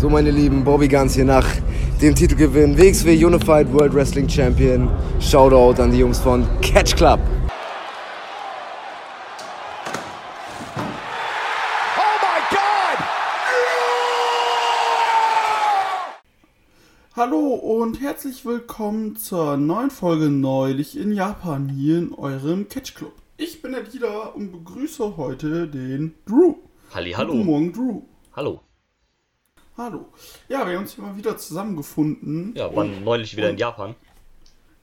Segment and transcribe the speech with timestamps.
[0.00, 1.46] So, meine Lieben, Bobby Guns hier nach
[2.00, 4.88] dem Titelgewinn WXW Unified World Wrestling Champion.
[5.20, 7.20] Shoutout an die Jungs von Catch Club.
[17.14, 23.12] Hallo und herzlich willkommen zur neuen Folge Neulich in Japan hier in eurem Catch Club.
[23.36, 26.54] Ich bin der Dieter und begrüße heute den Drew.
[26.94, 27.32] Halli, hallo.
[27.34, 28.02] Guten Morgen, Drew.
[28.34, 28.62] Hallo.
[29.82, 30.12] Hallo.
[30.50, 32.52] Ja, wir haben uns hier mal wieder zusammengefunden.
[32.54, 33.94] Ja, waren um, neulich wieder in Japan.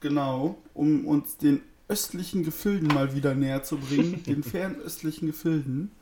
[0.00, 5.92] Genau, um uns den östlichen Gefilden mal wieder näher zu bringen, den fernöstlichen Gefilden.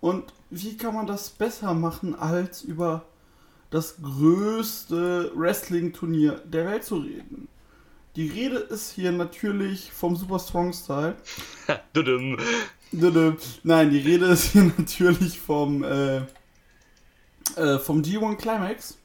[0.00, 3.04] Und wie kann man das besser machen, als über
[3.68, 7.48] das größte Wrestling-Turnier der Welt zu reden?
[8.16, 11.16] Die Rede ist hier natürlich vom Super Strong Style.
[13.62, 16.22] Nein, die Rede ist hier natürlich vom, äh,
[17.56, 18.98] äh, vom G1 Climax,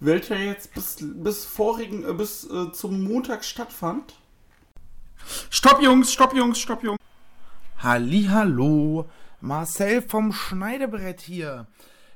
[0.00, 4.14] welcher jetzt bis, bis vorigen, äh, bis äh, zum Montag stattfand.
[5.50, 6.98] Stopp, Jungs, stopp, Jungs, stopp, Jungs.
[7.82, 9.06] Hallo,
[9.40, 11.66] Marcel vom Schneidebrett hier.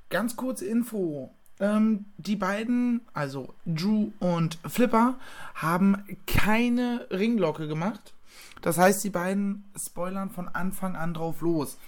[0.08, 1.34] Ganz kurze Info.
[1.60, 5.18] Ähm, die beiden, also Drew und Flipper,
[5.54, 8.14] haben keine Ringglocke gemacht.
[8.62, 11.78] Das heißt, die beiden spoilern von Anfang an drauf los.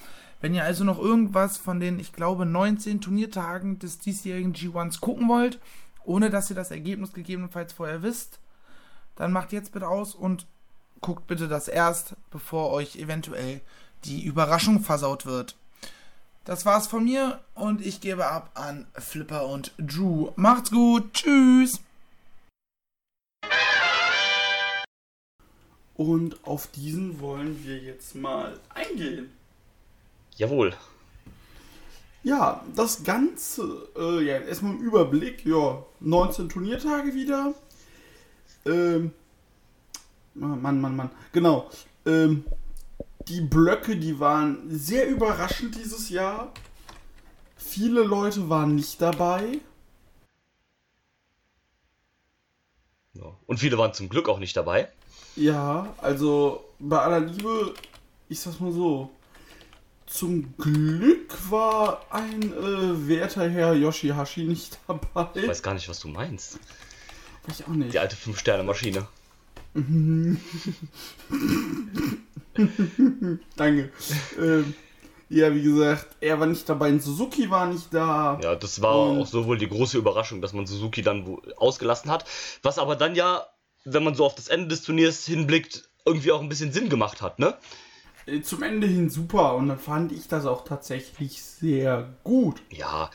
[0.41, 5.29] Wenn ihr also noch irgendwas von den, ich glaube, 19 Turniertagen des diesjährigen G1s gucken
[5.29, 5.59] wollt,
[6.05, 8.39] ohne dass ihr das Ergebnis gegebenenfalls vorher wisst,
[9.17, 10.47] dann macht jetzt bitte aus und
[11.01, 13.61] guckt bitte das erst, bevor euch eventuell
[14.05, 15.57] die Überraschung versaut wird.
[16.45, 20.31] Das war's von mir und ich gebe ab an Flipper und Drew.
[20.37, 21.81] Macht's gut, tschüss!
[25.95, 29.31] Und auf diesen wollen wir jetzt mal eingehen.
[30.37, 30.75] Jawohl.
[32.23, 37.55] Ja, das Ganze, äh, ja, erstmal im Überblick, ja, 19 Turniertage wieder.
[38.65, 39.13] Ähm,
[40.35, 41.71] Mann, Mann, Mann, genau.
[42.07, 42.45] Ähm,
[43.29, 46.53] die Blöcke, die waren sehr überraschend dieses Jahr.
[47.57, 49.61] Viele Leute waren nicht dabei.
[53.15, 53.37] Ja.
[53.47, 54.89] Und viele waren zum Glück auch nicht dabei.
[55.37, 57.75] Ja, also bei aller Liebe,
[58.29, 59.11] ich sag's mal so.
[60.15, 65.27] Zum Glück war ein äh, werter Herr Yoshihashi nicht dabei.
[65.35, 66.61] Ich weiß gar nicht, was du meinst.
[67.49, 67.93] Ich auch nicht.
[67.95, 69.09] Die alte 5-Sterne-Maschine.
[73.57, 73.91] Danke.
[74.39, 74.75] ähm,
[75.31, 78.39] ja, wie gesagt, er war nicht dabei, Suzuki war nicht da.
[78.41, 81.43] Ja, das war Und- auch so wohl die große Überraschung, dass man Suzuki dann wo-
[81.57, 82.25] ausgelassen hat.
[82.63, 83.47] Was aber dann ja,
[83.85, 87.21] wenn man so auf das Ende des Turniers hinblickt, irgendwie auch ein bisschen Sinn gemacht
[87.21, 87.57] hat, ne?
[88.27, 92.61] Äh, Zum Ende hin super und dann fand ich das auch tatsächlich sehr gut.
[92.71, 93.11] Ja,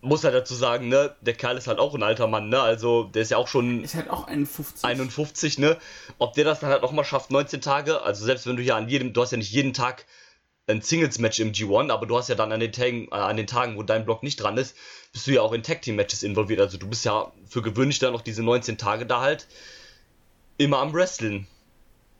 [0.00, 1.14] muss halt dazu sagen, ne?
[1.20, 2.60] Der Kerl ist halt auch ein alter Mann, ne?
[2.60, 4.84] Also, der ist ja auch schon Ist halt auch 51.
[4.84, 5.76] 51, ne?
[6.18, 8.76] Ob der das dann halt auch mal schafft, 19 Tage, also selbst wenn du ja
[8.76, 10.06] an jedem, du hast ja nicht jeden Tag
[10.68, 13.46] ein Singles-Match im G1, aber du hast ja dann an den, Tagen, äh, an den
[13.46, 14.76] Tagen, wo dein Block nicht dran ist,
[15.12, 16.60] bist du ja auch in Tag-Team-Matches involviert.
[16.60, 19.46] Also du bist ja für gewöhnlich dann noch diese 19 Tage da halt
[20.58, 21.46] immer am Wrestlen.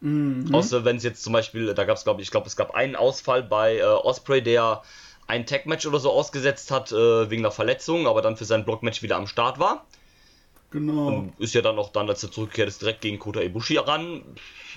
[0.00, 0.54] Mhm.
[0.54, 2.74] Außer wenn es jetzt zum Beispiel, da gab es glaube ich, ich glaube es gab
[2.74, 4.82] einen Ausfall bei äh, Osprey, der
[5.26, 9.02] ein Tag-Match oder so ausgesetzt hat äh, wegen einer Verletzung, aber dann für sein Block-Match
[9.02, 9.86] wieder am Start war.
[10.70, 11.28] Genau.
[11.38, 14.22] Ist ja dann auch dann, als er zurückkehrt, ist direkt gegen Kota Ibushi ran.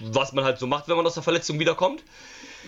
[0.02, 2.04] Was man halt so macht, wenn man aus der Verletzung wiederkommt.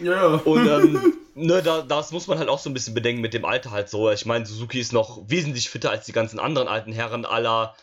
[0.03, 0.25] Ja.
[0.25, 3.45] Und ähm, ne, da, das muss man halt auch so ein bisschen bedenken mit dem
[3.45, 4.11] Alter halt so.
[4.11, 7.75] Ich meine, Suzuki ist noch wesentlich fitter als die ganzen anderen alten Herren aller.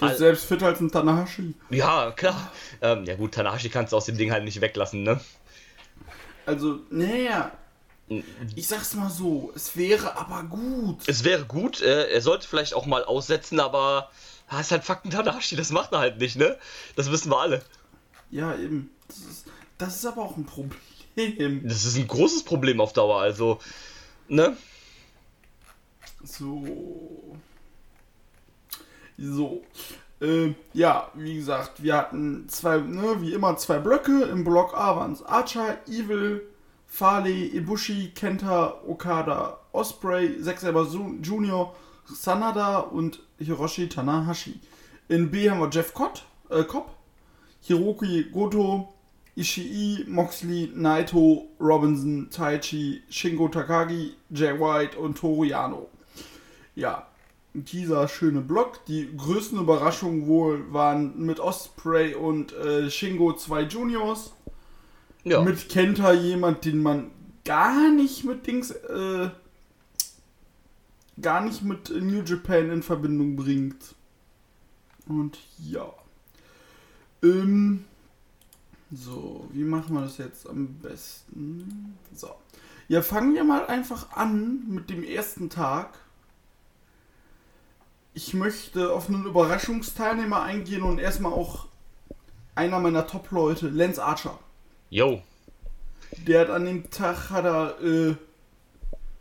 [0.00, 1.54] Der ist selbst fitter als ein Tanahashi.
[1.70, 2.50] Ja, klar.
[2.82, 5.20] Ähm, ja gut, Tanahashi kannst du aus dem Ding halt nicht weglassen, ne?
[6.46, 7.52] Also, naja.
[8.54, 10.98] Ich sag's mal so, es wäre aber gut.
[11.06, 14.10] Es wäre gut, äh, er sollte vielleicht auch mal aussetzen, aber
[14.48, 16.58] ah, ist halt Fakten Tanahashi, das macht er halt nicht, ne?
[16.96, 17.62] Das wissen wir alle.
[18.30, 18.90] Ja, eben.
[19.08, 19.46] Das ist,
[19.78, 21.60] das ist aber auch ein Problem.
[21.66, 23.60] Das ist ein großes Problem auf Dauer, also,
[24.28, 24.56] ne?
[26.24, 27.38] So.
[29.18, 29.62] So.
[30.20, 34.22] Äh, ja, wie gesagt, wir hatten zwei, ne, wie immer zwei Blöcke.
[34.22, 36.42] Im Block A waren es Archer, Evil,
[36.86, 40.62] Farley, Ibushi, Kenta, Okada, Osprey, Zack
[41.22, 41.74] Junior,
[42.06, 44.60] Sanada und Hiroshi Tanahashi.
[45.08, 46.90] In B haben wir Jeff Cott, äh, Cobb,
[47.60, 48.94] Hiroki Goto,
[49.36, 55.88] Ishii, Moxley, Naito, Robinson, Taichi, Shingo Takagi, Jay White und Toru Yano.
[56.76, 57.06] Ja,
[57.54, 58.84] dieser schöne Block.
[58.86, 64.32] Die größten Überraschungen wohl waren mit Osprey und äh, Shingo zwei Juniors.
[65.22, 65.40] Ja.
[65.40, 67.10] Mit Kenta jemand, den man
[67.44, 69.30] gar nicht mit Dings, äh,
[71.20, 73.94] gar nicht mit New Japan in Verbindung bringt.
[75.06, 75.92] Und ja.
[77.22, 77.84] Ähm,
[78.90, 81.96] so, wie machen wir das jetzt am besten?
[82.14, 82.30] So.
[82.88, 85.98] Ja, fangen wir mal einfach an mit dem ersten Tag.
[88.14, 91.66] Ich möchte auf einen Überraschungsteilnehmer eingehen und erstmal auch
[92.54, 94.38] einer meiner Top-Leute, Lance Archer.
[94.88, 95.20] Yo.
[96.26, 98.14] Der hat an dem Tag hat er äh,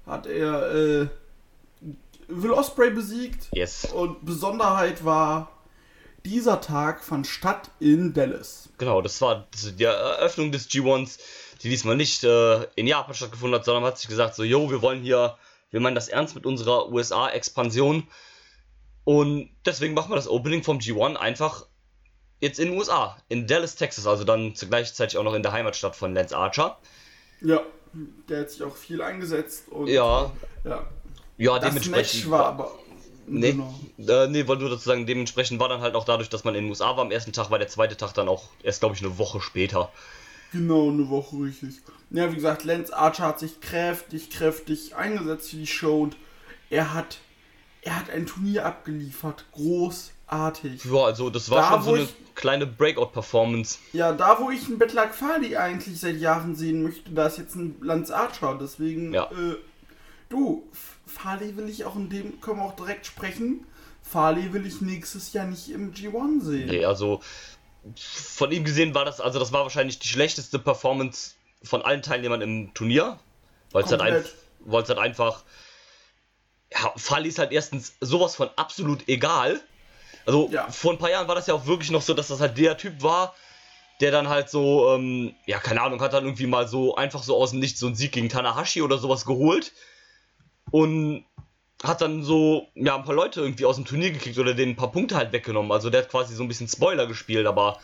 [0.06, 1.08] hat er äh,
[2.28, 3.48] Will Osprey besiegt.
[3.54, 3.86] Yes.
[3.86, 5.52] Und Besonderheit war,
[6.26, 8.70] dieser Tag fand statt in Dallas.
[8.78, 11.20] Genau, das war die Eröffnung des G1s,
[11.62, 14.70] die diesmal nicht äh, in Japan stattgefunden hat, sondern man hat sich gesagt, so, yo,
[14.70, 15.38] wir wollen hier,
[15.72, 18.08] wir meinen das ernst mit unserer USA-Expansion.
[19.06, 21.66] Und deswegen machen wir das Opening vom G1 einfach
[22.40, 25.96] jetzt in den USA, in Dallas, Texas, also dann gleichzeitig auch noch in der Heimatstadt
[25.96, 26.78] von Lance Archer.
[27.42, 27.62] Ja,
[28.30, 29.68] der hat sich auch viel eingesetzt.
[29.70, 30.32] Und, ja.
[30.64, 30.86] Ja.
[31.38, 32.22] Ja, Das dementsprechend.
[32.26, 32.72] Match war aber.
[33.26, 33.74] Nee, Genau.
[33.98, 36.66] äh, nee, wollte nur dazu sagen, dementsprechend war dann halt auch dadurch, dass man in
[36.66, 39.02] den USA war am ersten Tag, war der zweite Tag dann auch erst, glaube ich,
[39.02, 39.92] eine Woche später.
[40.52, 41.76] Genau, eine Woche richtig.
[42.10, 46.18] Ja, wie gesagt, Lance Archer hat sich kräftig, kräftig eingesetzt für die Show und
[46.70, 47.20] er hat,
[47.84, 49.46] er hat ein Turnier abgeliefert.
[49.54, 50.86] Großartig.
[50.86, 53.78] Ja, also das war Da, schon so eine ich- kleine Breakout-Performance.
[53.94, 57.56] Ja, da wo ich einen Bettlag Fali eigentlich seit Jahren sehen möchte, da ist jetzt
[57.56, 58.58] ein Lance Archer.
[58.60, 59.26] Deswegen, Ja.
[59.32, 59.56] äh,
[60.30, 63.66] du, F- Fali will ich auch in dem, können wir auch direkt sprechen.
[64.02, 66.70] Fali will ich nächstes Jahr nicht im G1 sehen.
[66.70, 67.22] Nee, also
[67.96, 71.34] von ihm gesehen war das, also das war wahrscheinlich die schlechteste Performance
[71.64, 73.20] von allen Teilnehmern im Turnier.
[73.72, 74.24] Weil es halt, ein,
[74.72, 75.44] halt einfach.
[76.74, 79.62] Ja, Fali ist halt erstens sowas von absolut egal.
[80.26, 80.70] Also Ja.
[80.70, 82.78] vor ein paar Jahren war das ja auch wirklich noch so, dass das halt der
[82.78, 83.36] Typ war,
[84.00, 87.36] der dann halt so, ähm, ja, keine Ahnung, hat dann irgendwie mal so einfach so
[87.36, 89.72] aus dem Nichts so einen Sieg gegen Tanahashi oder sowas geholt.
[90.72, 91.26] Und
[91.84, 94.76] hat dann so, ja, ein paar Leute irgendwie aus dem Turnier gekriegt oder denen ein
[94.78, 95.72] paar Punkte halt weggenommen.
[95.72, 97.80] Also der hat quasi so ein bisschen Spoiler gespielt, aber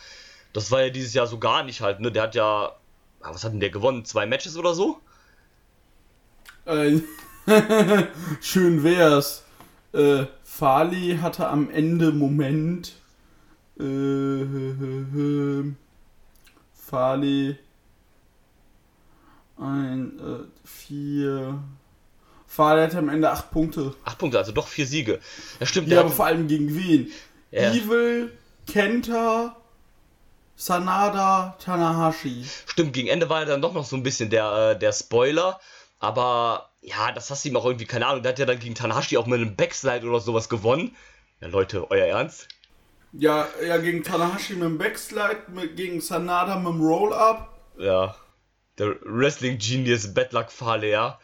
[0.53, 2.11] das war ja dieses Jahr so gar nicht halt, ne?
[2.11, 2.73] Der hat ja,
[3.21, 4.05] ah, was hat denn der gewonnen?
[4.05, 5.01] Zwei Matches oder so?
[6.65, 7.01] Äh,
[8.41, 9.43] schön wär's.
[9.93, 12.93] Äh, Fali hatte am Ende Moment.
[13.79, 13.83] Äh,
[16.73, 17.57] Fali.
[19.57, 21.59] Ein, äh, vier.
[22.47, 23.93] Fali hatte am Ende acht Punkte.
[24.03, 25.19] Acht Punkte, also doch vier Siege.
[25.59, 27.11] Ja, stimmt, Ja, aber vor allem gegen wen?
[27.51, 27.71] Ja.
[27.73, 28.31] Evil,
[28.67, 29.55] Kenta,
[30.55, 32.43] Sanada, Tanahashi.
[32.65, 35.59] stimmt, gegen Ende war er dann doch noch so ein bisschen der, äh, der Spoiler.
[35.99, 38.75] Aber ja, das hast du ihm auch irgendwie, keine Ahnung, der hat ja dann gegen
[38.75, 40.95] Tanahashi auch mit einem Backslide oder sowas gewonnen.
[41.41, 42.47] Ja, Leute, euer Ernst?
[43.11, 47.53] Ja, ja, gegen Tanahashi mit dem Backslide, mit, gegen Sanada mit dem Roll-Up.
[47.77, 48.15] Ja.
[48.77, 51.19] Der Wrestling Genius Bedluck Fahle, ja.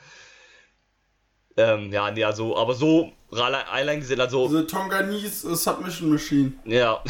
[1.58, 6.52] Ähm, ja, nee, also, aber so alle- allein gesehen, also, The Tonganese äh, Submission Machine.
[6.66, 7.02] ja.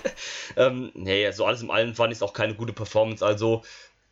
[0.56, 3.62] ähm, nee, so alles im Allen fand ich es auch keine gute Performance, also,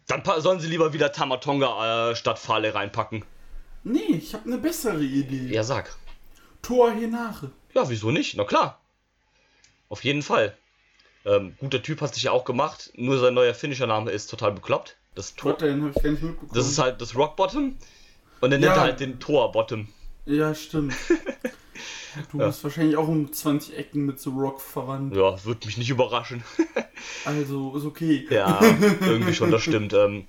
[0.06, 3.25] dann sollen sie lieber wieder Tamatonga äh, statt Fahle reinpacken.
[3.85, 5.53] Nee, ich habe eine bessere Idee.
[5.55, 5.94] Ja, sag.
[6.62, 7.50] Tor Hinare.
[7.75, 8.37] Ja, wieso nicht?
[8.37, 8.81] Na klar.
[9.88, 10.56] Auf jeden Fall.
[11.25, 14.97] Ähm, guter Typ hast dich ja auch gemacht, nur sein neuer Finisher-Name ist total bekloppt.
[15.14, 15.53] Das Tor.
[15.53, 16.53] Gott, den habe ich gar nicht mitbekommen.
[16.55, 17.76] Das ist halt das Rock Bottom.
[18.41, 18.75] Und er nennt Ja.
[18.75, 19.88] er halt den Tor Bottom.
[20.26, 20.94] Ja, stimmt.
[22.17, 25.15] Ja, du bist wahrscheinlich auch um 20 Ecken mit so Rock verwandt.
[25.15, 26.43] Ja, wird mich nicht überraschen.
[27.27, 28.27] Also, ist okay.
[28.31, 28.58] Ja,
[29.03, 29.93] irgendwie schon, das stimmt.
[29.93, 30.27] Ähm,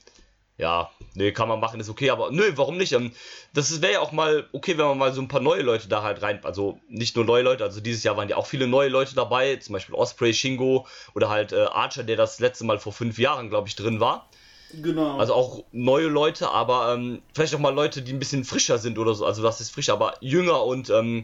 [0.57, 2.91] ja, nee, kann man machen, ist okay, aber nö, warum nicht?
[2.91, 3.13] Ähm,
[3.53, 6.03] das wäre ja auch mal okay, wenn man mal so ein paar neue Leute da
[6.03, 8.89] halt rein, also nicht nur neue Leute, also dieses Jahr waren ja auch viele neue
[8.89, 12.91] Leute dabei, zum Beispiel Osprey, Shingo oder halt äh, Archer, der das letzte Mal vor
[12.91, 14.29] fünf Jahren, glaube ich, drin war.
[14.74, 15.17] Genau.
[15.17, 19.00] Also auch neue Leute, aber ähm, vielleicht auch mal Leute, die ein bisschen frischer sind
[19.00, 19.25] oder so.
[19.25, 21.24] Also das ist frisch, aber jünger und ähm,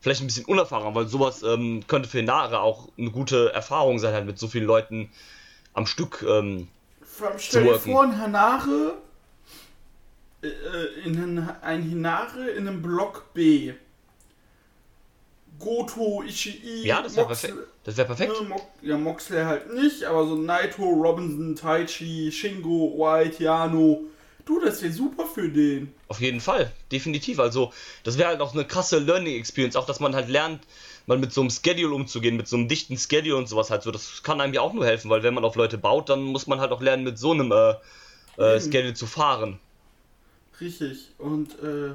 [0.00, 4.14] vielleicht ein bisschen unerfahren, weil sowas ähm, könnte für Nare auch eine gute Erfahrung sein,
[4.14, 5.10] halt mit so vielen Leuten
[5.72, 6.24] am Stück.
[6.28, 6.68] Ähm,
[7.22, 7.92] allem stell dir worken.
[7.92, 8.94] vor, ein Hanare,
[10.42, 13.74] äh, äh, in ein, ein Hinare in einem Block B.
[15.60, 17.54] Goto, Ishii, ja, das wäre perfekt.
[17.84, 18.32] Das wäre perfekt.
[18.32, 24.00] Ne, Mo ja, Moxley halt nicht, aber so Naito, Robinson, Taichi, Shingo, White, Yano.
[24.44, 25.92] Du, das wäre super für den.
[26.08, 27.38] Auf jeden Fall, definitiv.
[27.38, 30.62] Also, das wäre halt auch eine krasse Learning Experience, auch dass man halt lernt,
[31.06, 33.90] mal mit so einem Schedule umzugehen, mit so einem dichten Schedule und sowas halt so.
[33.90, 36.46] Das kann einem ja auch nur helfen, weil wenn man auf Leute baut, dann muss
[36.46, 37.74] man halt auch lernen, mit so einem äh,
[38.42, 38.60] äh.
[38.60, 39.60] Schedule zu fahren.
[40.60, 41.10] Richtig.
[41.18, 41.94] Und äh,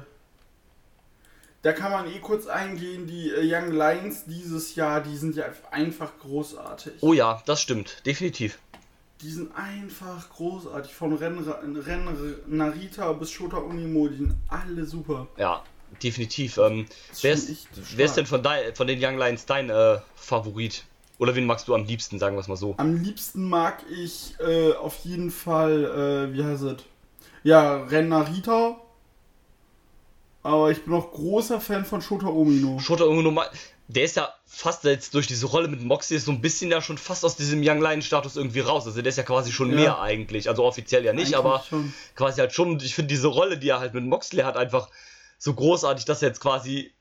[1.66, 5.46] da kann man eh kurz eingehen, die äh, Young Lions dieses Jahr, die sind ja
[5.72, 6.92] einfach großartig.
[7.00, 8.60] Oh ja, das stimmt, definitiv.
[9.20, 10.94] Die sind einfach großartig.
[10.94, 15.26] Von Ren, Ren Narita bis Shota Unimo, die sind alle super.
[15.38, 15.64] Ja,
[16.00, 16.56] definitiv.
[16.58, 16.86] Ähm,
[17.22, 20.84] wer, ist, wer ist denn von, dein, von den Young Lions dein äh, Favorit?
[21.18, 22.74] Oder wen magst du am liebsten, sagen wir es mal so?
[22.76, 26.76] Am liebsten mag ich äh, auf jeden Fall, äh, wie heißt es?
[27.42, 28.76] Ja, Ren Narita.
[30.46, 32.78] Aber ich bin auch großer Fan von Shota Omino.
[32.78, 33.42] Shota Omino,
[33.88, 36.98] der ist ja fast jetzt durch diese Rolle mit Moxley so ein bisschen ja schon
[36.98, 38.86] fast aus diesem Young Lion Status irgendwie raus.
[38.86, 39.76] Also der ist ja quasi schon ja.
[39.76, 40.48] mehr eigentlich.
[40.48, 41.92] Also offiziell ja nicht, eigentlich aber schon.
[42.14, 42.78] quasi halt schon.
[42.80, 44.88] Ich finde diese Rolle, die er halt mit Moxley hat, einfach
[45.38, 46.92] so großartig, dass er jetzt quasi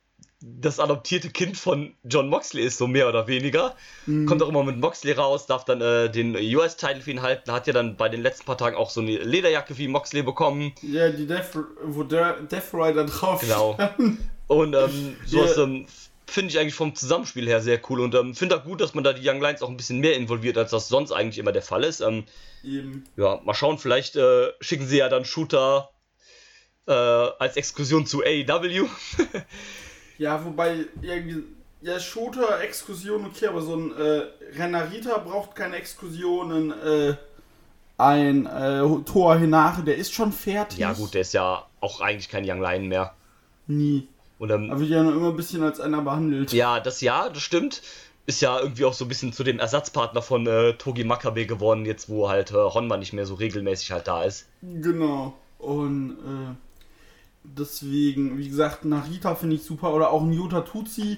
[0.62, 3.76] das adoptierte Kind von John Moxley ist, so mehr oder weniger.
[4.06, 4.26] Mhm.
[4.28, 7.68] Kommt auch immer mit Moxley raus, darf dann äh, den US-Title für ihn halten, hat
[7.68, 10.74] ja dann bei den letzten paar Tagen auch so eine Lederjacke wie Moxley bekommen.
[10.82, 13.78] Ja, die Death, wo der Death Rider drauf Genau.
[14.48, 15.66] Und ähm, sowas yeah.
[15.66, 15.88] ähm,
[16.28, 19.04] finde ich eigentlich vom Zusammenspiel her sehr cool und ähm, finde auch gut, dass man
[19.04, 21.64] da die Young Lions auch ein bisschen mehr involviert, als das sonst eigentlich immer der
[21.64, 22.02] Fall ist.
[22.02, 22.26] Ähm.
[23.18, 25.90] Ja, mal schauen, vielleicht äh, schicken sie ja dann Shooter
[26.88, 28.88] äh, als Exkursion zu AEW.
[30.18, 31.44] Ja, wobei irgendwie.
[31.82, 34.24] Ja, Shooter, Exkursion, okay, aber so ein äh,
[34.58, 36.72] Renarita braucht keine Exkursionen.
[36.72, 37.16] Äh,
[37.98, 40.80] ein äh, Tor Hinare, der ist schon fertig.
[40.80, 43.14] Ja, gut, der ist ja auch eigentlich kein Young Lion mehr.
[43.68, 44.08] Nie.
[44.40, 46.52] Und, ähm, aber wird ja noch immer ein bisschen als einer behandelt.
[46.52, 47.82] Ja, das ja, das stimmt.
[48.26, 51.86] Ist ja irgendwie auch so ein bisschen zu dem Ersatzpartner von äh, Togi Makabe geworden,
[51.86, 54.48] jetzt wo halt äh, Honma nicht mehr so regelmäßig halt da ist.
[54.62, 55.34] Genau.
[55.60, 56.56] Und äh,
[57.58, 59.94] Deswegen, wie gesagt, Narita finde ich super.
[59.94, 61.18] Oder auch Nyota Tutsi.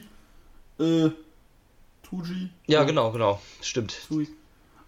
[0.80, 1.10] Äh,
[2.04, 2.50] Tuji.
[2.68, 3.42] Ja, genau, genau.
[3.62, 3.98] Stimmt.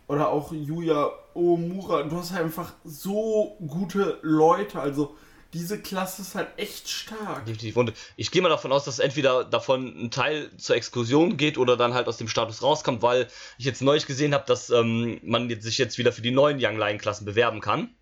[0.08, 2.04] Oder auch Yuya Omura.
[2.04, 4.80] Du hast halt einfach so gute Leute.
[4.80, 5.16] Also,
[5.54, 7.46] diese Klasse ist halt echt stark.
[7.46, 7.76] Definitiv.
[7.76, 11.76] Und ich gehe mal davon aus, dass entweder davon ein Teil zur Exkursion geht oder
[11.76, 13.28] dann halt aus dem Status rauskommt, weil
[13.58, 16.78] ich jetzt neulich gesehen habe, dass ähm, man sich jetzt wieder für die neuen Young
[16.78, 17.96] Lion Klassen bewerben kann.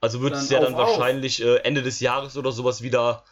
[0.00, 3.24] Also wird es ja dann wahrscheinlich äh, Ende des Jahres oder sowas wieder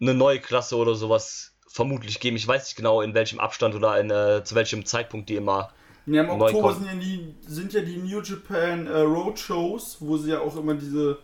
[0.00, 2.36] eine neue Klasse oder sowas vermutlich geben.
[2.36, 5.70] Ich weiß nicht genau, in welchem Abstand oder in, äh, zu welchem Zeitpunkt die immer.
[6.06, 10.32] Ja, im Oktober sind ja, die, sind ja die New Japan äh, Roadshows, wo sie
[10.32, 11.18] ja auch immer diese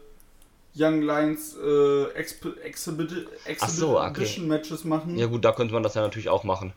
[0.76, 3.26] Young Lions äh, Exhibit, Exhibit
[3.66, 4.40] so, okay.
[4.40, 5.18] Matches machen.
[5.18, 6.72] Ja gut, da könnte man das ja natürlich auch machen.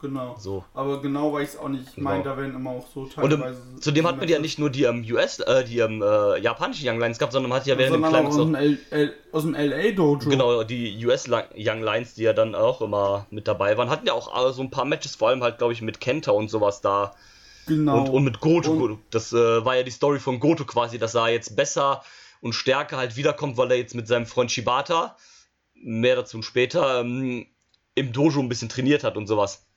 [0.00, 0.36] Genau.
[0.38, 0.64] So.
[0.74, 1.88] Aber genau weiß ich auch nicht.
[1.88, 2.10] Ich genau.
[2.10, 3.60] meine, da werden immer auch so teilweise.
[3.74, 6.88] Und zudem hat man ja nicht nur die ähm, US, äh, die ähm, äh, japanischen
[6.88, 9.32] Young Lions gehabt, sondern man hat ja während dem Climax auch.
[9.32, 10.30] Aus dem LA Dojo.
[10.30, 14.12] Genau, die US Young Lions, die ja dann auch immer mit dabei waren, hatten ja
[14.12, 16.80] auch äh, so ein paar Matches, vor allem halt, glaube ich, mit Kenta und sowas
[16.80, 17.14] da.
[17.66, 18.02] Genau.
[18.02, 18.72] Und, und mit Goto.
[18.72, 22.02] Und das äh, war ja die Story von Goto quasi, dass er jetzt besser
[22.40, 25.16] und stärker halt wiederkommt, weil er jetzt mit seinem Freund Shibata,
[25.74, 27.46] mehr dazu später, ähm,
[27.96, 29.67] im Dojo ein bisschen trainiert hat und sowas.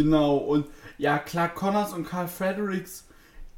[0.00, 0.66] Genau, und
[0.96, 3.04] ja, klar, Connors und Carl Fredericks,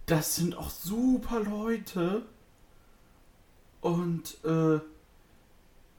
[0.07, 2.23] das sind auch super Leute.
[3.81, 4.81] Und äh,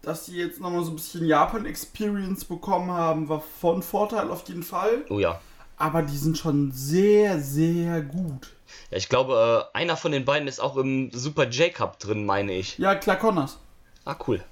[0.02, 4.64] dass sie jetzt nochmal so ein bisschen Japan-Experience bekommen haben, war von Vorteil auf jeden
[4.64, 5.06] Fall.
[5.10, 5.40] Oh ja.
[5.78, 8.52] Aber die sind schon sehr, sehr gut.
[8.92, 12.52] Ja, ich glaube, äh, einer von den beiden ist auch im Super J-Cup drin, meine
[12.52, 12.78] ich.
[12.80, 13.60] Ja, klar, Connors.
[14.04, 14.44] Ah, cool.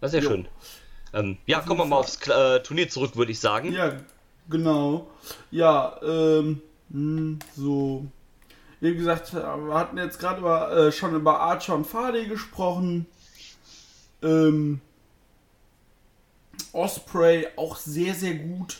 [0.00, 0.30] Das ist ja jo.
[0.30, 0.48] schön.
[1.12, 3.72] Ähm, ja, kommen wir mal aufs äh, Turnier zurück, würde ich sagen.
[3.72, 3.92] Ja,
[4.48, 5.10] Genau.
[5.50, 6.60] Ja, ähm,
[6.90, 8.06] hm, so.
[8.80, 13.06] Wie gesagt, wir hatten jetzt gerade über, äh, schon über Archer und Farley gesprochen.
[14.22, 14.80] Ähm,
[16.72, 18.76] Osprey auch sehr, sehr gut.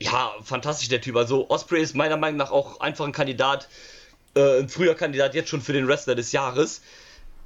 [0.00, 1.16] Ja, fantastisch der Typ.
[1.16, 3.68] Also Osprey ist meiner Meinung nach auch einfach ein Kandidat,
[4.34, 6.82] äh, ein früher Kandidat jetzt schon für den Wrestler des Jahres.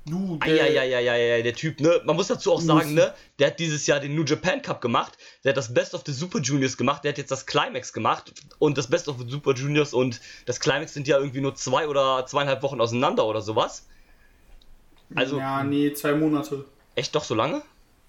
[0.07, 2.00] Du, der, ja, ja, ja, ja, der Typ, ne?
[2.04, 3.14] Man muss dazu auch sagen, ne?
[3.38, 6.12] Der hat dieses Jahr den New Japan Cup gemacht, der hat das Best of the
[6.12, 9.54] Super Juniors gemacht, der hat jetzt das Climax gemacht und das Best of the Super
[9.54, 13.87] Juniors und das Climax sind ja irgendwie nur zwei oder zweieinhalb Wochen auseinander oder sowas.
[15.14, 15.38] Also.
[15.38, 16.64] Ja, nee, zwei Monate.
[16.94, 17.62] Echt doch so lange?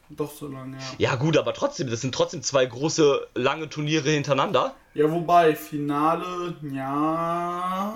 [0.09, 1.11] Doch so lange, ja.
[1.11, 4.75] Ja, gut, aber trotzdem, das sind trotzdem zwei große, lange Turniere hintereinander.
[4.93, 7.95] Ja, wobei, Finale, ja.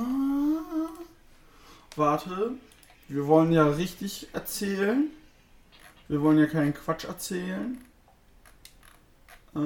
[1.98, 2.52] Warte.
[3.08, 5.10] Wir wollen ja richtig erzählen.
[6.08, 7.78] Wir wollen ja keinen Quatsch erzählen.
[9.56, 9.60] Äh,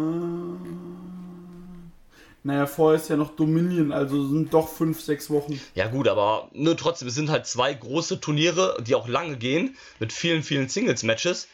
[2.44, 5.60] naja, vorher ist ja noch Dominion, also sind doch fünf, sechs Wochen.
[5.76, 9.76] Ja gut, aber nur trotzdem, es sind halt zwei große Turniere, die auch lange gehen,
[10.00, 11.48] mit vielen, vielen Singles-Matches.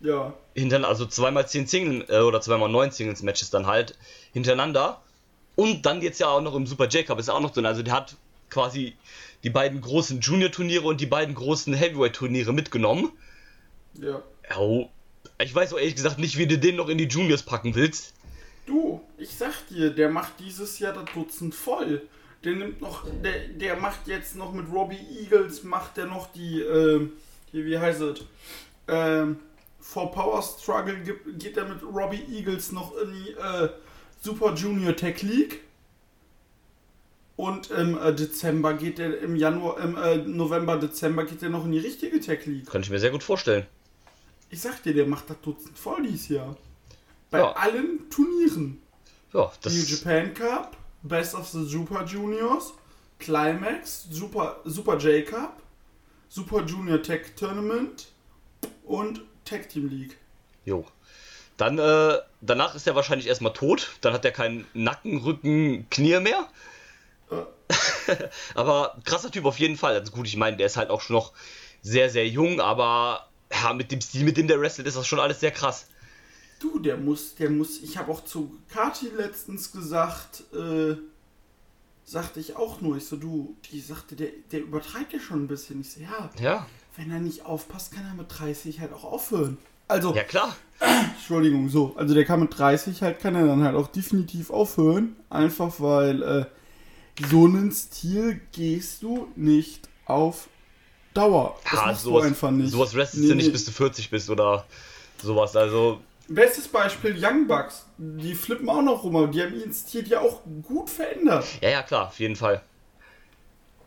[0.00, 0.34] Ja.
[0.54, 3.98] Hinter, also zweimal zehn Single äh, oder zweimal neun Singles-Matches dann halt
[4.32, 5.02] hintereinander.
[5.54, 7.66] Und dann jetzt ja auch noch im Super J-Cup ist auch noch drin.
[7.66, 8.16] Also der hat
[8.50, 8.96] quasi
[9.42, 13.12] die beiden großen Junior-Turniere und die beiden großen Heavyweight-Turniere mitgenommen.
[14.00, 14.22] Ja.
[14.58, 14.88] Oh,
[15.38, 18.14] ich weiß auch ehrlich gesagt nicht, wie du den noch in die Juniors packen willst.
[18.66, 22.02] Du, ich sag dir, der macht dieses Jahr das Dutzend voll.
[22.44, 26.60] Der nimmt noch, der, der macht jetzt noch mit Robbie Eagles, macht der noch die,
[26.60, 27.08] äh,
[27.50, 28.20] hier, wie heißt es?
[28.88, 29.38] Ähm,
[29.80, 30.96] vor Power Struggle
[31.38, 33.68] geht er mit Robbie Eagles noch in die äh,
[34.20, 35.60] Super Junior Tech League.
[37.36, 41.64] Und im äh, Dezember geht er, im Januar, im äh, November, Dezember geht er noch
[41.66, 42.66] in die richtige Tech League.
[42.66, 43.66] Kann ich mir sehr gut vorstellen.
[44.50, 46.56] Ich sag dir, der macht das Dutzend voll dieses Jahr.
[47.30, 47.52] Bei Ja.
[47.52, 48.80] allen Turnieren.
[49.32, 49.90] Ja, New das.
[49.90, 52.72] Japan Cup, Best of the Super Juniors,
[53.18, 55.60] Climax, Super, Super J Cup,
[56.28, 58.08] Super Junior Tech Tournament
[58.84, 60.16] und Tag Team League.
[60.64, 60.84] Jo.
[61.56, 63.92] Dann, äh, danach ist er wahrscheinlich erstmal tot.
[64.02, 66.48] Dann hat er keinen Nacken, Rücken, Knie mehr.
[68.54, 69.94] aber krasser Typ auf jeden Fall.
[69.94, 71.32] Also gut, ich meine, der ist halt auch schon noch
[71.82, 75.20] sehr, sehr jung, aber ja, mit dem Stil, mit dem der wrestelt, ist das schon
[75.20, 75.86] alles sehr krass.
[76.58, 80.96] Du, der muss, der muss, ich habe auch zu Kati letztens gesagt, äh,
[82.04, 85.48] sagte ich auch nur, ich so, du, die sagte, der, der übertreibt ja schon ein
[85.48, 85.80] bisschen.
[85.80, 89.58] Ich so, ja, Ja, wenn er nicht aufpasst, kann er mit 30 halt auch aufhören.
[89.88, 90.56] Also, ja klar.
[90.80, 91.94] Entschuldigung, so.
[91.96, 95.16] Also der kann mit 30 halt, kann er dann halt auch definitiv aufhören.
[95.30, 96.46] Einfach weil äh,
[97.30, 100.48] so einen Stil gehst du nicht auf
[101.16, 101.58] Dauer.
[101.64, 102.70] Das Ja, machst sowas, du einfach nicht.
[102.70, 103.52] sowas wrestelst Nee, du nicht, nee.
[103.52, 104.64] bis du 40 bist oder
[105.22, 105.56] sowas.
[105.56, 107.86] Also, Bestes Beispiel Young Bucks.
[107.98, 111.44] Die flippen auch noch rum, aber die haben ihren Stil ja auch gut verändert.
[111.60, 112.60] ja, ja, klar, auf jeden Fall.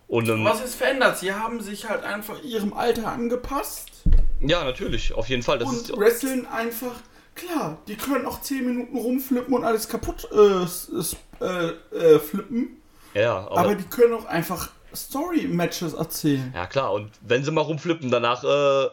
[0.08, 1.20] Und ähm, Was ist verändert?
[1.20, 3.88] Sie haben sich halt einfach ihrem Alter angepasst
[4.42, 5.60] ja, natürlich, auf jeden Fall.
[5.60, 6.94] Das und ist, wresteln einfach.
[7.36, 11.68] Klar, die können auch 10 Minuten rumflippen und alles kaputt äh, äh,
[12.16, 12.78] äh, flippen.
[13.14, 16.52] ja, aber, Aber die können auch einfach Story-Matches erzählen.
[16.56, 16.94] ja klar.
[16.94, 18.90] Und wenn sie mal rumflippen, danach äh,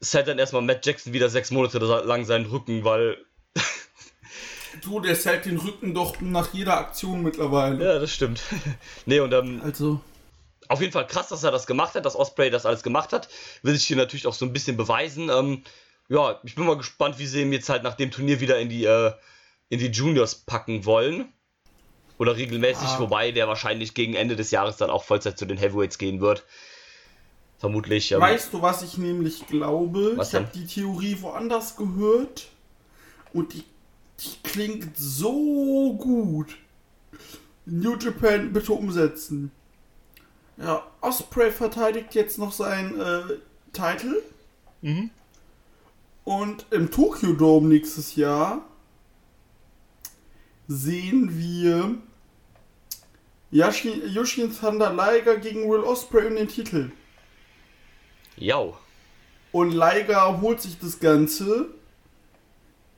[0.00, 3.16] set dann erstmal Matt Jackson wieder sechs Monate lang seinen Rücken, weil
[4.82, 7.84] Du, der zählt den Rücken doch nach jeder Aktion mittlerweile.
[7.84, 8.40] ja, das stimmt.
[9.06, 10.00] nee, und ähm, Also,
[10.68, 13.28] auf jeden Fall krass, dass er das gemacht hat, dass Osprey das alles gemacht hat.
[13.62, 15.30] Will sich hier natürlich auch so ein bisschen beweisen.
[15.30, 15.64] Ähm,
[16.08, 18.68] ja, ich bin mal gespannt, wie sie ihn jetzt halt nach dem Turnier wieder in
[18.68, 19.12] die, äh,
[19.68, 21.32] in die Juniors packen wollen.
[22.18, 22.98] Oder regelmäßig, Ah.
[23.00, 26.44] wobei der wahrscheinlich gegen Ende des Jahres dann auch Vollzeit zu den Heavyweights gehen wird.
[27.58, 28.12] Vermutlich.
[28.12, 30.12] Ähm, weißt du, was ich nämlich glaube?
[30.16, 32.48] Was ich habe die Theorie woanders gehört
[33.32, 33.64] und die,
[34.20, 36.56] die klingt so gut.
[37.66, 39.50] New Japan bitte umsetzen.
[40.56, 43.22] Ja, Osprey verteidigt jetzt noch seinen äh,
[43.72, 44.22] Titel.
[44.82, 45.10] Mhm.
[46.24, 48.62] Und im Tokyo Dome nächstes Jahr
[50.66, 51.96] sehen wir
[53.50, 56.90] Yashi, Yoshin Thunder Liger gegen Will Osprey um den Titel.
[58.36, 58.72] ja.
[59.50, 61.70] Und Liger holt sich das Ganze,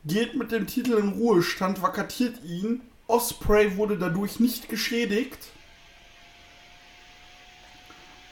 [0.04, 2.80] geht mit dem Titel in Ruhestand, vakatiert ihn.
[3.06, 5.38] Osprey wurde dadurch nicht geschädigt.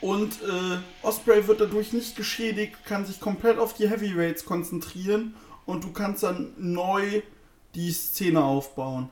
[0.01, 5.35] Und äh, Osprey wird dadurch nicht geschädigt, kann sich komplett auf die Heavyweights konzentrieren
[5.67, 7.23] und du kannst dann neu
[7.75, 9.11] die Szene aufbauen.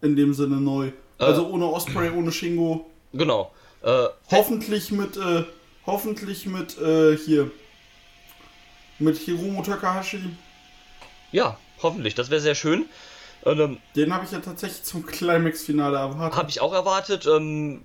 [0.00, 0.92] In dem Sinne neu.
[1.18, 2.86] Also ohne Osprey, ohne Shingo.
[3.12, 3.52] Genau.
[3.82, 5.44] Äh, Hoffentlich mit, äh,
[5.86, 7.50] hoffentlich mit, äh, hier.
[8.98, 10.20] Mit Hiromu Takahashi.
[11.32, 12.14] ja, hoffentlich.
[12.14, 12.86] Das wäre sehr schön.
[13.42, 16.38] Und, ähm, Den habe ich ja tatsächlich zum Climax-Finale erwartet.
[16.38, 17.26] Habe ich auch erwartet.
[17.26, 17.82] Ähm,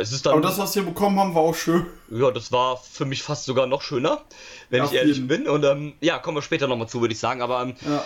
[0.00, 0.34] es ist dann.
[0.34, 1.86] Aber das, was wir bekommen haben, war auch schön.
[2.10, 4.22] Ja, das war für mich fast sogar noch schöner,
[4.70, 5.28] wenn Ja, ich ehrlich jeden.
[5.28, 5.48] bin.
[5.48, 7.42] Und ähm, ja, kommen wir später nochmal zu, würde ich sagen.
[7.42, 8.04] Aber ähm, Ja.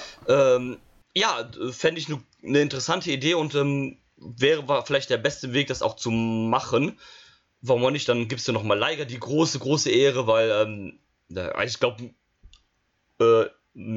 [0.57, 0.79] ähm,
[1.15, 5.83] ja, fände ich eine ne interessante Idee und ähm, wäre vielleicht der beste Weg, das
[5.83, 6.99] auch zu machen.
[7.61, 8.09] Warum auch nicht?
[8.09, 10.99] Dann gibst du nochmal Liger die große, große Ehre, weil ähm,
[11.65, 12.11] ich glaube,
[13.21, 13.47] äh,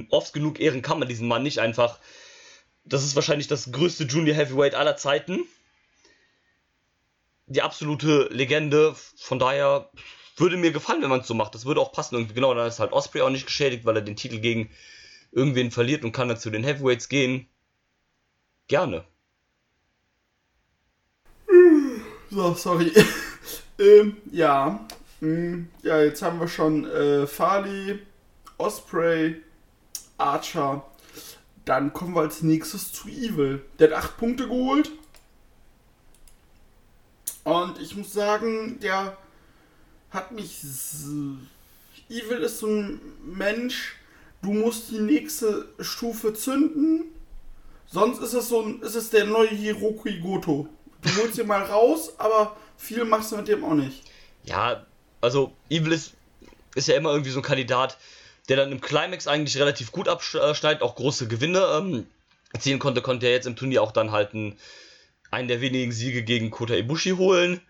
[0.09, 1.99] oft genug Ehren kann man diesen Mann nicht einfach.
[2.83, 5.43] Das ist wahrscheinlich das größte Junior Heavyweight aller Zeiten.
[7.45, 8.95] Die absolute Legende.
[9.17, 9.91] Von daher
[10.37, 11.53] würde mir gefallen, wenn man es so macht.
[11.53, 12.15] Das würde auch passen.
[12.15, 14.71] Und genau, dann ist halt Osprey auch nicht geschädigt, weil er den Titel gegen
[15.31, 17.47] irgendwen verliert und kann dann zu den Heavyweights gehen.
[18.67, 19.05] Gerne.
[22.33, 22.93] So, sorry.
[23.77, 24.87] ähm, ja.
[25.19, 27.99] Hm, ja, jetzt haben wir schon äh, Farley,
[28.57, 29.41] Osprey,
[30.17, 30.85] Archer.
[31.65, 33.65] Dann kommen wir als nächstes zu Evil.
[33.79, 34.91] Der hat 8 Punkte geholt.
[37.43, 39.17] Und ich muss sagen, der
[40.09, 40.61] hat mich.
[42.07, 43.95] Evil ist so ein Mensch,
[44.41, 47.03] du musst die nächste Stufe zünden.
[47.87, 50.69] Sonst ist es so ein, ist es der neue Hiroki Goto.
[51.01, 54.03] Du holst ihn mal raus, aber viel machst du mit dem auch nicht.
[54.43, 54.85] Ja,
[55.19, 56.13] also Evil ist,
[56.75, 57.97] ist ja immer irgendwie so ein Kandidat,
[58.49, 62.07] der dann im Climax eigentlich relativ gut abschneidet, auch große Gewinne ähm,
[62.53, 64.57] erzielen konnte, konnte er jetzt im Turnier auch dann halt einen,
[65.29, 67.61] einen der wenigen Siege gegen Kota Ibushi holen.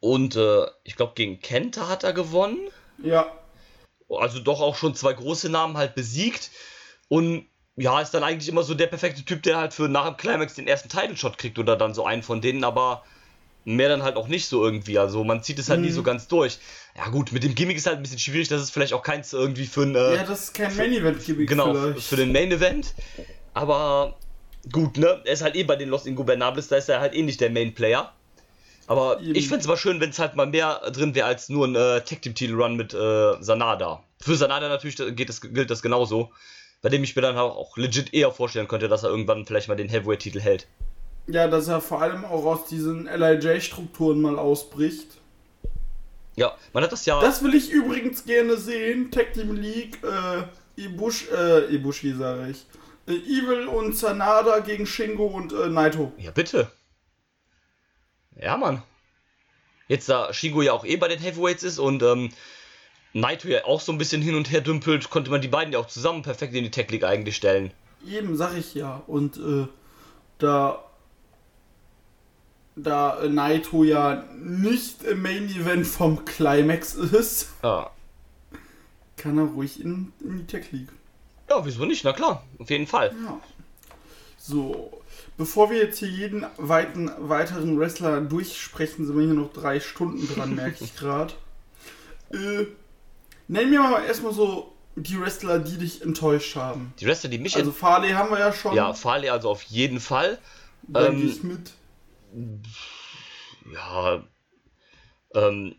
[0.00, 2.58] Und äh, ich glaube, gegen Kenta hat er gewonnen.
[3.02, 3.32] Ja,
[4.20, 6.50] also doch auch schon zwei große Namen halt besiegt
[7.08, 10.16] und ja, ist dann eigentlich immer so der perfekte Typ, der halt für nach dem
[10.16, 13.02] Climax den ersten Title Shot kriegt oder dann so einen von denen, aber
[13.64, 14.98] mehr dann halt auch nicht so irgendwie.
[14.98, 15.86] Also man zieht es halt mhm.
[15.86, 16.58] nie so ganz durch.
[16.96, 19.32] Ja gut, mit dem Gimmick ist halt ein bisschen schwierig, das ist vielleicht auch keins
[19.32, 19.94] irgendwie für ein...
[19.94, 22.06] Äh, ja, das ist kein Main Event Gimmick Genau, vielleicht.
[22.06, 22.94] für den Main Event.
[23.54, 24.16] Aber
[24.70, 27.22] gut, ne, er ist halt eh bei den Los Ingobernables, da ist er halt eh
[27.22, 28.12] nicht der Main Player.
[28.86, 29.34] Aber Eben.
[29.34, 32.00] ich find's aber schön, wenn es halt mal mehr drin wäre als nur ein äh,
[32.02, 34.02] Tag Team Titel Run mit äh, Sanada.
[34.20, 36.30] Für Sanada natürlich geht das, gilt das genauso.
[36.82, 39.76] Bei dem ich mir dann auch legit eher vorstellen könnte, dass er irgendwann vielleicht mal
[39.76, 40.66] den Heavyweight-Titel hält.
[41.28, 45.06] Ja, dass er vor allem auch aus diesen LIJ-Strukturen mal ausbricht.
[46.34, 47.20] Ja, man hat das ja.
[47.20, 49.10] Das will ich übrigens gerne sehen.
[49.10, 52.66] Tag Team League, äh, Ibush, äh, Ibushi sage ich.
[53.06, 56.12] Äh, Evil und Sanada gegen Shingo und äh, Naito.
[56.18, 56.70] Ja, bitte.
[58.40, 58.82] Ja, Mann.
[59.88, 62.30] Jetzt da Shingo ja auch eh bei den Heavyweights ist und ähm,
[63.12, 65.78] Naito ja auch so ein bisschen hin und her dümpelt, konnte man die beiden ja
[65.78, 67.72] auch zusammen perfekt in die Tech League eigentlich stellen.
[68.08, 69.02] Eben, sag ich ja.
[69.06, 69.66] Und äh,
[70.38, 70.82] da
[72.74, 77.90] da Naito ja nicht im Main Event vom Climax ist, ja.
[79.16, 80.92] kann er ruhig in, in die Tech League.
[81.48, 82.04] Ja, wieso nicht?
[82.04, 83.14] Na klar, auf jeden Fall.
[83.24, 83.40] Ja.
[84.38, 85.02] So,
[85.36, 90.26] bevor wir jetzt hier jeden weiten, weiteren Wrestler durchsprechen, sind wir hier noch drei Stunden
[90.34, 91.34] dran, merke ich gerade.
[92.32, 92.66] Äh,
[93.48, 96.92] nenn mir mal erstmal so die Wrestler, die dich enttäuscht haben.
[97.00, 98.74] Die Wrestler, die mich Also Farley haben wir ja schon.
[98.74, 100.38] Ja, Farley also auf jeden Fall.
[100.82, 101.72] Da ähm, ich mit.
[103.72, 104.22] Ja.
[105.34, 105.76] Ähm,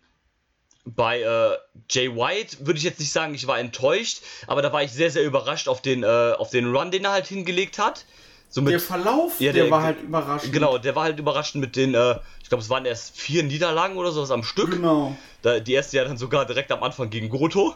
[0.86, 1.58] bei äh,
[1.90, 5.12] Jay White würde ich jetzt nicht sagen, ich war enttäuscht, aber da war ich sehr,
[5.12, 8.06] sehr überrascht auf den, äh, auf den Run, den er halt hingelegt hat.
[8.54, 10.54] So mit, der Verlauf, ja, der, der, war halt überraschend.
[10.54, 13.98] Genau, der war halt überraschend mit den, äh, ich glaube, es waren erst vier Niederlagen
[13.98, 14.70] oder sowas am Stück.
[14.70, 15.18] Genau.
[15.42, 17.76] Da, die erste ja dann sogar direkt am Anfang gegen Goto.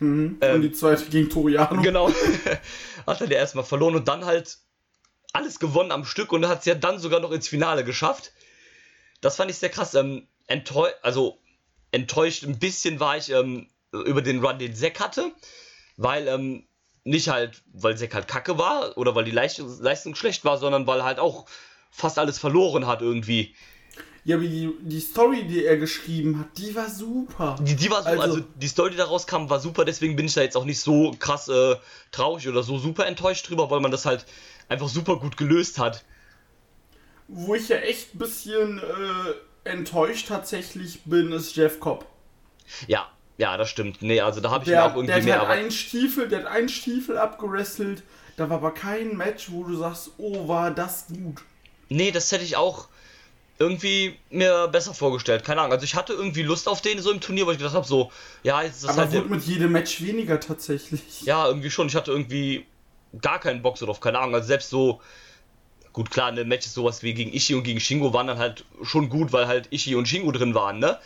[0.00, 0.36] Mhm.
[0.42, 1.80] Ähm, und die zweite gegen Toriano.
[1.80, 2.10] Genau.
[3.06, 4.58] hat er der erstmal verloren und dann halt
[5.32, 8.32] alles gewonnen am Stück und hat es ja dann sogar noch ins Finale geschafft.
[9.22, 9.94] Das fand ich sehr krass.
[9.94, 11.38] Ähm, enttäu also
[11.90, 15.32] enttäuscht ein bisschen war ich ähm, über den Run, den Zack hatte,
[15.96, 16.66] weil ähm,
[17.04, 20.86] nicht halt, weil Zack halt kacke war oder weil die Leistung, Leistung schlecht war, sondern
[20.86, 21.46] weil er halt auch
[21.90, 23.54] fast alles verloren hat irgendwie.
[24.24, 27.56] Ja, aber die, die Story, die er geschrieben hat, die war super.
[27.60, 30.26] Die, die war so, also, also, die Story, die daraus kam, war super, deswegen bin
[30.26, 31.74] ich da jetzt auch nicht so krass äh,
[32.12, 34.24] traurig oder so super enttäuscht drüber, weil man das halt
[34.68, 36.04] einfach super gut gelöst hat.
[37.26, 42.06] Wo ich ja echt ein bisschen äh, enttäuscht tatsächlich bin, ist Jeff Cobb.
[42.86, 44.02] Ja, ja, das stimmt.
[44.02, 45.40] Nee, also da habe ich der, mir auch irgendwie der mehr.
[45.40, 48.02] Hat einen Stiefel, der hat einen Stiefel abgerestelt.
[48.36, 51.42] Da war aber kein Match, wo du sagst, oh, war das gut.
[51.88, 52.88] Nee, das hätte ich auch
[53.58, 55.44] irgendwie mir besser vorgestellt.
[55.44, 55.72] Keine Ahnung.
[55.72, 58.10] Also ich hatte irgendwie Lust auf den so im Turnier, weil ich gedacht habe, so,
[58.42, 59.16] ja, jetzt ist das aber halt.
[59.16, 61.22] Aber mit jedem Match weniger tatsächlich.
[61.22, 61.86] Ja, irgendwie schon.
[61.86, 62.66] Ich hatte irgendwie
[63.20, 64.00] gar keinen Bock so drauf.
[64.00, 64.34] Keine Ahnung.
[64.34, 65.00] Also selbst so.
[65.92, 68.64] Gut, klar, in den Matches sowas wie gegen Ishi und gegen Shingo waren dann halt
[68.82, 70.98] schon gut, weil halt Ishi und Shingo drin waren, ne?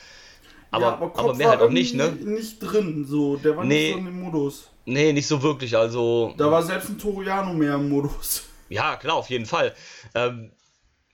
[0.70, 2.10] Aber, ja, aber, aber mehr halt auch nicht, ne?
[2.12, 3.36] Nicht drin, so.
[3.36, 4.70] Der war nee, nicht so im Modus.
[4.84, 6.34] Nee, nicht so wirklich, also.
[6.36, 8.44] Da war selbst ein Toriano mehr im Modus.
[8.68, 9.76] Ja, klar, auf jeden Fall.
[10.16, 10.50] Ähm,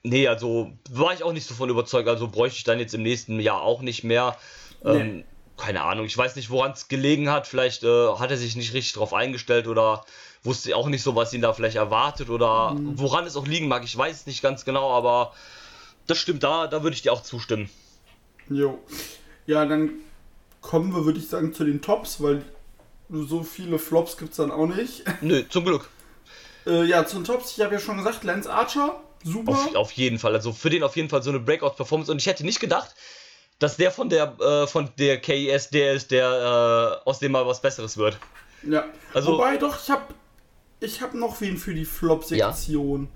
[0.02, 3.02] nee, also war ich auch nicht so von überzeugt, also bräuchte ich dann jetzt im
[3.02, 4.38] nächsten Jahr auch nicht mehr.
[4.82, 5.24] Ähm, nee.
[5.58, 7.46] Keine Ahnung, ich weiß nicht, woran es gelegen hat.
[7.46, 10.06] Vielleicht äh, hat er sich nicht richtig drauf eingestellt oder
[10.42, 12.98] wusste auch nicht so, was ihn da vielleicht erwartet oder mhm.
[12.98, 13.84] woran es auch liegen mag.
[13.84, 15.34] Ich weiß es nicht ganz genau, aber
[16.06, 17.70] das stimmt, da, da würde ich dir auch zustimmen.
[18.48, 18.78] Jo.
[19.46, 19.90] Ja, dann
[20.60, 22.44] kommen wir, würde ich sagen, zu den Tops, weil
[23.10, 25.04] so viele Flops gibt es dann auch nicht.
[25.20, 25.88] Nö, zum Glück.
[26.66, 29.52] äh, ja, zu den Tops, ich habe ja schon gesagt, Lance Archer, super.
[29.52, 32.26] Auf, auf, jeden Fall, also für den auf jeden Fall so eine Breakout-Performance und ich
[32.26, 32.94] hätte nicht gedacht,
[33.58, 37.46] dass der von der äh, von der KES der ist, der äh, aus dem mal
[37.46, 38.18] was Besseres wird.
[38.62, 38.84] Ja.
[39.12, 40.14] Also, Wobei doch, ich habe
[40.80, 43.02] ich hab noch wen für die Flop-Sektion.
[43.02, 43.08] Ja.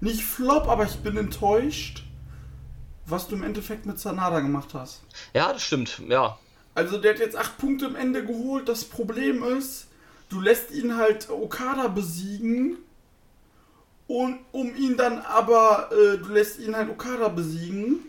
[0.00, 2.02] Nicht Flop, aber ich bin enttäuscht
[3.06, 5.02] was du im Endeffekt mit Sanada gemacht hast.
[5.34, 6.38] Ja, das stimmt, ja.
[6.74, 8.68] Also der hat jetzt acht Punkte im Ende geholt.
[8.68, 9.86] Das Problem ist,
[10.28, 12.78] du lässt ihn halt Okada besiegen.
[14.06, 18.00] Und um ihn dann aber, äh, du lässt ihn halt Okada besiegen.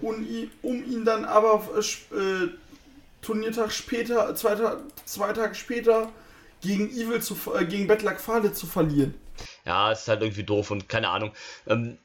[0.00, 2.48] Und ihn, um ihn dann aber äh,
[3.20, 4.56] Turniertag später, zwei,
[5.04, 6.10] zwei Tage später
[6.60, 9.14] gegen Evil zu, äh, gegen Betlak Fale zu verlieren.
[9.64, 11.32] Ja, ist halt irgendwie doof und keine Ahnung.
[11.66, 11.98] Ähm,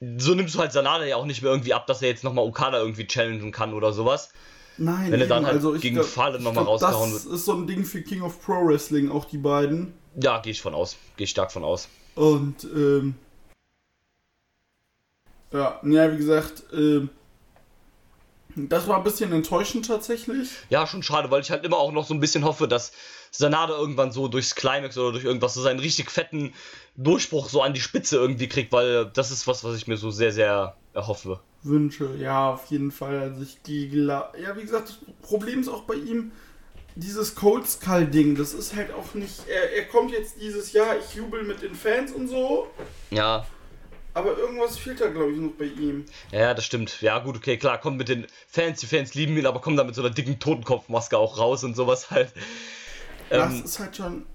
[0.00, 2.44] so nimmst du halt Sanada ja auch nicht mehr irgendwie ab, dass er jetzt nochmal
[2.44, 4.30] Okada irgendwie challengen kann oder sowas.
[4.76, 7.24] Nein, wenn er dann halt also gegen glaub, nochmal rausgehauen wird.
[7.24, 9.92] Das ist so ein Ding für King of Pro Wrestling, auch die beiden.
[10.20, 10.96] Ja, gehe ich von aus.
[11.16, 11.88] Gehe ich stark von aus.
[12.14, 13.16] Und, ähm.
[15.52, 17.10] Ja, ja, wie gesagt, ähm.
[18.68, 20.50] Das war ein bisschen enttäuschend tatsächlich.
[20.70, 22.92] Ja, schon schade, weil ich halt immer auch noch so ein bisschen hoffe, dass
[23.30, 26.52] Sanada irgendwann so durchs Climax oder durch irgendwas so seinen richtig fetten
[26.96, 30.10] Durchbruch so an die Spitze irgendwie kriegt, weil das ist was, was ich mir so
[30.10, 31.40] sehr, sehr erhoffe.
[31.62, 33.18] Wünsche, ja, auf jeden Fall.
[33.18, 36.32] Also ich die ja, wie gesagt, das Problem ist auch bei ihm
[36.94, 38.36] dieses Cold Skull Ding.
[38.36, 39.46] Das ist halt auch nicht.
[39.48, 42.68] Er, er kommt jetzt dieses Jahr, ich jubel mit den Fans und so.
[43.10, 43.46] Ja.
[44.18, 46.04] Aber irgendwas fehlt da, glaube ich, noch bei ihm.
[46.32, 47.00] Ja, das stimmt.
[47.02, 49.84] Ja, gut, okay, klar, kommt mit den Fans, die Fans lieben ihn, aber kommt da
[49.84, 52.32] mit so einer dicken Totenkopfmaske auch raus und sowas halt.
[53.30, 54.26] Das ähm, ist halt schon.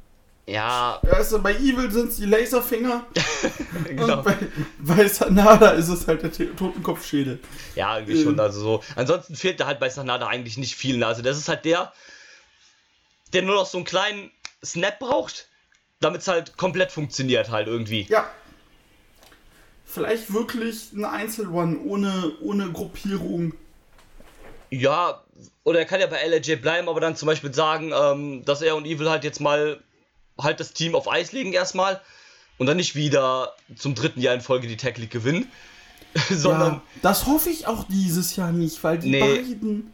[0.46, 1.02] Ja.
[1.12, 3.06] Also bei Evil sind es die Laserfinger.
[3.90, 4.20] genau.
[4.20, 4.38] Und bei,
[4.80, 7.40] bei, Sanada ist es halt der Totenkopfschädel.
[7.76, 8.24] Ja, irgendwie ähm.
[8.24, 8.40] schon.
[8.40, 8.84] Also so.
[8.96, 11.04] Ansonsten fehlt da halt bei Sanada eigentlich nicht viel.
[11.04, 11.92] Also das ist halt der,
[13.34, 14.32] der nur noch so einen kleinen
[14.64, 15.50] Snap braucht,
[16.00, 18.04] damit es halt komplett funktioniert halt irgendwie.
[18.04, 18.30] Ja,
[19.94, 23.54] vielleicht wirklich ein Einzel-One ohne, ohne Gruppierung.
[24.70, 25.22] Ja,
[25.64, 28.76] oder er kann ja bei LAJ bleiben, aber dann zum Beispiel sagen, ähm, dass er
[28.76, 29.80] und Evil halt jetzt mal
[30.38, 32.02] halt das Team auf Eis legen erstmal
[32.58, 35.52] und dann nicht wieder zum dritten Jahr in Folge die Tag League gewinnen.
[36.30, 36.74] sondern.
[36.74, 39.20] Ja, das hoffe ich auch dieses Jahr nicht, weil die nee.
[39.20, 39.94] beiden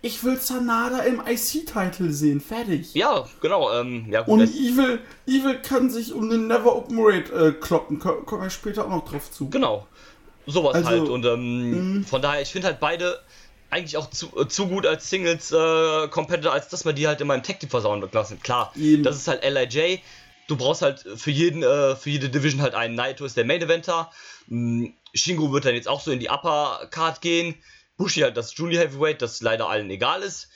[0.00, 2.40] ich will Sanada im IC-Title sehen.
[2.40, 2.94] Fertig.
[2.94, 3.72] Ja, genau.
[3.72, 7.98] Ähm, ja, gut, und Evil, Evil kann sich um den Never Open Raid äh, kloppen.
[7.98, 9.48] Kommen wir später auch noch drauf zu.
[9.50, 9.86] Genau.
[10.46, 11.08] Sowas also, halt.
[11.08, 12.04] Und ähm, mhm.
[12.04, 13.18] von daher, ich finde halt beide
[13.70, 17.20] eigentlich auch zu, äh, zu gut als Singles äh, Competitor, als dass man die halt
[17.20, 18.40] in meinem Tag Team versauen lassen.
[18.40, 19.02] Klar, Eben.
[19.02, 19.98] das ist halt LIJ.
[20.46, 23.60] Du brauchst halt für jeden, äh, für jede Division halt einen Naito ist der Main
[23.60, 24.10] Eventer.
[24.46, 27.54] Mhm, Shingo wird dann jetzt auch so in die Upper Card gehen.
[27.98, 30.48] Bushi halt das Junior Heavyweight, das leider allen egal ist.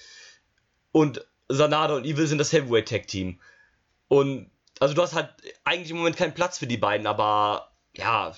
[0.93, 3.39] Und Sanada und Evil sind das Heavyweight Tag Team.
[4.09, 4.51] Und
[4.81, 5.31] also du hast halt
[5.65, 8.35] eigentlich im Moment keinen Platz für die beiden, aber ja,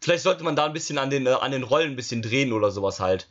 [0.00, 2.52] vielleicht sollte man da ein bisschen an den, äh, an den Rollen ein bisschen drehen
[2.52, 3.28] oder sowas halt.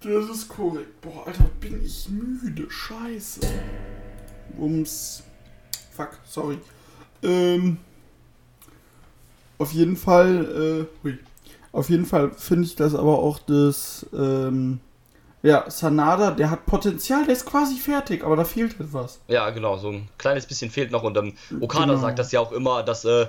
[0.00, 1.00] Das ist korrekt.
[1.00, 2.70] Boah, Alter, bin ich müde.
[2.70, 3.40] Scheiße.
[4.58, 5.22] Ums.
[5.92, 6.58] Fuck, sorry.
[7.22, 7.78] Ähm.
[9.56, 11.02] Auf jeden Fall, äh.
[11.02, 11.18] Hui.
[11.74, 14.78] Auf jeden Fall finde ich das aber auch das, ähm,
[15.42, 19.20] ja, Sanada, der hat Potenzial, der ist quasi fertig, aber da fehlt etwas.
[19.26, 21.98] Ja, genau, so ein kleines bisschen fehlt noch und ähm, Okada genau.
[21.98, 23.26] sagt das ja auch immer, dass äh,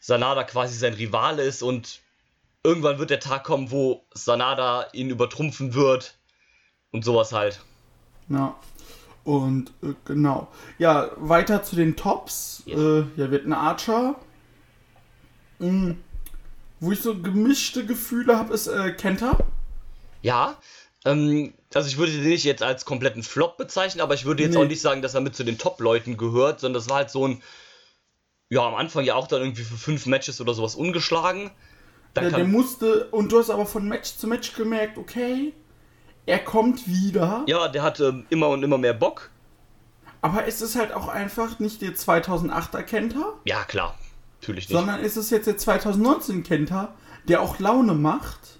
[0.00, 2.00] Sanada quasi sein Rivale ist und
[2.64, 6.18] irgendwann wird der Tag kommen, wo Sanada ihn übertrumpfen wird
[6.90, 7.60] und sowas halt.
[8.28, 8.56] Ja.
[9.22, 10.48] Und äh, genau.
[10.78, 12.64] Ja, weiter zu den Tops.
[12.66, 12.80] Yes.
[12.80, 14.16] Äh, ja, wird ein Archer.
[15.60, 15.98] Mhm
[16.80, 19.38] wo ich so gemischte Gefühle habe, ist äh, Kenta.
[20.22, 20.56] Ja,
[21.04, 24.54] ähm, also ich würde den nicht jetzt als kompletten Flop bezeichnen, aber ich würde jetzt
[24.54, 24.60] nee.
[24.62, 27.26] auch nicht sagen, dass er mit zu den Top-Leuten gehört, sondern das war halt so
[27.28, 27.42] ein,
[28.48, 31.50] ja, am Anfang ja auch dann irgendwie für fünf Matches oder sowas ungeschlagen.
[32.16, 35.52] ja, der musste, und du hast aber von Match zu Match gemerkt, okay,
[36.26, 37.44] er kommt wieder.
[37.46, 39.30] Ja, der hatte ähm, immer und immer mehr Bock.
[40.22, 43.34] Aber ist es halt auch einfach nicht der 2008er Kenta?
[43.44, 43.96] Ja, klar.
[44.46, 44.78] Natürlich nicht.
[44.78, 46.94] Sondern ist es jetzt der 2019 Kenta,
[47.26, 48.58] der auch Laune macht.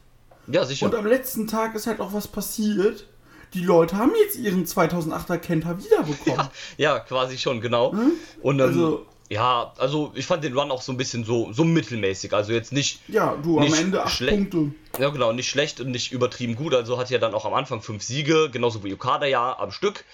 [0.48, 0.86] Ja, sicher.
[0.86, 3.06] Und am letzten Tag ist halt auch was passiert.
[3.54, 6.48] Die Leute haben jetzt ihren 2008er Kenta wiederbekommen.
[6.76, 7.92] Ja, ja quasi schon, genau.
[7.92, 8.12] Hm?
[8.42, 11.62] Und ähm, also, ja, also ich fand den Run auch so ein bisschen so, so
[11.62, 12.32] mittelmäßig.
[12.32, 13.00] Also jetzt nicht.
[13.08, 14.72] Ja, du nicht am Ende acht Punkte.
[14.98, 16.74] Ja, genau, nicht schlecht und nicht übertrieben gut.
[16.74, 20.04] Also hat ja dann auch am Anfang fünf Siege, genauso wie Okada ja am Stück.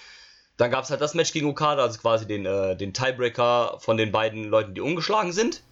[0.57, 3.97] Dann gab es halt das Match gegen Okada, also quasi den, äh, den Tiebreaker von
[3.97, 5.63] den beiden Leuten, die ungeschlagen sind.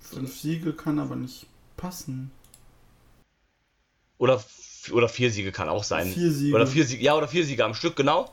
[0.00, 2.30] Fünf Siege kann aber nicht passen.
[4.18, 4.42] Oder,
[4.92, 6.06] oder vier Siege kann auch sein.
[6.06, 6.54] Vier Siege.
[6.54, 8.30] Oder vier Siege, ja, oder vier Siege am Stück, genau.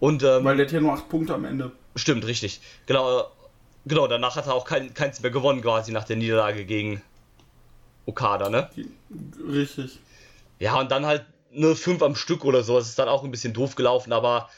[0.00, 1.72] Und, ähm, Weil der hat ja nur acht Punkte am Ende.
[1.96, 2.60] Stimmt, richtig.
[2.86, 3.30] Genau,
[3.86, 7.00] genau danach hat er auch kein, keins mehr gewonnen, quasi nach der Niederlage gegen
[8.04, 8.68] Okada, ne?
[9.48, 9.98] Richtig.
[10.58, 12.76] Ja, und dann halt nur fünf am Stück oder so.
[12.78, 14.50] Das ist dann auch ein bisschen doof gelaufen, aber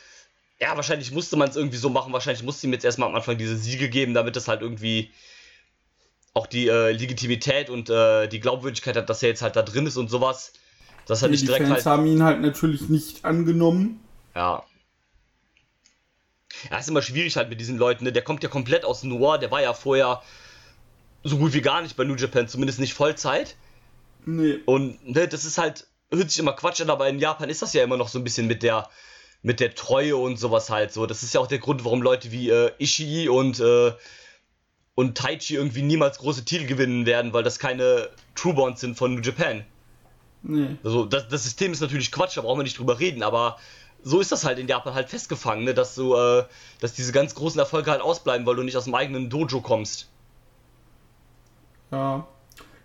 [0.61, 2.13] ja, wahrscheinlich musste man es irgendwie so machen.
[2.13, 5.11] Wahrscheinlich musste ihm jetzt erstmal am Anfang diese Siege geben, damit das halt irgendwie
[6.33, 9.87] auch die äh, Legitimität und äh, die Glaubwürdigkeit hat, dass er jetzt halt da drin
[9.87, 10.53] ist und sowas.
[11.07, 11.99] Das hat nee, nicht direkt die Fans halt.
[11.99, 14.01] haben ihn halt natürlich nicht angenommen.
[14.35, 14.65] Ja.
[16.71, 18.13] Ja, ist immer schwierig halt mit diesen Leuten, ne?
[18.13, 20.23] Der kommt ja komplett aus Noir, der war ja vorher
[21.23, 23.57] so gut wie gar nicht bei New Japan, zumindest nicht Vollzeit.
[24.25, 24.59] Nee.
[24.65, 27.73] Und ne, das ist halt, hört sich immer Quatsch an, aber in Japan ist das
[27.73, 28.89] ja immer noch so ein bisschen mit der
[29.47, 31.07] mit der Treue und sowas halt so.
[31.07, 33.93] Das ist ja auch der Grund, warum Leute wie äh, Ishii und, äh,
[34.97, 39.15] und Taichi irgendwie niemals große Titel gewinnen werden, weil das keine True Bonds sind von
[39.15, 39.65] New Japan.
[40.43, 40.77] Nee.
[40.83, 43.57] Also das, das System ist natürlich Quatsch, da brauchen wir nicht drüber reden, aber
[44.03, 45.75] so ist das halt in Japan halt festgefangen, ne?
[45.75, 46.43] dass du, äh,
[46.81, 50.09] dass diese ganz großen Erfolge halt ausbleiben, weil du nicht aus dem eigenen Dojo kommst.
[51.93, 52.27] Ja.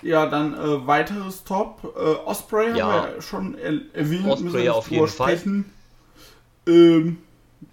[0.04, 1.95] Ja, dann äh, weiteres Top.
[1.97, 2.86] Äh, Osprey Ja.
[2.86, 4.28] haben wir ja schon er erwähnt.
[4.28, 5.74] Osprey auf jeden sprechen.
[6.67, 7.17] Ähm,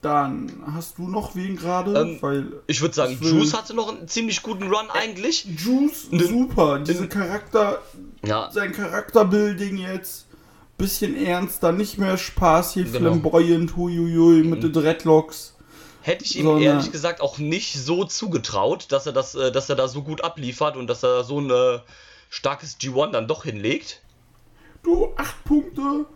[0.03, 1.94] dann hast du noch wen gerade?
[1.98, 5.44] Ähm, Weil Ich würde sagen, Ich Juice hatte noch einen ziemlich guten Run eigentlich.
[5.57, 6.79] Juice, Ne- super.
[6.81, 7.81] Diese Charakter,
[8.24, 10.27] Ja, sein Charakterbuilding jetzt.
[10.77, 12.98] Bisschen ernster, nicht mehr Spaß hier, Genau.
[12.98, 15.55] flamboyant, huiuiui, mit den Dreadlocks.
[16.03, 19.74] hätte ich ihm ehrlich gesagt auch nicht so zugetraut, dass er das, äh, dass er
[19.77, 21.81] da so gut abliefert und dass er so ein äh,
[22.31, 24.01] starkes G1 dann doch hinlegt.
[24.85, 26.07] Du, acht Punkte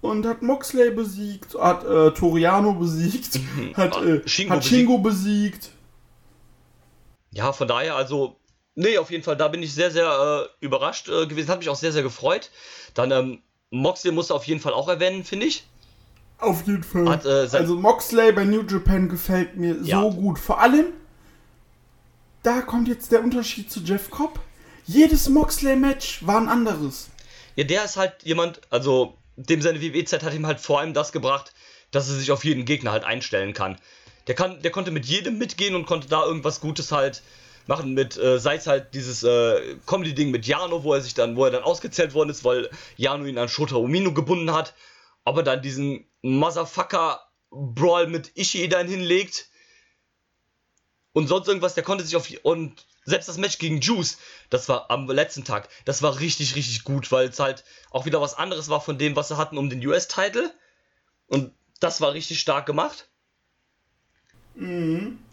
[0.00, 3.40] und hat Moxley besiegt, hat äh, Toriano besiegt,
[3.74, 5.70] hat, äh, Shingo hat Shingo besiegt.
[7.30, 8.36] Ja, von daher, also,
[8.74, 11.68] nee, auf jeden Fall, da bin ich sehr, sehr äh, überrascht äh, gewesen, hat mich
[11.68, 12.50] auch sehr, sehr gefreut.
[12.94, 15.66] Dann, ähm, Moxley musste auf jeden Fall auch erwähnen, finde ich.
[16.38, 17.08] Auf jeden Fall.
[17.08, 20.00] Hat, äh, also Moxley bei New Japan gefällt mir Ja.
[20.00, 20.38] so gut.
[20.38, 20.86] Vor allem,
[22.42, 24.38] da kommt jetzt der Unterschied zu Jeff Cobb.
[24.86, 27.10] Jedes Moxley-Match war ein anderes.
[27.56, 31.12] Ja, der ist halt jemand, also, dem seine WWE-Zeit hat ihm halt vor allem das
[31.12, 31.54] gebracht,
[31.90, 33.78] dass er sich auf jeden Gegner halt einstellen kann.
[34.26, 37.22] Der, kann, der konnte mit jedem mitgehen und konnte da irgendwas Gutes halt
[37.66, 41.36] machen mit, äh, sei es halt dieses äh, Comedy-Ding mit Jano, wo er sich dann,
[41.36, 44.74] wo er dann ausgezählt worden ist, weil Jano ihn an Shota Umino gebunden hat,
[45.24, 49.50] aber dann diesen Motherfucker-Brawl mit Ishii dann hinlegt
[51.12, 54.18] und sonst irgendwas, der konnte sich auf und selbst das Match gegen Juice,
[54.50, 58.20] das war am letzten Tag, das war richtig, richtig gut, weil es halt auch wieder
[58.20, 60.52] was anderes war von dem, was sie hatten um den US-Title.
[61.26, 63.08] Und das war richtig stark gemacht.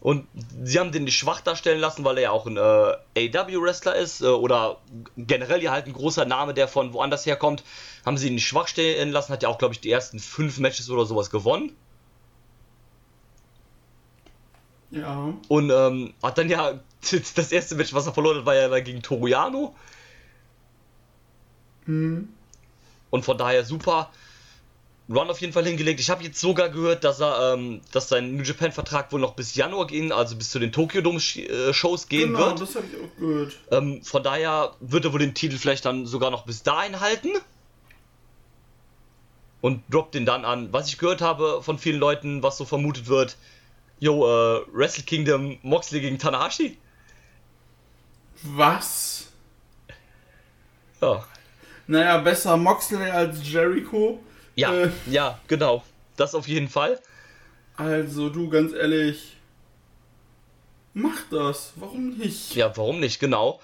[0.02, 0.28] Und
[0.64, 4.22] sie haben den nicht schwach darstellen lassen, weil er ja auch ein äh, AW-Wrestler ist
[4.22, 4.82] äh, oder
[5.18, 7.64] generell ja halt ein großer Name, der von woanders herkommt.
[8.06, 10.60] Haben sie ihn nicht schwach stellen lassen, hat ja auch, glaube ich, die ersten fünf
[10.60, 11.76] Matches oder sowas gewonnen.
[14.96, 15.34] Ja.
[15.48, 16.80] Und ähm, hat dann ja
[17.36, 19.76] das erste Match, was er verloren hat, war ja dann gegen Toriano.
[21.86, 22.30] Mhm.
[23.10, 24.10] Und von daher super.
[25.08, 26.00] Run auf jeden Fall hingelegt.
[26.00, 29.36] Ich habe jetzt sogar gehört, dass er, ähm, dass sein New Japan Vertrag wohl noch
[29.36, 32.62] bis Januar gehen, also bis zu den Tokyo Dome äh, Shows gehen Genau, wird.
[32.62, 33.54] das habe ich auch gehört.
[33.70, 37.30] Ähm, von daher wird er wohl den Titel vielleicht dann sogar noch bis dahin halten.
[39.62, 40.74] Und droppt den dann an.
[40.74, 43.38] Was ich gehört habe von vielen Leuten, was so vermutet wird,
[44.06, 46.78] yo, äh, Wrestle Kingdom Moxley gegen Tanahashi.
[48.44, 49.28] Was?
[51.02, 51.26] Ja.
[51.88, 54.20] Naja, besser Moxley als Jericho.
[54.56, 54.92] Ja, Äh.
[55.08, 55.84] ja, genau.
[56.16, 57.00] Das auf jeden Fall.
[57.76, 59.36] Also, du, ganz ehrlich.
[60.94, 61.74] Mach das.
[61.76, 62.56] Warum nicht?
[62.56, 63.60] Ja, warum nicht, genau.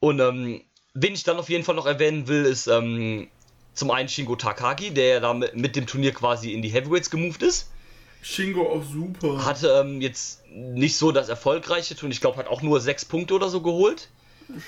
[0.00, 0.62] Und ähm,
[0.94, 3.28] wen ich dann auf jeden Fall noch erwähnen will, ist ähm,
[3.74, 7.10] zum einen Shingo Takagi, der ja da mit, mit dem Turnier quasi in die Heavyweights
[7.10, 7.70] gemoved ist.
[8.22, 9.44] Shingo auch super.
[9.44, 13.34] Hatte ähm, jetzt nicht so das erfolgreiche Turnier, ich glaube, hat auch nur sechs Punkte
[13.34, 14.08] oder so geholt.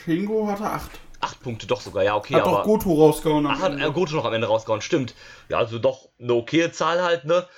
[0.05, 0.91] Shingo hatte acht.
[1.21, 2.59] Acht Punkte doch sogar, ja, okay, Hat aber.
[2.59, 3.47] doch Goto rausgehauen.
[3.47, 5.15] am Ach, hat er Goto noch am Ende rausgehauen, stimmt.
[5.49, 7.49] Ja, also doch eine okaye Zahl halt, ne?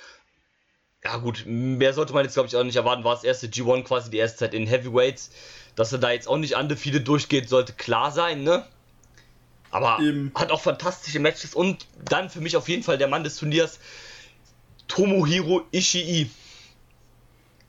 [1.03, 3.03] Ja gut, mehr sollte man jetzt glaube ich auch nicht erwarten.
[3.03, 5.31] War das erste G1 quasi die erste Zeit in Heavyweights.
[5.75, 8.65] Dass er da jetzt auch nicht undefeated durchgeht, sollte klar sein, ne?
[9.71, 10.31] Aber Eben.
[10.35, 13.79] hat auch fantastische Matches und dann für mich auf jeden Fall der Mann des Turniers,
[14.91, 16.29] Tomohiro Ishii.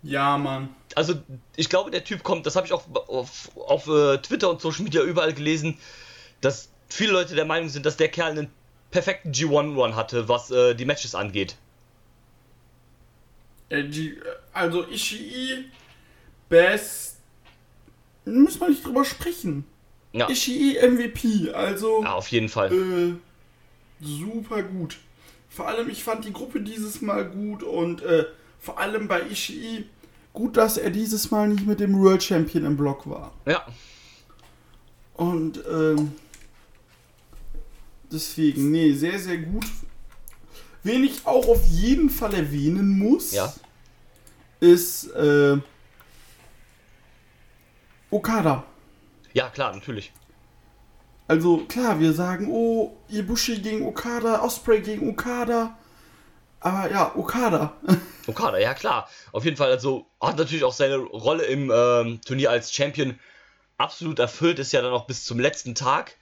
[0.02, 0.70] Ja, Mann.
[0.96, 1.14] Also
[1.54, 4.82] ich glaube, der Typ kommt, das habe ich auch auf, auf äh, Twitter und Social
[4.82, 5.78] Media überall gelesen,
[6.40, 8.50] dass viele Leute der Meinung sind, dass der Kerl einen
[8.90, 11.54] perfekten G1-Run hatte, was äh, die Matches angeht.
[13.68, 14.18] Äh, die,
[14.52, 15.66] also Ishii,
[16.48, 17.18] Best.
[18.24, 19.64] Müssen wir nicht drüber sprechen.
[20.12, 22.72] Ja, Ishii MVP, also ja auf jeden Fall.
[22.72, 23.14] äh,
[24.04, 24.98] super gut.
[25.54, 28.24] Vor allem, ich fand die Gruppe dieses Mal gut und äh,
[28.58, 29.84] vor allem bei Ishii
[30.32, 33.32] gut, dass er dieses Mal nicht mit dem World Champion im Block war.
[33.44, 33.66] Ja,
[35.14, 36.12] Und ähm,
[38.10, 39.66] deswegen, nee, sehr, sehr gut.
[40.84, 43.52] Wen ich auch auf jeden Fall erwähnen muss, Ja.
[44.60, 45.58] ist äh,
[48.10, 48.64] Okada.
[49.34, 50.12] ja klar, natürlich.
[51.32, 55.78] Also klar, wir sagen, oh, Ibushi gegen Okada, Osprey gegen Okada.
[56.60, 57.72] Aber ja, Okada.
[58.26, 59.08] Okada, ja klar.
[59.32, 63.18] Auf jeden Fall, also hat natürlich auch seine Rolle im ähm, Turnier als Champion
[63.78, 66.18] absolut erfüllt, ist ja dann auch bis zum letzten Tag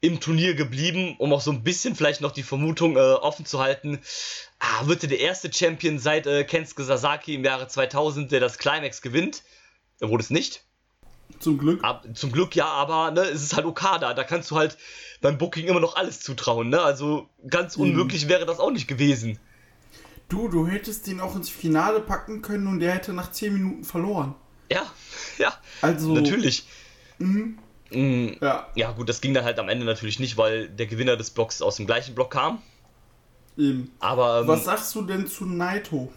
[0.00, 3.58] im Turnier geblieben, um auch so ein bisschen vielleicht noch die Vermutung äh, offen zu
[3.58, 3.98] halten,
[4.60, 8.58] ah, wird er der erste Champion seit äh, Kensuke Sasaki im Jahre 2000, der das
[8.58, 9.42] Climax gewinnt.
[9.98, 10.62] Er wurde es nicht.
[11.38, 11.82] Zum Glück.
[11.82, 14.14] Ab, zum Glück ja, aber ne, es ist halt Okada.
[14.14, 14.76] Da kannst du halt
[15.20, 16.68] beim Booking immer noch alles zutrauen.
[16.68, 16.80] Ne?
[16.80, 19.38] Also ganz unmöglich wäre das auch nicht gewesen.
[20.28, 23.84] Du, du hättest den auch ins Finale packen können und der hätte nach 10 Minuten
[23.84, 24.34] verloren.
[24.70, 24.82] Ja,
[25.38, 25.52] ja,
[25.82, 26.12] Also.
[26.14, 26.66] natürlich.
[27.18, 28.66] Mm, ja.
[28.74, 31.60] ja, gut, das ging dann halt am Ende natürlich nicht, weil der Gewinner des Blocks
[31.60, 32.62] aus dem gleichen Block kam.
[33.58, 33.92] Eben.
[34.00, 34.40] Aber.
[34.40, 36.10] Ähm, Was sagst du denn zu Naito?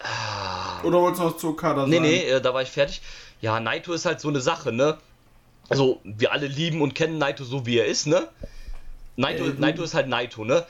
[0.00, 1.90] Ah, Oder wolltest du noch zu Okada sagen?
[1.90, 3.02] Nee, nee, äh, da war ich fertig.
[3.40, 4.98] Ja, Naito ist halt so eine Sache, ne?
[5.68, 8.28] Also, wir alle lieben und kennen Naito so, wie er ist, ne?
[9.16, 10.66] Naito, äh, Naito ist halt Naito, ne?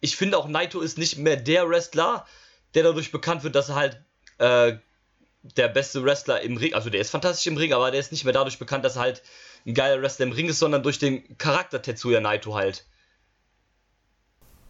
[0.00, 2.26] Ich finde auch, Naito ist nicht mehr der Wrestler,
[2.74, 4.00] der dadurch bekannt wird, dass er halt
[4.38, 4.76] äh,
[5.56, 8.24] der beste Wrestler im Ring, also der ist fantastisch im Ring, aber der ist nicht
[8.24, 9.22] mehr dadurch bekannt, dass er halt
[9.64, 12.84] ein geiler Wrestler im Ring ist, sondern durch den Charakter Tetsuya Naito halt.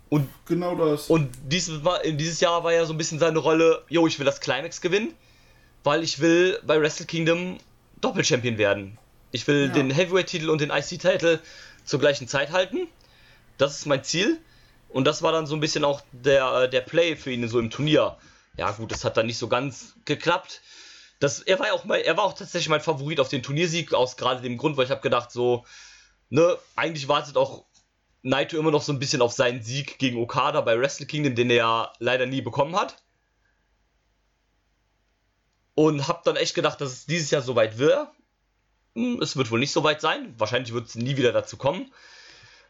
[0.09, 1.09] Und genau das.
[1.09, 4.41] Und dieses, dieses Jahr war ja so ein bisschen seine Rolle, yo, ich will das
[4.41, 5.15] Climax gewinnen,
[5.83, 7.59] weil ich will bei Wrestle Kingdom
[8.01, 8.99] Doppelchampion werden.
[9.33, 9.73] Ich will ja.
[9.73, 11.41] den Heavyweight-Titel und den IC-Titel
[11.85, 12.89] zur gleichen Zeit halten.
[13.59, 14.39] Das ist mein Ziel.
[14.89, 17.71] Und das war dann so ein bisschen auch der, der Play für ihn so im
[17.71, 18.17] Turnier.
[18.57, 20.63] Ja, gut, das hat dann nicht so ganz geklappt.
[21.19, 23.93] Das, er war ja auch mal, er war auch tatsächlich mein Favorit auf den Turniersieg,
[23.93, 25.65] aus gerade dem Grund, weil ich habe gedacht, so,
[26.31, 27.65] ne, eigentlich wartet auch
[28.23, 31.51] Naito immer noch so ein bisschen auf seinen Sieg gegen Okada bei Wrestle Kingdom, den
[31.51, 33.03] er ja leider nie bekommen hat.
[35.75, 38.09] Und habe dann echt gedacht, dass es dieses Jahr soweit wird.
[38.95, 40.35] Hm, es wird wohl nicht so weit sein.
[40.39, 41.93] Wahrscheinlich wird es nie wieder dazu kommen.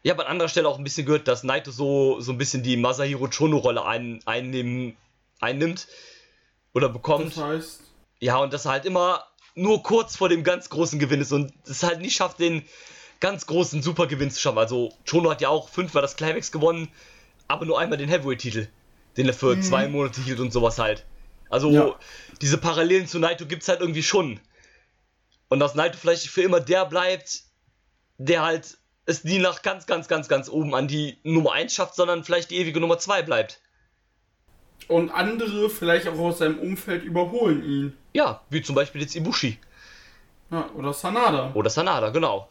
[0.03, 2.63] Ich habe an anderer Stelle auch ein bisschen gehört, dass Naito so, so ein bisschen
[2.63, 4.97] die Masahiro Chono-Rolle ein, einnehmen,
[5.41, 5.89] einnimmt
[6.75, 7.37] oder bekommt.
[7.37, 7.81] Das heißt,
[8.21, 9.25] ja, und dass er halt immer
[9.55, 12.63] nur kurz vor dem ganz großen Gewinn ist und es halt nicht schafft, den
[13.21, 14.59] ganz großen Supergewinn zu schaffen.
[14.59, 16.89] Also, Chono hat ja auch fünfmal das Climax gewonnen,
[17.49, 18.69] aber nur einmal den Heavyweight-Titel,
[19.17, 19.63] den er für mhm.
[19.63, 21.05] zwei Monate hielt und sowas halt.
[21.49, 21.95] Also, ja.
[22.41, 24.41] diese Parallelen zu Naito gibt es halt irgendwie schon.
[25.49, 27.43] Und dass Naito vielleicht für immer der bleibt,
[28.19, 31.95] der halt es nie nach ganz, ganz, ganz, ganz oben an die Nummer 1 schafft,
[31.95, 33.61] sondern vielleicht die ewige Nummer 2 bleibt.
[34.89, 37.99] Und andere vielleicht auch aus seinem Umfeld überholen ihn.
[38.13, 39.59] Ja, wie zum Beispiel jetzt Ibushi.
[40.51, 41.53] Ja, oder Sanada.
[41.55, 42.49] Oder Sanada, genau.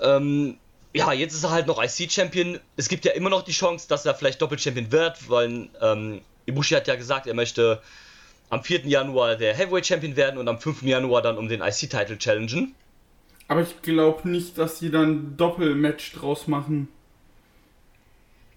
[0.00, 0.56] Ähm,
[0.92, 2.58] ja, jetzt ist er halt noch IC-Champion.
[2.76, 6.74] Es gibt ja immer noch die Chance, dass er vielleicht Doppel-Champion wird, weil ähm, Ibushi
[6.74, 7.80] hat ja gesagt, er möchte
[8.48, 8.86] am 4.
[8.86, 10.82] Januar der Heavyweight-Champion werden und am 5.
[10.82, 12.74] Januar dann um den IC-Title challengen.
[13.46, 16.88] Aber ich glaube nicht, dass sie dann Doppel-Match draus machen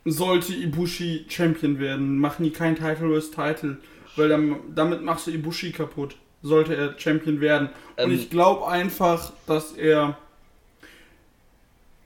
[0.05, 3.31] sollte Ibushi Champion werden, machen die kein Title vs.
[3.31, 3.77] Title,
[4.15, 7.69] weil dann, damit machst du Ibushi kaputt, sollte er Champion werden.
[7.97, 10.17] Ähm, Und ich glaube einfach, dass er.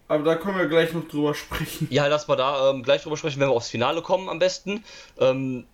[0.07, 1.87] Aber da können wir gleich noch drüber sprechen.
[1.91, 4.83] Ja, lass mal da ähm, gleich drüber sprechen, wenn wir aufs Finale kommen am besten.
[5.19, 5.65] Ähm,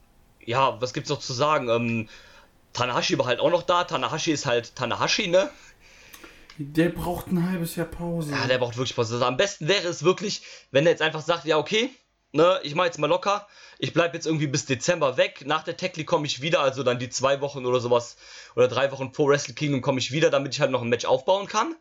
[0.43, 1.69] ja, was gibt's noch zu sagen?
[1.69, 2.09] Ähm,
[2.73, 3.83] Tanahashi war halt auch noch da.
[3.83, 5.49] Tanahashi ist halt Tanahashi, ne?
[6.57, 8.31] Der braucht ein halbes Jahr Pause.
[8.31, 9.15] Ja, der braucht wirklich Pause.
[9.15, 11.89] Also am besten wäre es wirklich, wenn er jetzt einfach sagt, ja, okay,
[12.31, 13.47] ne, ich mache jetzt mal locker.
[13.79, 15.43] Ich bleibe jetzt irgendwie bis Dezember weg.
[15.45, 18.17] Nach der Techli komme ich wieder, also dann die zwei Wochen oder sowas
[18.55, 21.05] oder drei Wochen vor Wrestle Kingdom komme ich wieder, damit ich halt noch ein Match
[21.05, 21.75] aufbauen kann.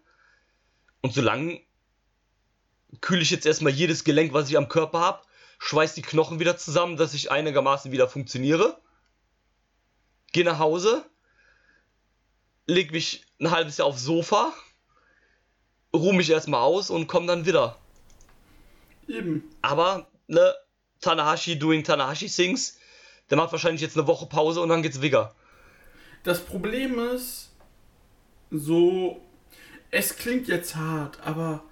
[1.00, 1.60] Und solange
[3.00, 5.22] kühle ich jetzt erstmal jedes Gelenk, was ich am Körper habe,
[5.58, 8.78] schweiß die Knochen wieder zusammen, dass ich einigermaßen wieder funktioniere.
[10.32, 11.04] Gehe nach Hause,
[12.66, 14.52] leg mich ein halbes Jahr aufs Sofa,
[15.94, 17.78] ruhe mich erstmal aus und komme dann wieder.
[19.08, 19.44] Eben.
[19.62, 20.54] Aber ne,
[21.00, 22.78] Tanahashi doing Tanahashi Things.
[23.30, 25.34] Der macht wahrscheinlich jetzt eine Woche Pause und dann geht's wieder.
[26.22, 27.50] Das Problem ist,
[28.50, 29.20] so,
[29.90, 31.64] es klingt jetzt hart, aber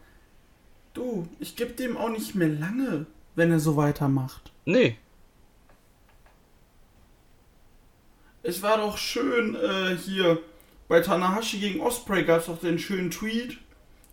[0.94, 4.52] du, ich gebe dem auch nicht mehr lange, wenn er so weitermacht.
[4.64, 4.96] Nee.
[8.42, 10.38] Es war doch schön äh, hier
[10.88, 13.58] bei Tanahashi gegen Osprey gab es doch den schönen Tweet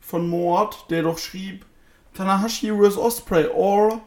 [0.01, 1.65] von Mord, der doch schrieb
[2.13, 4.01] Tanahashi vs Osprey or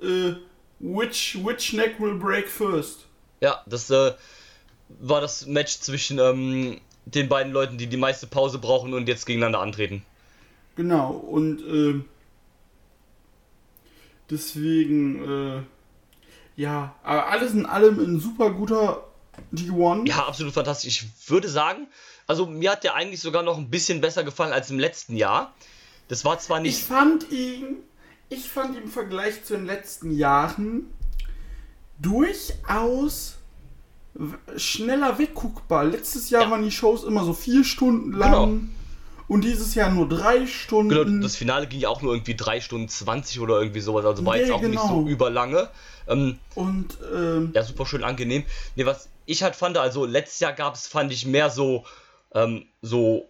[0.00, 0.34] äh,
[0.78, 3.06] which, which neck will break first?
[3.40, 4.12] Ja, das äh,
[4.88, 9.26] war das Match zwischen ähm, den beiden Leuten, die die meiste Pause brauchen und jetzt
[9.26, 10.04] gegeneinander antreten.
[10.76, 12.00] Genau, und äh,
[14.30, 15.62] deswegen, äh,
[16.56, 19.06] ja, aber alles in allem ein super guter
[19.52, 20.08] G1.
[20.08, 21.02] Ja, absolut fantastisch.
[21.02, 21.88] Ich würde sagen,
[22.26, 25.54] also mir hat der eigentlich sogar noch ein bisschen besser gefallen als im letzten Jahr.
[26.08, 26.78] Das war zwar nicht.
[26.78, 27.78] Ich fand ihn
[28.30, 30.86] ich fand im Vergleich zu den letzten Jahren
[31.98, 33.34] durchaus
[34.56, 35.84] schneller wegguckbar.
[35.84, 36.50] Letztes Jahr ja.
[36.50, 38.30] waren die Shows immer so vier Stunden lang.
[38.32, 38.79] Genau.
[39.30, 40.88] Und dieses Jahr nur drei Stunden.
[40.88, 44.04] Genau, das Finale ging ja auch nur irgendwie drei Stunden 20 oder irgendwie sowas.
[44.04, 44.82] Also war yeah, jetzt auch genau.
[44.82, 45.68] nicht so überlange.
[46.08, 48.42] Ähm, und ähm, ja, super schön angenehm.
[48.74, 51.84] Ne, was ich halt fand, also letztes Jahr gab es, fand ich, mehr so,
[52.34, 53.28] ähm, so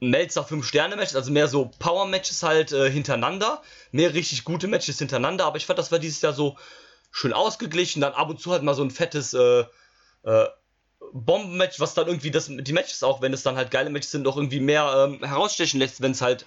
[0.00, 3.62] Melzer 5-Sterne-Matches, also mehr so Power-Matches halt äh, hintereinander.
[3.92, 6.58] Mehr richtig gute Matches hintereinander, aber ich fand, das war dieses Jahr so
[7.10, 8.02] schön ausgeglichen.
[8.02, 9.64] Dann ab und zu halt mal so ein fettes äh,
[10.24, 10.46] äh,
[11.12, 14.26] Bombenmatch, was dann irgendwie das, die Matches auch, wenn es dann halt geile Matches sind,
[14.26, 16.46] auch irgendwie mehr ähm, herausstechen lässt, wenn es halt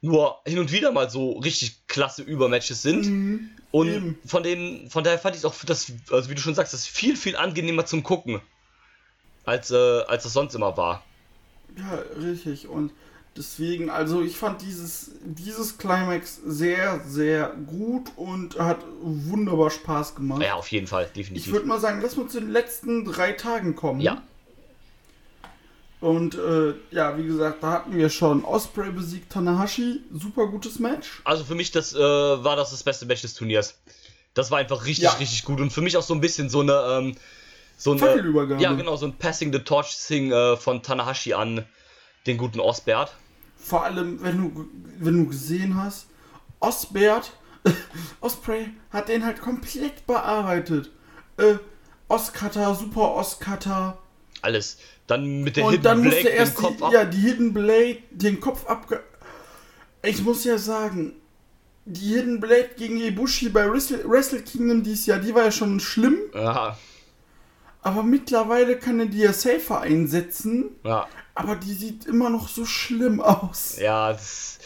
[0.00, 3.06] nur hin und wieder mal so richtig klasse Übermatches sind.
[3.06, 4.18] Mhm, und eben.
[4.26, 6.80] von dem, von daher fand ich es auch, das, also wie du schon sagst, das
[6.80, 8.40] ist viel, viel angenehmer zum Gucken,
[9.44, 11.04] als, äh, als das sonst immer war.
[11.78, 12.66] Ja, richtig.
[12.68, 12.92] Und
[13.36, 20.42] deswegen, also ich fand dieses, dieses Climax sehr, sehr gut und hat wunderbar Spaß gemacht.
[20.42, 21.52] Ja, auf jeden Fall, Ich definitiv.
[21.52, 24.00] würde mal sagen, lass uns zu den letzten drei Tagen kommen.
[24.00, 24.22] Ja,
[26.00, 30.00] Und äh, ja, wie gesagt, da hatten wir schon Osprey besiegt Tanahashi.
[30.12, 31.20] Super gutes Match.
[31.24, 33.78] also für mich das äh, war das das beste Match des Turniers.
[34.34, 35.12] Das war einfach richtig, Ja.
[35.12, 37.14] richtig gut und für mich auch so ein bisschen so eine, ähm,
[37.76, 41.64] so eine, ja genau, so ein Passing the Torch Thing äh, von Tanahashi an
[42.26, 43.16] den guten Osbert.
[43.56, 44.68] Vor allem, wenn du,
[44.98, 46.06] wenn du gesehen hast,
[46.60, 47.32] Osbert,
[48.20, 50.90] Osprey hat den halt komplett bearbeitet.
[51.36, 51.54] Äh,
[52.08, 53.98] Oscutter, super Oscutter.
[54.42, 54.78] Alles.
[55.06, 56.92] Dann mit der Und Hidden dann musste Blade er erst den Kopf die, ab.
[56.92, 59.00] ja, die Hidden Blade, den Kopf abge...
[60.04, 61.12] Ich muss ja sagen,
[61.84, 65.78] die Hidden Blade gegen Ibushi bei Wrestle, Wrestle Kingdom dieses Jahr, die war ja schon
[65.78, 66.18] schlimm.
[66.34, 66.76] Ja,
[67.82, 70.70] Aber mittlerweile kann er die ja safer einsetzen.
[70.84, 73.76] ja, Aber die sieht immer noch so schlimm aus.
[73.78, 74.12] ja.
[74.12, 74.58] Das,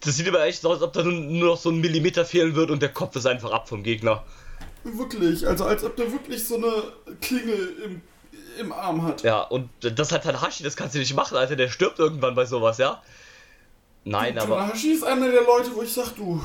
[0.00, 2.24] das sieht aber echt so aus, als ob da nur- nur noch so ein Millimeter
[2.24, 4.22] fehlen wird und der Kopf ist einfach ab vom Gegner.
[4.84, 6.72] Wirklich, also als ob der wirklich so eine
[7.22, 8.02] Klinge im,
[8.60, 9.22] im Arm hat.
[9.22, 11.56] Ja, und das hat Tanahashi, das kannst du nicht machen, Alter.
[11.56, 13.02] Der stirbt irgendwann bei sowas, ja?
[14.04, 14.56] Nein, aber.
[14.56, 16.44] Tanahashi ist einer der Leute, wo ich sag, du,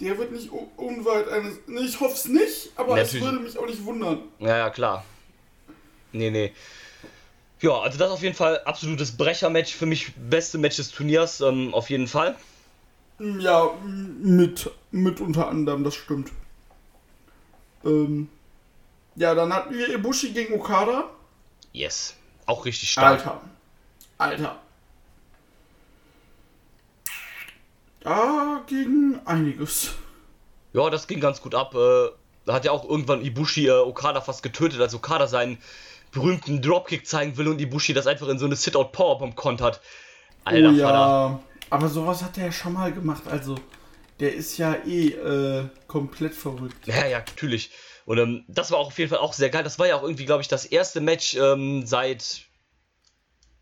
[0.00, 1.54] der wird nicht un- unweit eines.
[1.66, 4.20] Nee, ich hoffe es nicht, aber es würde mich auch nicht wundern.
[4.38, 5.04] Ja, ja, klar.
[6.12, 6.52] Nee, nee.
[7.64, 9.74] Ja, also das auf jeden Fall absolutes Brechermatch.
[9.74, 12.36] Für mich beste Match des Turniers, ähm, auf jeden Fall.
[13.18, 16.30] Ja, m- mit, mit unter anderem, das stimmt.
[17.82, 18.28] Ähm,
[19.16, 21.08] ja, dann hatten wir Ibushi gegen Okada.
[21.72, 22.14] Yes.
[22.44, 23.12] Auch richtig stark.
[23.26, 23.40] Alter.
[24.18, 24.58] Alter.
[28.00, 29.92] Da ging einiges.
[30.74, 31.74] Ja, das ging ganz gut ab.
[31.74, 32.08] Äh,
[32.44, 35.56] da hat ja auch irgendwann Ibushi äh, Okada fast getötet, als Okada seinen
[36.14, 39.80] berühmten Dropkick zeigen will und Ibushi das einfach in so eine Sit-Out Powerbomb kontert.
[40.44, 40.78] Alter oh Vater.
[40.78, 41.40] ja.
[41.70, 43.24] Aber sowas hat er ja schon mal gemacht.
[43.26, 43.56] Also,
[44.20, 46.86] der ist ja eh äh, komplett verrückt.
[46.86, 47.70] Ja, ja, natürlich.
[48.06, 49.64] Und ähm, das war auch auf jeden Fall auch sehr geil.
[49.64, 52.42] Das war ja auch irgendwie, glaube ich, das erste Match ähm, seit.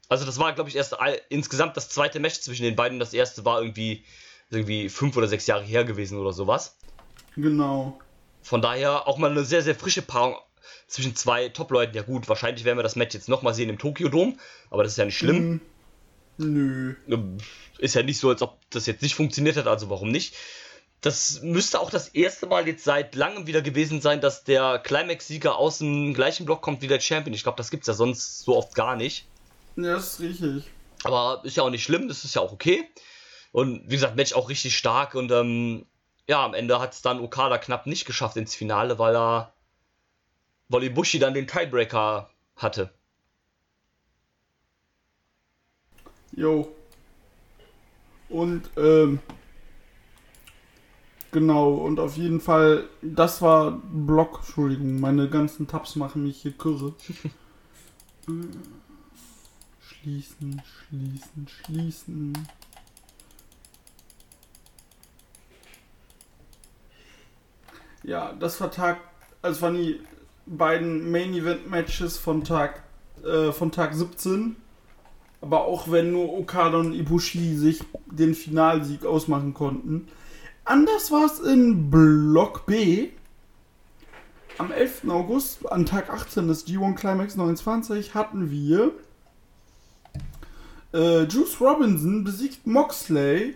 [0.09, 2.99] Also das war, glaube ich, erst all, insgesamt das zweite Match zwischen den beiden.
[2.99, 4.05] Das erste war irgendwie,
[4.51, 6.77] irgendwie fünf oder sechs Jahre her gewesen oder sowas.
[7.35, 7.99] Genau.
[8.43, 10.37] Von daher auch mal eine sehr, sehr frische Paarung
[10.87, 11.97] zwischen zwei Top-Leuten.
[11.97, 14.39] Ja gut, wahrscheinlich werden wir das Match jetzt nochmal sehen im Tokyo-Dom,
[14.71, 15.61] aber das ist ja nicht schlimm.
[16.39, 16.95] Nö.
[17.09, 17.39] Ähm,
[17.79, 20.35] Ist ja nicht so, als ob das jetzt nicht funktioniert hat, also warum nicht?
[21.01, 25.57] Das müsste auch das erste Mal jetzt seit langem wieder gewesen sein, dass der Climax-Sieger
[25.57, 27.35] aus dem gleichen Block kommt wie der Champion.
[27.35, 29.27] Ich glaube, das gibt's ja sonst so oft gar nicht.
[29.77, 30.65] Ja, das ist richtig.
[31.03, 32.89] Aber ist ja auch nicht schlimm, das ist ja auch okay.
[33.51, 35.87] Und wie gesagt, Match auch richtig stark und ähm,
[36.29, 39.53] ja, am Ende hat es dann Okada knapp nicht geschafft ins Finale, weil er
[40.73, 42.91] weil Ibushi dann den Tiebreaker hatte.
[46.35, 46.75] Jo.
[48.29, 49.19] Und, ähm,
[51.31, 56.53] genau, und auf jeden Fall, das war Block, Entschuldigung, meine ganzen Tabs machen mich hier
[56.53, 56.95] kürre.
[59.81, 62.49] Schließen, schließen, schließen.
[68.05, 68.99] Ja, das war Tag,
[69.43, 70.01] also waren die
[70.47, 72.83] beiden Main Event Matches von Tag,
[73.25, 74.57] äh, von Tag 17.
[75.41, 80.09] Aber auch wenn nur Okada und Ibushi sich den Finalsieg ausmachen konnten.
[80.65, 83.09] Anders war es in Block B.
[84.59, 85.09] Am 11.
[85.09, 88.93] August, an Tag 18 des G1 Climax 29, hatten wir
[90.93, 93.55] äh, Juice Robinson besiegt Moxley,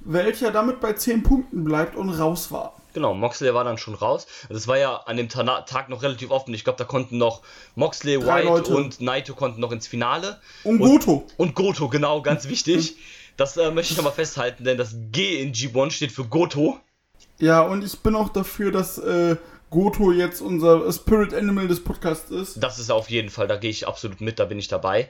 [0.00, 2.76] welcher damit bei 10 Punkten bleibt und raus war.
[2.98, 4.26] Genau, Moxley war dann schon raus.
[4.48, 6.52] Das war ja an dem Tana Tag noch relativ offen.
[6.52, 7.42] Ich glaube, da konnten noch
[7.76, 8.74] Moxley, Drei White Leute.
[8.74, 10.40] und Naito konnten noch ins Finale.
[10.64, 11.24] Und Goto.
[11.36, 12.96] Und Goto, genau, ganz wichtig.
[13.36, 16.80] Das äh, möchte ich nochmal festhalten, denn das G in G1 steht für Goto.
[17.38, 19.36] Ja, und ich bin auch dafür, dass äh,
[19.70, 22.56] Goto jetzt unser Spirit Animal des Podcasts ist.
[22.60, 25.08] Das ist auf jeden Fall, da gehe ich absolut mit, da bin ich dabei.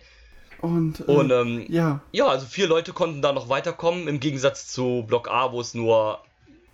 [0.60, 2.02] Und, äh, Und ähm, ja.
[2.12, 5.72] ja, also vier Leute konnten da noch weiterkommen, im Gegensatz zu Block A, wo es
[5.72, 6.18] nur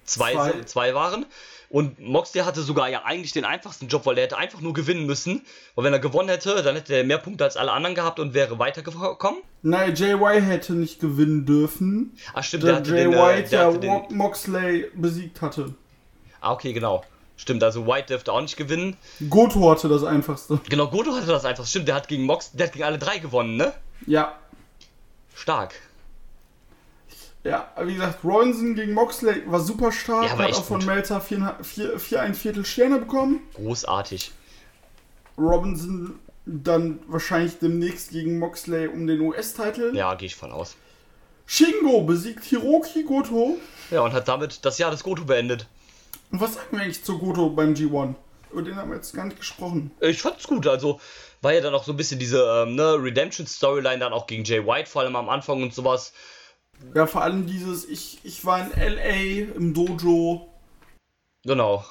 [0.05, 0.61] zwei, Zwei.
[0.65, 0.95] zwei.
[0.95, 1.27] waren.
[1.71, 5.07] Und Moxley hatte sogar ja eigentlich den einfachsten Job, weil er hätte einfach nur gewinnen
[5.07, 5.43] müssen.
[5.75, 8.33] Und wenn er gewonnen hätte, dann hätte er mehr Punkte als alle anderen gehabt und
[8.33, 9.41] wäre weitergekommen.
[9.63, 13.51] Nein, JY hätte nicht gewinnen dürfen, Ah, stimmt, der da hatte Jay den, äh, White
[13.51, 15.75] der hatte den, Mo- Moxley besiegt hatte.
[16.41, 17.03] Ah, okay, genau.
[17.37, 18.97] Stimmt, also White dürfte auch nicht gewinnen.
[19.29, 20.61] Goto hatte das einfachste.
[20.69, 21.67] Genau, Goto hatte das einfach.
[21.67, 23.73] Stimmt, der hat gegen Mox, der hat gegen alle drei gewonnen, ne?
[24.07, 24.35] Ja.
[25.35, 25.75] Stark.
[27.45, 30.24] Ja, wie gesagt, Robinson gegen Moxley war super stark.
[30.24, 30.86] Ja, hat auch von gut.
[30.86, 33.40] Melzer vier, vier, vier ein Viertel Sterne bekommen.
[33.55, 34.32] Großartig.
[35.36, 39.92] Robinson dann wahrscheinlich demnächst gegen Moxley um den US-Titel.
[39.95, 40.76] Ja, gehe ich von aus.
[41.47, 43.59] Shingo besiegt Hiroki Goto.
[43.90, 45.66] Ja, und hat damit das Jahr des Goto beendet.
[46.30, 48.14] Und was sagen wir eigentlich zu Goto beim G1?
[48.51, 49.90] Über den haben wir jetzt gar nicht gesprochen.
[50.01, 51.01] Ich fand's gut, also
[51.42, 54.64] war ja dann auch so ein bisschen diese ähm, ne, Redemption-Storyline dann auch gegen Jay
[54.64, 56.12] White, vor allem am Anfang und sowas.
[56.95, 59.55] Ja, vor allem dieses, ich, ich war in L.A.
[59.57, 60.53] im Dojo.
[61.45, 61.85] Genau.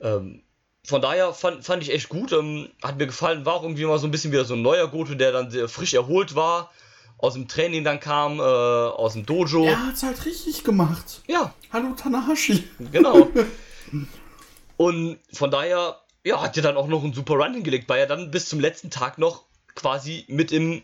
[0.00, 0.42] Ähm,
[0.84, 2.32] von daher fand, fand ich echt gut.
[2.32, 4.88] Ähm, hat mir gefallen, war auch irgendwie mal so ein bisschen wieder so ein neuer
[4.88, 6.70] Goto, der dann sehr frisch erholt war,
[7.18, 9.64] aus dem Training dann kam, äh, aus dem Dojo.
[9.64, 11.22] Er hat's halt richtig gemacht.
[11.26, 12.64] ja Hallo Tanahashi.
[12.92, 13.28] Genau.
[14.78, 18.06] Und von daher, ja, hat er dann auch noch einen super Run hingelegt, weil er
[18.06, 19.44] dann bis zum letzten Tag noch
[19.74, 20.82] quasi mit im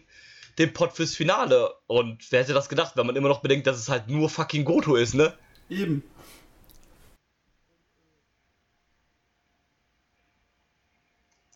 [0.59, 1.75] dem Pot fürs Finale.
[1.87, 4.65] Und wer hätte das gedacht, wenn man immer noch bedenkt, dass es halt nur fucking
[4.65, 5.33] Goto ist, ne?
[5.69, 6.03] Eben.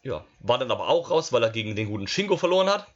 [0.02, 2.86] Ja, war dann aber auch raus, weil er gegen den guten Shingo verloren hat.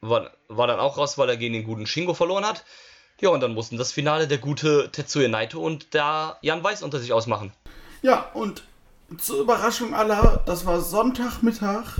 [0.00, 2.64] War, war dann auch raus, weil er gegen den guten Shingo verloren hat.
[3.20, 6.98] Ja, und dann mussten das Finale der gute Tetsuya Naito und der Jan Weiß unter
[6.98, 7.52] sich ausmachen.
[8.00, 8.64] Ja, und
[9.18, 11.98] zur Überraschung aller, das war Sonntagmittag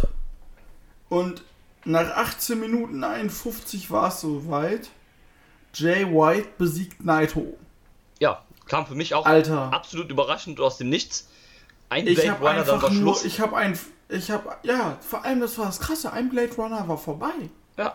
[1.09, 1.43] und
[1.85, 4.91] nach 18 Minuten 51 war es soweit.
[5.75, 7.57] Jay White besiegt Naito.
[8.19, 9.73] Ja, kam für mich auch Alter.
[9.73, 11.29] absolut überraschend aus dem Nichts.
[11.89, 13.25] Ein Ich Blade habe Runner, dann war nur, Schluss.
[13.25, 16.87] ich habe ein, ich habe, ja, vor allem das war das Krasse, ein Blade Runner
[16.87, 17.33] war vorbei.
[17.77, 17.95] ja.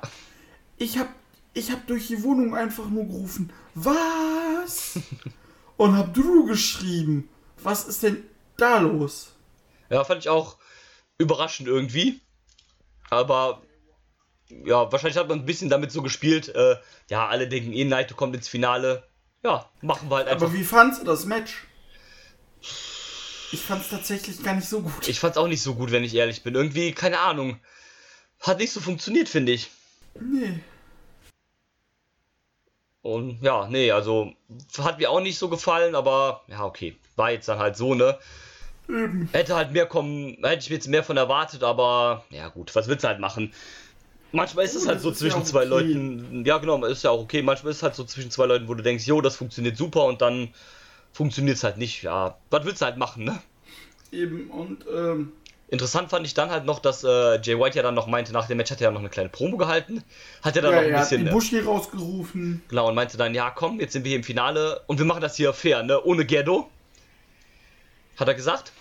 [0.78, 1.07] Ich habe,
[1.53, 4.99] ich habe durch die Wohnung einfach nur gerufen, was?
[5.78, 7.30] und hab Drew geschrieben,
[7.63, 8.24] was ist denn
[8.58, 9.36] da los?
[9.89, 10.58] ja, fand ich auch
[11.18, 12.20] überraschend irgendwie.
[13.10, 13.62] Aber
[14.49, 16.49] ja, wahrscheinlich hat man ein bisschen damit so gespielt.
[16.49, 16.78] Äh,
[17.10, 19.08] ja, alle denken eh, Naito kommt ins Finale.
[19.43, 20.47] Ja, machen wir halt einfach.
[20.47, 21.66] Aber wie fandst du das Match?
[23.51, 25.08] Ich fand es tatsächlich gar nicht so gut.
[25.08, 26.56] Ich fand's auch nicht so gut, wenn ich ehrlich bin.
[26.56, 27.60] Irgendwie, keine Ahnung.
[28.39, 29.70] Hat nicht so funktioniert, finde ich.
[30.20, 30.60] Nee.
[33.01, 34.34] Und ja, nee, also
[34.80, 36.97] hat mir auch nicht so gefallen, aber ja, okay.
[37.16, 38.18] War jetzt dann halt so, ne?
[39.31, 42.88] Hätte halt mehr kommen, hätte ich mir jetzt mehr von erwartet, aber ja gut, was
[42.88, 43.51] willst du halt machen?
[44.31, 45.69] Manchmal ist es halt so zwischen ja zwei okay.
[45.69, 47.41] Leuten, ja genau, ist ja auch okay.
[47.41, 50.05] Manchmal ist es halt so zwischen zwei Leuten, wo du denkst, jo, das funktioniert super
[50.05, 50.49] und dann
[51.13, 52.03] funktioniert es halt nicht.
[52.03, 53.41] Ja, was willst du halt machen, ne?
[54.11, 55.31] Eben, und, ähm,
[55.67, 58.47] Interessant fand ich dann halt noch, dass äh, Jay White ja dann noch meinte, nach
[58.47, 60.03] dem Match hat er ja noch eine kleine Promo gehalten.
[60.43, 61.25] Hat er dann ja, noch ein er hat bisschen.
[61.25, 62.61] äh, Ibushi rausgerufen.
[62.67, 65.21] Genau, und meinte dann, ja komm, jetzt sind wir hier im Finale und wir machen
[65.21, 66.03] das hier fair, ne?
[66.03, 66.69] Ohne Gerdo.
[68.18, 68.72] Hat er gesagt.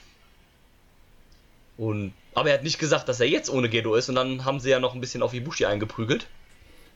[1.76, 4.60] Und, aber er hat nicht gesagt, dass er jetzt ohne Gerdo ist und dann haben
[4.60, 6.26] sie ja noch ein bisschen auf Ibushi eingeprügelt.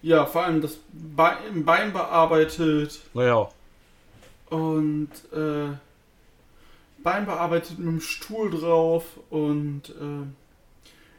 [0.03, 3.49] Ja, vor allem das Bein, Bein bearbeitet Naja.
[4.51, 5.75] und, äh,
[7.03, 9.83] Bein bearbeitet mit dem Stuhl drauf und,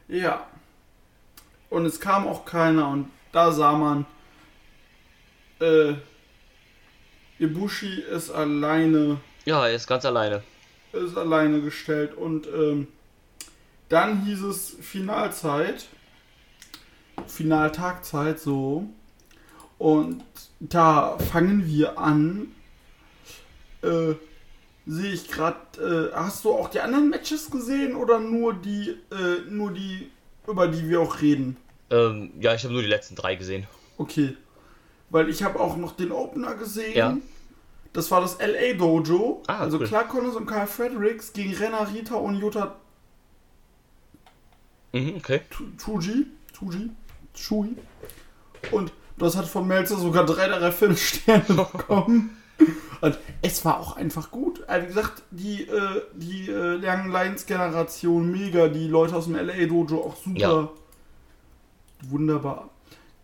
[0.08, 0.46] äh, ja.
[1.68, 4.06] Und es kam auch keiner und da sah man,
[5.60, 5.92] äh,
[7.38, 10.42] Ibushi ist alleine Ja, er ist ganz alleine.
[10.92, 12.88] Ist alleine gestellt und ähm,
[13.88, 15.88] dann hieß es Finalzeit,
[17.26, 18.88] Finaltagzeit so
[19.78, 20.22] und
[20.60, 22.52] da fangen wir an.
[23.82, 24.14] Äh,
[24.86, 26.10] Sehe ich gerade.
[26.12, 30.10] Äh, hast du auch die anderen Matches gesehen oder nur die, äh, nur die,
[30.48, 31.56] über die wir auch reden?
[31.90, 33.66] Ähm, ja, ich habe nur die letzten drei gesehen.
[33.98, 34.36] Okay,
[35.10, 36.96] weil ich habe auch noch den Opener gesehen.
[36.96, 37.16] Ja.
[37.92, 39.42] Das war das LA Dojo.
[39.48, 39.86] Ah, also cool.
[39.86, 42.76] Clark Connors und Kyle Fredericks gegen Renna Rita und Jota
[44.92, 45.40] Mhm, okay.
[45.50, 46.26] Tu- Tuji.
[46.52, 46.90] Tuji.
[47.34, 47.76] Shui.
[48.72, 52.36] Und das hat von Melzer sogar drei der drei Filmsterne bekommen.
[53.00, 54.62] Und es war auch einfach gut.
[54.68, 59.36] Also wie gesagt, die, äh, die äh, Young Lions Generation mega, die Leute aus dem
[59.36, 60.38] LA Dojo auch super.
[60.40, 60.68] Ja.
[62.02, 62.68] Wunderbar.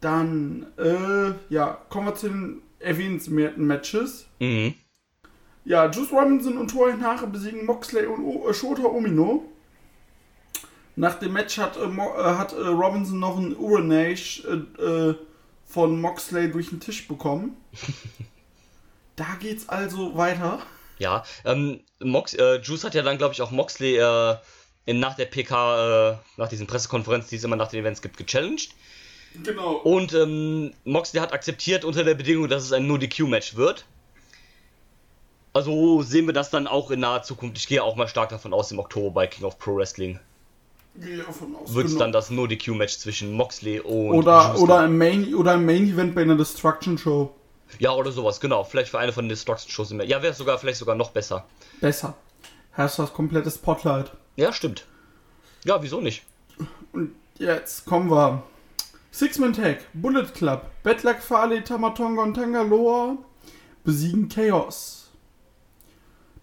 [0.00, 4.26] Dann, äh, ja, kommen wir zu den erwähnenswerten Matches.
[4.38, 4.74] Mhm.
[5.66, 9.44] Ja, Juice Robinson und Tori Haare besiegen Moxley und o äh, Shota Umino.
[10.94, 15.14] Nach dem Match hat, äh, Mo äh, hat äh, Robinson noch ein Urinage äh, äh,
[15.66, 17.56] von Moxley durch den Tisch bekommen.
[19.16, 20.60] da geht's also weiter.
[20.98, 23.98] Ja, ähm, Mox, Juice hat ja dann, glaube ich, auch Moxley
[24.86, 28.70] in, nach der PK, nach diesen Pressekonferenzen, die es immer nach den Events gibt, gechallenged.
[29.44, 29.74] Genau.
[29.74, 33.84] Und ähm, Moxley hat akzeptiert unter der Bedingung, dass es ein No-DQ-Match wird.
[35.52, 37.56] Also sehen wir das dann auch in naher Zukunft.
[37.58, 40.18] Ich gehe auch mal stark davon aus, im Oktober bei King of Pro Wrestling
[40.98, 41.98] wird es genau.
[41.98, 45.88] dann das No DQ-Match zwischen Moxley und Oder, Juice oder, im Main, oder im Main
[45.88, 47.34] Event bei einer Destruction Show.
[47.78, 48.64] Ja, oder sowas, genau.
[48.64, 49.90] Vielleicht für eine von den Destruction-Shows.
[49.90, 51.44] im- Ja, wäre sogar vielleicht sogar noch besser.
[51.80, 52.14] Besser.
[52.72, 54.12] Hast du das komplette Spotlight.
[54.36, 54.86] Ja, stimmt.
[55.64, 56.22] Ja, wieso nicht?
[56.92, 58.42] Und jetzt kommen wir.
[59.18, 63.16] Six-Man Tag, Bullet Club, Betlak Fale, Tamatonga und Tangaloa
[63.82, 65.08] besiegen Chaos.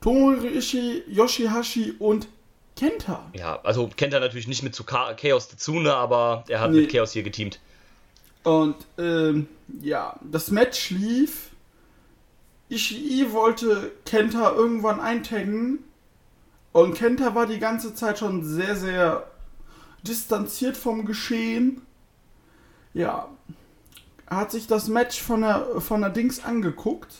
[0.02, 2.28] Tomohiro Ishii, Yoshihashi und
[2.76, 3.30] Kenta.
[3.36, 6.72] Ja, also kennt er natürlich nicht mit zu Cha- Chaos dazu, ne, aber er hat
[6.72, 6.82] Nee.
[6.82, 7.60] mit Chaos hier geteamt.
[8.42, 9.48] Und ähm,
[9.80, 11.52] ja, das Match lief.
[12.70, 15.84] Ishii wollte Kenta irgendwann eintaggen.
[16.72, 19.28] Und Kenta war die ganze Zeit schon sehr, sehr
[20.02, 21.84] distanziert vom Geschehen.
[22.94, 23.28] Ja.
[24.28, 27.14] Hat sich das Match von der, von der Dings angeguckt.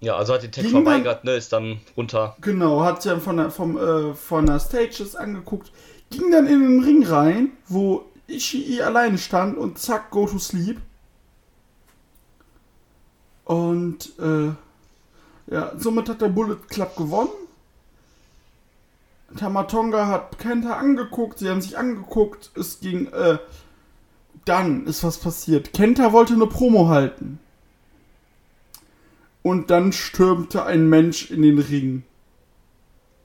[0.00, 2.36] Ja, also hat den Tag Ging dann- verweigert, ne, ist dann runter.
[2.40, 5.72] Genau, hat sich dann von der, vom, äh, von der Stages angeguckt.
[6.10, 10.80] Ging dann in den Ring rein, wo Ishii alleine stand und zack, go to sleep.
[13.44, 14.52] Und äh,
[15.52, 17.30] ja, somit hat der Bullet Club gewonnen.
[19.36, 23.38] Tamatonga hat Kenta angeguckt, sie haben sich angeguckt, es ging, äh,
[24.48, 25.72] dann ist was passiert.
[25.72, 27.38] Kenta wollte eine Promo halten.
[29.42, 32.02] Und dann stürmte ein Mensch in den Ring.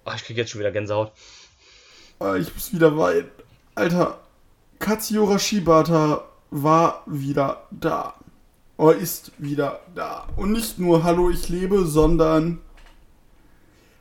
[0.05, 1.11] Ach, ich krieg jetzt schon wieder Gänsehaut.
[2.19, 3.29] Ah, Ich muss wieder weinen.
[3.75, 4.19] Alter,
[4.79, 8.15] Katsuyora Shibata war wieder da.
[8.77, 10.27] Oder ist wieder da.
[10.35, 12.59] Und nicht nur Hallo, ich lebe, sondern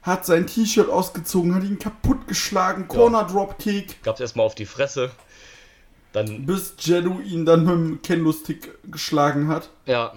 [0.03, 5.12] hat sein T-Shirt ausgezogen, hat ihn kaputtgeschlagen, Corner Dropkick, Gab's erstmal auf die Fresse.
[6.13, 9.71] Dann, bis Jedu ihn dann mit dem Kendo-Stick geschlagen hat.
[9.87, 10.13] ja,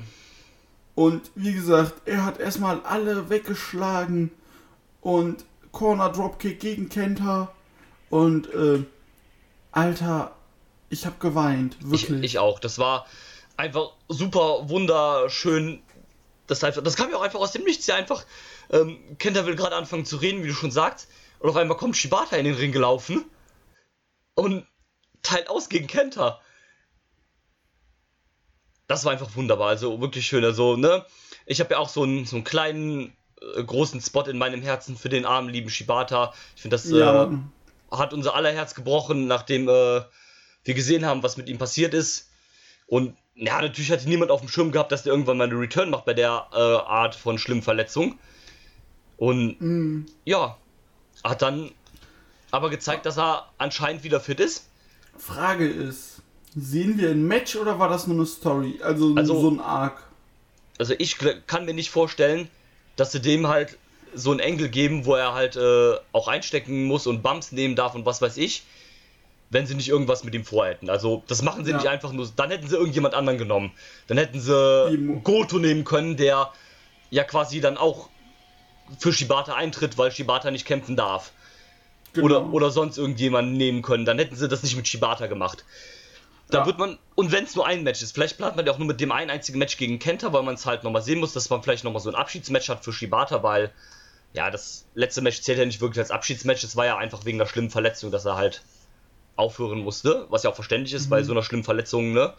[0.94, 4.32] Und wie gesagt, er hat erstmal alle weggeschlagen
[5.02, 7.52] und Corner Dropkick gegen Kenta
[8.10, 8.84] und äh,
[9.72, 10.34] Alter,
[10.90, 12.24] ich hab geweint, ich, wirklich.
[12.24, 12.60] ich auch.
[12.60, 13.06] Das war
[13.58, 15.82] einfach super wunderschön.
[16.48, 17.88] Das, einfach, das kam ja auch einfach aus dem Nichts.
[17.88, 18.26] Ja, einfach,
[18.70, 21.10] ähm, Kenta will gerade anfangen zu reden, wie du schon sagst.
[21.40, 23.26] Und auf einmal kommt Shibata in den Ring gelaufen
[24.36, 24.66] und
[25.26, 26.40] teilt aus gegen Kenta.
[28.88, 30.46] Das war einfach wunderbar, also wirklich schön.
[30.46, 31.06] Also, ne?
[31.46, 34.96] Ich habe ja auch so einen, so einen kleinen, äh, großen Spot in meinem Herzen
[34.96, 36.34] für den armen, lieben Shibata.
[36.56, 37.38] Ich finde, das ja, äh,
[37.92, 40.02] hat unser aller Herz gebrochen, nachdem äh,
[40.64, 42.30] wir gesehen haben, was mit ihm passiert ist.
[42.88, 45.90] Und ja, natürlich hatte niemand auf dem Schirm gehabt, dass der irgendwann mal eine Return
[45.90, 48.20] macht bei der äh, Art von schlimmen Verletzung.
[49.18, 50.58] Und mh, ja,
[51.24, 51.72] hat dann
[52.52, 54.70] aber gezeigt, dass er anscheinend wieder fit ist.
[55.18, 56.22] Frage ist,
[56.56, 58.80] sehen wir ein Match oder war das nur eine Story?
[58.84, 60.04] Also, Also- so ein Arc.
[60.78, 62.50] Also ich kann mir nicht vorstellen,
[62.98, 63.78] dass sie dem halt
[64.14, 67.96] so einen Engel geben, wo er halt äh, auch einstecken muss und Bumps nehmen darf
[67.96, 68.64] und was weiß ich,
[69.50, 70.90] wenn sie nicht irgendwas mit ihm vorhätten.
[70.90, 71.78] Also das machen sie Ja.
[71.78, 73.72] nicht einfach nur, dann hätten sie irgendjemand anderen genommen.
[74.08, 75.24] Dann hätten sie Eben.
[75.24, 76.52] Goto nehmen können, der
[77.10, 78.10] ja quasi dann auch
[79.00, 81.32] für Shibata eintritt, weil Shibata nicht kämpfen darf.
[82.16, 82.26] Genau.
[82.26, 84.06] Oder, oder sonst irgendjemanden nehmen können.
[84.06, 85.64] Dann hätten sie das nicht mit Shibata gemacht.
[86.50, 86.66] Da Ja.
[86.66, 88.88] wird man, und wenn es nur ein Match ist, vielleicht plant man ja auch nur
[88.88, 91.50] mit dem einen einzigen Match gegen Kenta, weil man es halt nochmal sehen muss, dass
[91.50, 93.72] man vielleicht nochmal so ein Abschiedsmatch hat für Shibata, weil,
[94.34, 97.40] ja, das letzte Match zählt ja nicht wirklich als Abschiedsmatch, es war ja einfach wegen
[97.42, 98.62] einer schlimmen Verletzung, dass er halt
[99.38, 102.34] aufhören musste, was ja auch verständlich ist, bei so einer schlimmen Verletzung, ne?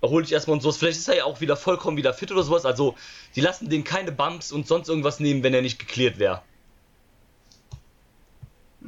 [0.00, 0.76] Erhol dich erstmal und sowas.
[0.76, 2.64] Vielleicht ist er ja auch wieder vollkommen wieder fit oder sowas.
[2.64, 2.94] Also,
[3.34, 6.42] die lassen den keine Bumps und sonst irgendwas nehmen, wenn er nicht geklärt wäre.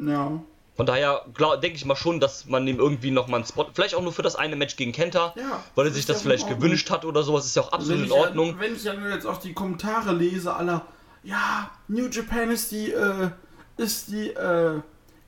[0.07, 0.41] Ja.
[0.77, 1.27] Von daher
[1.63, 4.23] denke ich mal schon, dass man ihm irgendwie nochmal einen Spot, vielleicht auch nur für
[4.23, 7.23] das eine Match gegen Kenta, Ja, weil er sich das ja vielleicht gewünscht hat oder
[7.23, 8.57] sowas, ist ja auch absolut in Ordnung.
[8.59, 10.87] Wenn ich dann jetzt auch die Kommentare lese, aller,
[11.23, 13.29] ja, New Japan ist die, äh,
[13.77, 14.81] ist die, äh,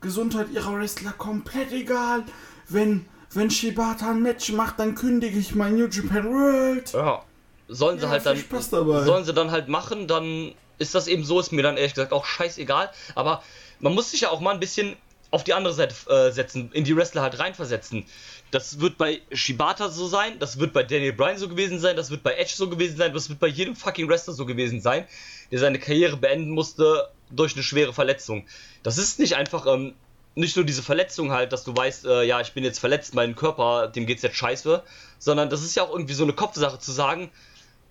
[0.03, 2.23] Gesundheit ihrer Wrestler komplett egal.
[2.69, 6.93] Wenn, wenn Shibata ein Match macht, dann kündige ich mein New Japan World.
[6.93, 7.23] Ja.
[7.67, 8.37] Sollen sie Ja, halt dann.
[8.69, 12.11] Sollen sie dann halt machen, dann ist das eben so, ist mir dann ehrlich gesagt
[12.11, 12.91] auch scheißegal.
[13.15, 13.41] Aber
[13.83, 14.95] man muss sich ja auch mal ein bisschen
[15.29, 18.05] auf die andere Seite äh, setzen, in die Wrestler halt reinversetzen.
[18.51, 22.09] Das wird bei Shibata so sein, das wird bei Daniel Bryan so gewesen sein, das
[22.09, 25.05] wird bei Edge so gewesen sein, das wird bei jedem fucking Wrestler so gewesen sein,
[25.51, 28.45] der seine Karriere beenden musste durch eine schwere Verletzung.
[28.83, 29.95] Das ist nicht einfach, ähm,
[30.35, 33.35] nicht nur diese Verletzung halt, dass du weißt, äh, ja, ich bin jetzt verletzt, mein
[33.35, 34.83] Körper, dem geht's jetzt scheiße,
[35.19, 37.31] sondern das ist ja auch irgendwie so eine Kopfsache zu sagen,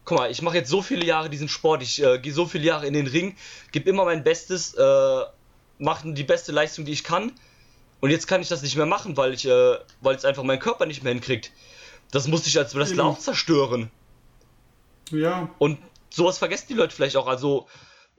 [0.04, 2.64] guck mal, ich mache jetzt so viele Jahre diesen Sport, ich äh, gehe so viele
[2.64, 3.36] Jahre in den Ring,
[3.72, 5.22] gebe immer mein Bestes, äh,
[5.82, 7.32] mache die beste Leistung, die ich kann.
[8.00, 10.58] Und jetzt kann ich das nicht mehr machen, weil ich, äh, weil es einfach mein
[10.58, 11.52] Körper nicht mehr hinkriegt.
[12.10, 13.10] Das musste ich als Wrestler Genau.
[13.10, 13.90] auch zerstören.
[15.10, 15.78] Ja, Und
[16.10, 17.26] sowas vergessen die Leute vielleicht auch.
[17.26, 17.68] Also,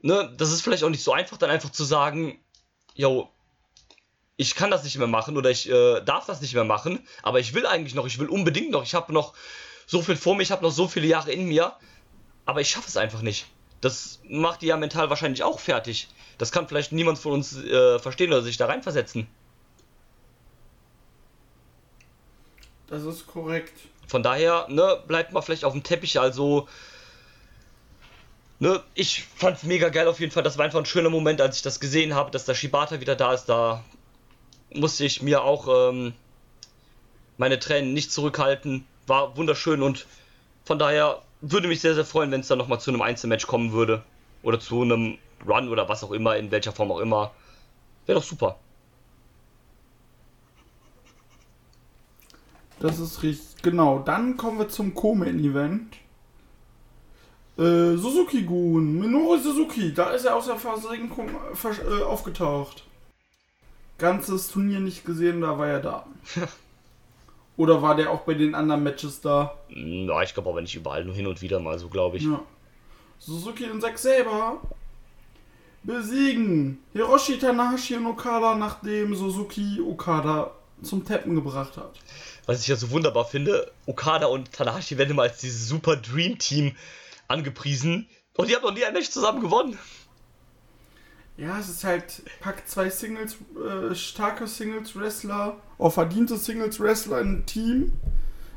[0.00, 2.38] ne, das ist vielleicht auch nicht so einfach, dann einfach zu sagen,
[2.94, 3.28] yo,
[4.36, 7.40] ich kann das nicht mehr machen oder ich äh, darf das nicht mehr machen, aber
[7.40, 9.34] ich will eigentlich noch, ich will unbedingt noch, ich habe noch
[9.86, 11.72] so viel vor mir, ich habe noch so viele Jahre in mir,
[12.46, 13.46] aber ich schaffe es einfach nicht.
[13.84, 16.08] Das macht die ja mental wahrscheinlich auch fertig.
[16.38, 19.26] Das kann vielleicht niemand von uns äh, verstehen oder sich da reinversetzen.
[22.86, 23.74] Das ist korrekt.
[24.06, 26.66] Von daher, ne, bleibt mal vielleicht auf dem Teppich, also.
[28.58, 30.42] Ne, ich fand's mega geil auf jeden Fall.
[30.42, 33.16] Das war einfach ein schöner Moment, als ich das gesehen habe, dass der Shibata wieder
[33.16, 33.46] da ist.
[33.46, 33.84] Da
[34.72, 36.14] musste ich mir auch ähm,
[37.36, 38.86] meine Tränen nicht zurückhalten.
[39.06, 40.06] War wunderschön und
[40.64, 41.20] von daher
[41.50, 44.02] würde mich sehr, sehr freuen, wenn es dann nochmal zu einem Einzelmatch kommen würde.
[44.42, 47.32] Oder zu einem Run oder was auch immer, in welcher Form auch immer.
[48.06, 48.58] Wäre doch super.
[52.80, 53.62] Das ist richtig.
[53.62, 55.96] Genau, dann kommen wir zum Co-Main-Event.
[57.56, 62.84] Äh, Suzuki-Gun, Minoru Suzuki, da ist er aus der Versenkung äh, aufgetaucht.
[63.96, 66.06] Ganzes Turnier nicht gesehen, da war er da.
[67.56, 69.56] Oder war der auch bei den anderen Matches da?
[69.68, 72.24] Na, ich glaube aber nicht überall, nur hin und wieder mal so, glaube ich.
[72.24, 72.42] Ja.
[73.18, 74.60] Suzuki und Zack selber
[75.84, 80.50] besiegen Hiroshi Tanahashi und Okada, nachdem Suzuki Okada
[80.82, 81.92] zum Tappen gebracht hat.
[82.46, 86.38] Was ich ja so wunderbar finde, Okada und Tanahashi werden immer als dieses super Dream
[86.38, 86.74] Team
[87.28, 89.78] angepriesen und die haben noch nie ein Match zusammen gewonnen.
[91.36, 97.46] Ja, es ist halt, packt zwei Singles, äh, starke Singles-Wrestler, auch verdiente Singles-Wrestler in ein
[97.46, 97.92] Team.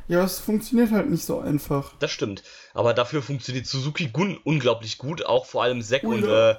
[0.08, 1.94] Ja, es funktioniert halt nicht so einfach.
[2.00, 2.44] Das stimmt.
[2.74, 6.56] Aber dafür funktioniert Suzuki Gun unglaublich gut, auch vor allem Zack Oh und äh,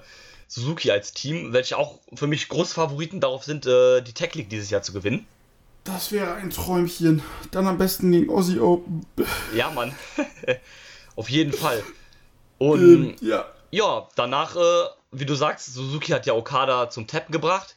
[0.48, 4.70] Suzuki als Team, welche auch für mich Großfavoriten darauf sind, äh, die Tech League dieses
[4.70, 5.26] Jahr zu gewinnen.
[5.84, 7.22] Das wäre ein Träumchen.
[7.50, 9.06] Dann am besten gegen Aussie Open.
[9.54, 9.94] Ja, Mann.
[11.16, 11.82] Auf jeden Fall.
[12.58, 13.46] Und Ähm, ja.
[13.70, 17.76] ja, danach, äh, wie du sagst, Suzuki hat ja Okada zum Tappen gebracht.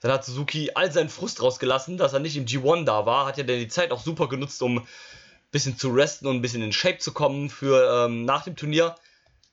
[0.00, 3.26] Dann hat Suzuki all seinen Frust rausgelassen, dass er nicht im G1 da war.
[3.26, 4.86] Hat ja dann die Zeit auch super genutzt, um ein
[5.52, 8.96] bisschen zu resten und ein bisschen in Shape zu kommen für ähm, nach dem Turnier.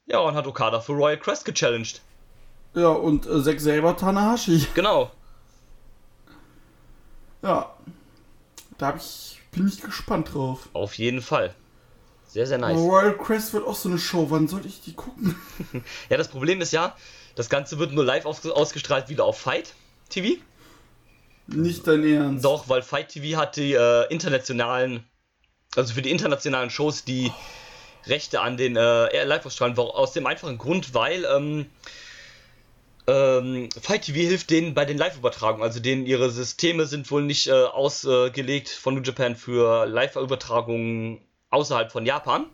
[0.08, 2.02] Ja, und hat Okada für Royal Crest gechallenged.
[2.74, 4.66] Ja, und äh, Zack selber Tanahashi.
[4.74, 5.12] Genau.
[7.42, 7.74] Ja.
[8.78, 10.70] Da ich, bin ich gespannt drauf.
[10.74, 11.54] Auf jeden Fall.
[12.28, 12.78] Sehr, sehr nice.
[12.78, 14.28] Royal Crest wird auch so eine Show.
[14.30, 15.36] Wann soll ich die gucken?
[16.10, 16.96] Ja, das Problem ist ja,
[17.40, 19.74] das Ganze wird nur live aus ausgestrahlt wieder auf Fight
[20.10, 20.42] TV.
[21.48, 22.44] Nicht dein Ernst.
[22.44, 25.06] Doch, weil Fight TV hat die äh, internationalen,
[25.74, 27.32] also für die internationalen Shows die
[28.06, 29.78] Rechte an den äh, Live-Ausstrahlen.
[29.78, 31.68] Aus dem einfachen Grund, weil ähm,
[33.08, 35.64] ähm, Fight TV hilft denen bei den Live-Übertragungen.
[35.64, 41.22] Also denen ihre Systeme sind wohl nicht äh, ausgelegt von New Japan für Live-Übertragungen
[41.52, 42.48] außerhalb von Japan.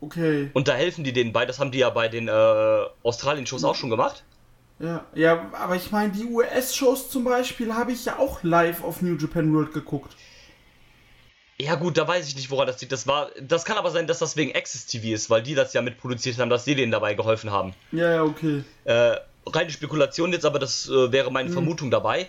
[0.00, 0.50] Okay.
[0.54, 1.46] Und da helfen die denen bei.
[1.46, 2.32] Das haben die ja bei den äh,
[3.02, 4.24] Australien-Shows auch schon gemacht.
[4.78, 9.02] Ja, ja, aber ich meine, die US-Shows zum Beispiel habe ich ja auch live auf
[9.02, 10.16] New Japan World geguckt.
[11.60, 12.90] Ja gut, da weiß ich nicht, woran das liegt.
[12.90, 15.74] Das war, das kann aber sein, dass das wegen Access TV ist, weil die das
[15.74, 17.74] ja mitproduziert haben, dass sie denen dabei geholfen haben.
[17.92, 18.64] Ja, ja, okay.
[18.84, 22.28] Äh, reine Spekulation jetzt, aber das äh, wäre meine Vermutung dabei.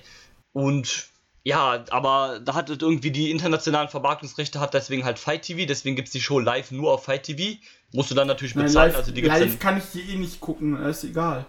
[0.52, 1.08] Und
[1.44, 5.96] ja, aber da hat es irgendwie die internationalen Vermarktungsrechte hat deswegen halt Fight TV, deswegen
[5.96, 7.58] gibt es die Show live nur auf Fight TV.
[7.94, 10.16] Musst du dann natürlich Nein, bezahlen, live, also die gibt's live kann ich die eh
[10.18, 11.46] nicht gucken, ist egal.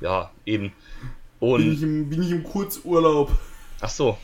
[0.00, 0.72] ja, eben.
[1.40, 3.30] Bin Und, ich, im, bin ich im Kurzurlaub
[3.80, 4.16] ach so,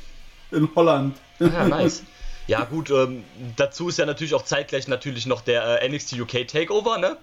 [0.50, 1.16] in Holland.
[1.38, 2.02] ja, nice.
[2.48, 3.22] Ja gut, ähm,
[3.56, 7.16] dazu ist ja natürlich auch zeitgleich natürlich noch der äh, NXT UK Takeover, ne?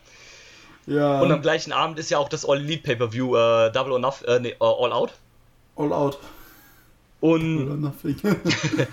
[0.88, 4.00] Ja, Und am gleichen Abend ist ja auch das All Elite Pay-Per-View äh, Double or
[4.00, 5.14] Nothing, äh, nee, äh, All Out.
[5.76, 6.18] all out.
[7.22, 7.94] Und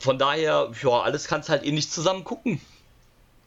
[0.00, 2.60] von daher, ja, alles kannst halt eh nicht zusammen gucken.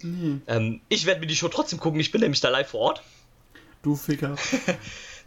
[0.02, 2.82] nee, Ähm, ich werde mir die Show trotzdem gucken, ich bin nämlich da live vor
[2.82, 3.04] Ort.
[3.84, 4.36] du Ficker.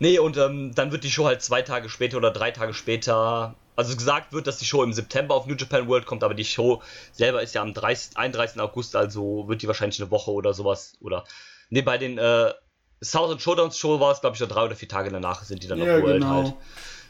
[0.01, 3.55] Nee, und ähm, dann wird die Show halt zwei Tage später oder drei Tage später.
[3.77, 6.45] Also gesagt wird, dass die Show im September auf New Japan World kommt, aber die
[6.45, 6.83] Show
[7.13, 8.61] selber ist ja am 30, 31.
[8.61, 10.95] August, also wird die wahrscheinlich eine Woche oder sowas.
[11.01, 11.25] Oder.
[11.71, 12.53] Nee, bei den äh,
[13.01, 15.69] Southern Showdowns Show war es, glaube ich, nur drei oder vier Tage danach sind die
[15.69, 16.29] dann Ja, auf World genau.
[16.29, 16.55] halt.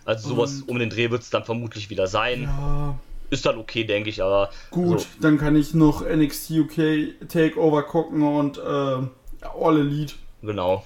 [0.05, 2.43] Also sowas um den Dreh wird es dann vermutlich wieder sein.
[2.43, 2.99] Ja,
[3.31, 4.51] Ist dann okay, denke ich, aber.
[4.71, 10.15] gut, So, dann kann ich noch NXT UK Takeover gucken und äh, All Elite.
[10.43, 10.85] genau.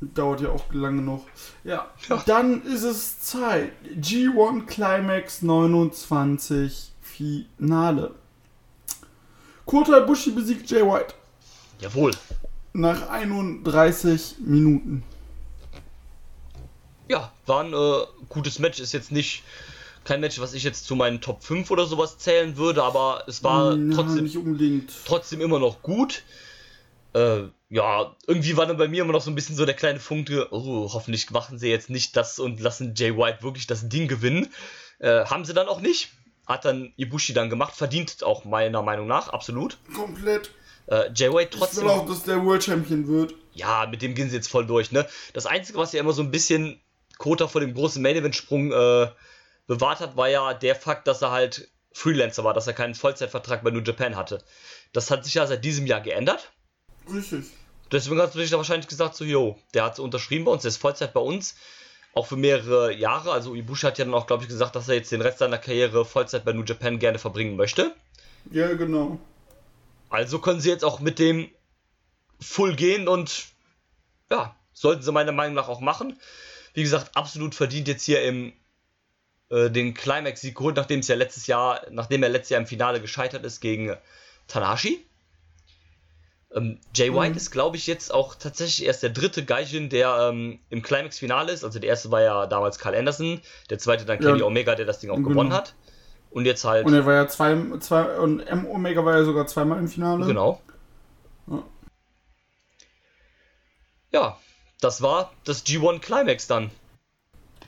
[0.00, 1.24] Dauert ja auch lange noch.
[1.64, 1.88] Ja,
[2.26, 3.72] dann ist es Zeit.
[4.00, 8.12] G1 Climax 29 Finale.
[9.66, 11.14] Kota Ibushi besiegt Jay White
[11.80, 12.12] Jawohl.
[12.72, 15.02] nach 31 Minuten.
[17.08, 18.78] Ja, war ein äh, gutes Match.
[18.80, 19.42] Ist jetzt nicht
[20.04, 23.42] kein Match, was ich jetzt zu meinen Top 5 oder sowas zählen würde, aber es
[23.42, 24.90] war Ja, trotzdem, nicht unbedingt.
[25.06, 26.22] trotzdem immer noch gut.
[27.14, 30.00] Äh, ja, irgendwie war dann bei mir immer noch so ein bisschen so der kleine
[30.00, 34.08] Funke, oh, hoffentlich machen sie jetzt nicht das und lassen Jay White wirklich das Ding
[34.08, 34.48] gewinnen.
[34.98, 36.10] Äh, haben sie dann auch nicht.
[36.46, 39.76] Hat dann Ibushi dann gemacht, verdient auch meiner Meinung nach, absolut.
[39.94, 40.50] Komplett.
[40.86, 41.84] Äh, Jay White Ich trotzdem.
[41.84, 43.34] will auch, dass der World Champion wird.
[43.52, 45.06] Ja, mit dem gehen sie jetzt voll durch, ne?
[45.34, 46.80] Das Einzige, was ja immer so ein bisschen
[47.18, 49.10] Kota vor dem großen Main Event Sprung äh,
[49.66, 53.62] bewahrt hat, war ja der Fakt, dass er halt Freelancer war, dass er keinen Vollzeitvertrag
[53.62, 54.42] bei New Japan hatte.
[54.92, 56.52] Das hat sich ja seit diesem Jahr geändert.
[57.12, 57.46] Richtig.
[57.90, 60.76] Deswegen hat sich da wahrscheinlich gesagt, so, yo, der hat unterschrieben bei uns, der ist
[60.76, 61.56] Vollzeit bei uns.
[62.14, 63.32] Auch für mehrere Jahre.
[63.32, 65.58] Also Ibushi hat ja dann auch, glaube ich, gesagt, dass er jetzt den Rest seiner
[65.58, 67.94] Karriere Vollzeit bei New Japan gerne verbringen möchte.
[68.50, 69.18] Ja, genau.
[70.08, 71.50] Also können sie jetzt auch mit dem
[72.40, 73.46] Full gehen und
[74.30, 76.18] ja, sollten sie meiner Meinung nach auch machen.
[76.78, 78.52] Wie gesagt, absolut verdient jetzt hier im
[79.50, 83.00] äh, den Climax-Sieg geholt, nachdem es ja letztes Jahr, nachdem er letztes Jahr im Finale
[83.00, 83.96] gescheitert ist gegen
[84.46, 85.04] Tanahashi.
[86.54, 87.36] Ähm, Jay White Mhm.
[87.36, 91.64] ist, glaube ich, jetzt auch tatsächlich erst der dritte Gaijin, der ähm, im Climax-Finale ist.
[91.64, 94.28] Also der erste war ja damals Carl Anderson, der zweite dann Ja.
[94.30, 95.30] Kenny Omega, der das Ding auch Genau.
[95.30, 95.74] gewonnen hat.
[96.30, 96.86] Und jetzt halt.
[96.86, 100.24] Und er war ja zwei, zwei und M Omega war ja sogar zweimal im Finale.
[100.24, 100.62] Genau.
[101.48, 101.62] Ja.
[104.12, 104.38] Ja,
[104.80, 106.70] das war das G1 Climax dann.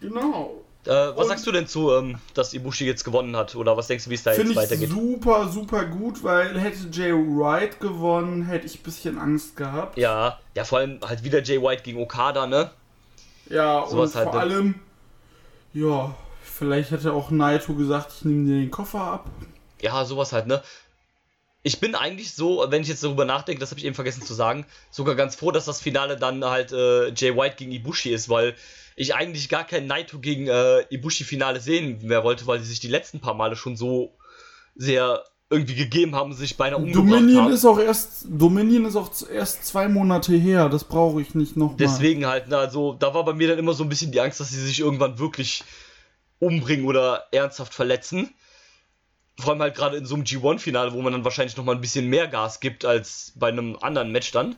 [0.00, 0.62] Genau.
[0.86, 3.54] Äh, was Und- sagst du denn zu, ähm, dass Ibushi jetzt gewonnen hat?
[3.54, 4.88] Oder was denkst du, wie es da jetzt ich weitergeht?
[4.88, 9.98] super, super gut, weil hätte Jay Wright gewonnen, hätte ich ein bisschen Angst gehabt.
[9.98, 12.70] Ja, ja, vor allem halt wieder Jay White gegen Okada, ne?
[13.50, 14.76] Ja, Sowas und halt, vor allem,
[15.74, 19.26] ja, vielleicht hätte auch Naito gesagt, ich nehme dir den Koffer ab.
[19.82, 20.62] Ja, sowas halt, ne?
[21.62, 24.32] Ich bin eigentlich so, wenn ich jetzt darüber nachdenke, das habe ich eben vergessen zu
[24.32, 28.28] sagen, sogar ganz froh, dass das Finale dann halt äh, Jay White gegen Ibushi ist,
[28.28, 28.54] weil
[28.96, 32.88] ich eigentlich gar kein Naito gegen äh, Ibushi-Finale sehen mehr wollte, weil die sich die
[32.88, 34.16] letzten paar Male schon so
[34.74, 37.52] sehr irgendwie gegeben haben sich beinahe umgebracht Dominion haben.
[37.52, 41.76] ist auch erst, Dominion ist auch erst zwei Monate her, das brauche ich nicht nochmal.
[41.76, 44.38] Deswegen halt, ne, also da war bei mir dann immer so ein bisschen die Angst,
[44.38, 45.64] dass sie sich irgendwann wirklich
[46.38, 48.32] umbringen oder ernsthaft verletzen.
[49.40, 52.06] Vor allem halt gerade in so einem G1-Finale, wo man dann wahrscheinlich nochmal ein bisschen
[52.06, 54.56] mehr Gas gibt als bei einem anderen Match dann.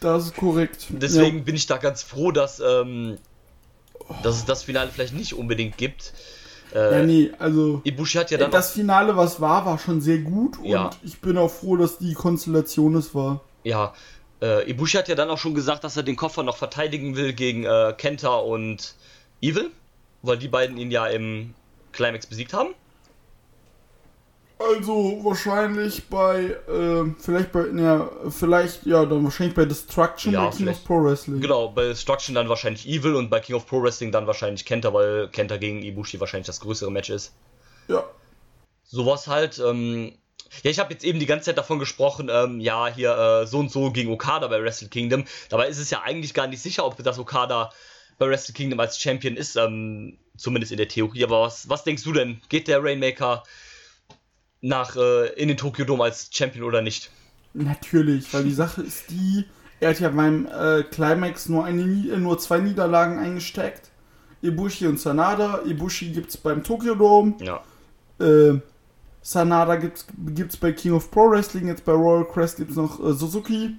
[0.00, 0.86] Das ist korrekt.
[0.90, 3.16] Deswegen bin ich da ganz froh, dass, ähm,
[4.22, 6.12] dass es das Finale vielleicht nicht unbedingt gibt.
[6.74, 7.80] Ja, Äh, ja nee, also.
[7.84, 10.90] Ibushi hat ja dann das Finale, was war, war schon sehr gut und Ja.
[11.04, 13.40] ich bin auch froh, dass die Konstellation es war.
[13.62, 13.94] Ja,
[14.42, 17.32] äh, Ibushi hat ja dann auch schon gesagt, dass er den Koffer noch verteidigen will
[17.32, 18.94] gegen äh, Kenta und
[19.40, 19.70] Evil,
[20.22, 21.54] weil die beiden ihn ja im
[21.92, 22.74] Climax besiegt haben.
[24.66, 30.50] Also wahrscheinlich bei, ähm, vielleicht bei, ja, vielleicht, ja, dann wahrscheinlich bei Destruction Ja, bei
[30.50, 30.80] King vielleicht.
[30.80, 31.40] of Pro Wrestling.
[31.40, 34.94] Genau, bei Destruction dann wahrscheinlich Evil und bei King of Pro Wrestling dann wahrscheinlich Kenta,
[34.94, 37.34] weil Kenta gegen Ibushi wahrscheinlich das größere Match ist.
[37.88, 38.04] Ja.
[38.84, 40.12] Sowas halt, ähm,
[40.62, 43.58] ja, ich habe jetzt eben die ganze Zeit davon gesprochen, ähm, ja, hier äh, so
[43.58, 45.24] und so gegen Okada bei Wrestle Kingdom.
[45.48, 47.70] Dabei ist es ja eigentlich gar nicht sicher, ob das Okada
[48.18, 51.24] bei Wrestle Kingdom als Champion ist, ähm, zumindest in der Theorie.
[51.24, 52.40] Aber was, was denkst du denn?
[52.48, 53.42] Geht der Rainmaker
[54.64, 57.10] nach äh, in den Tokyo Dome als Champion oder nicht?
[57.52, 59.44] Natürlich, weil die Sache ist die,
[59.78, 63.90] er hat ja beim äh, Climax nur, eine, äh, nur zwei Niederlagen eingesteckt.
[64.42, 65.60] Ibushi und Sanada.
[65.64, 67.34] Ibushi gibt's beim Tokyo Dome.
[67.40, 67.62] Ja.
[68.18, 68.60] Äh,
[69.22, 71.68] Sanada gibt's, gibt's bei King of Pro Wrestling.
[71.68, 73.76] Jetzt bei Royal Crest gibt's noch äh, Suzuki.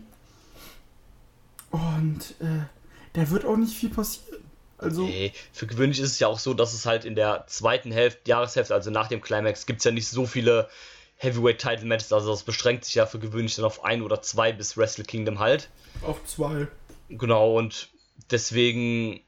[1.72, 2.66] Und äh,
[3.14, 4.35] da wird auch nicht viel passieren.
[4.78, 7.92] Also, Nee, für gewöhnlich ist es ja auch so, dass es halt in der zweiten
[7.92, 10.70] Hälfte, Jahreshälfte, also nach dem Climax, gibt es ja nicht so viele
[11.18, 12.12] Heavyweight-Title-Matches.
[12.12, 15.40] Also das beschränkt sich ja für gewöhnlich dann auf ein oder zwei bis Wrestle Kingdom
[15.40, 15.70] halt.
[16.02, 16.68] auf zwei.
[17.10, 17.90] Genau, und
[18.32, 19.22] deswegen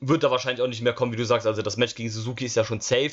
[0.00, 1.46] wird da wahrscheinlich auch nicht mehr kommen, wie du sagst.
[1.46, 3.12] Also das Match gegen Suzuki ist ja schon safe.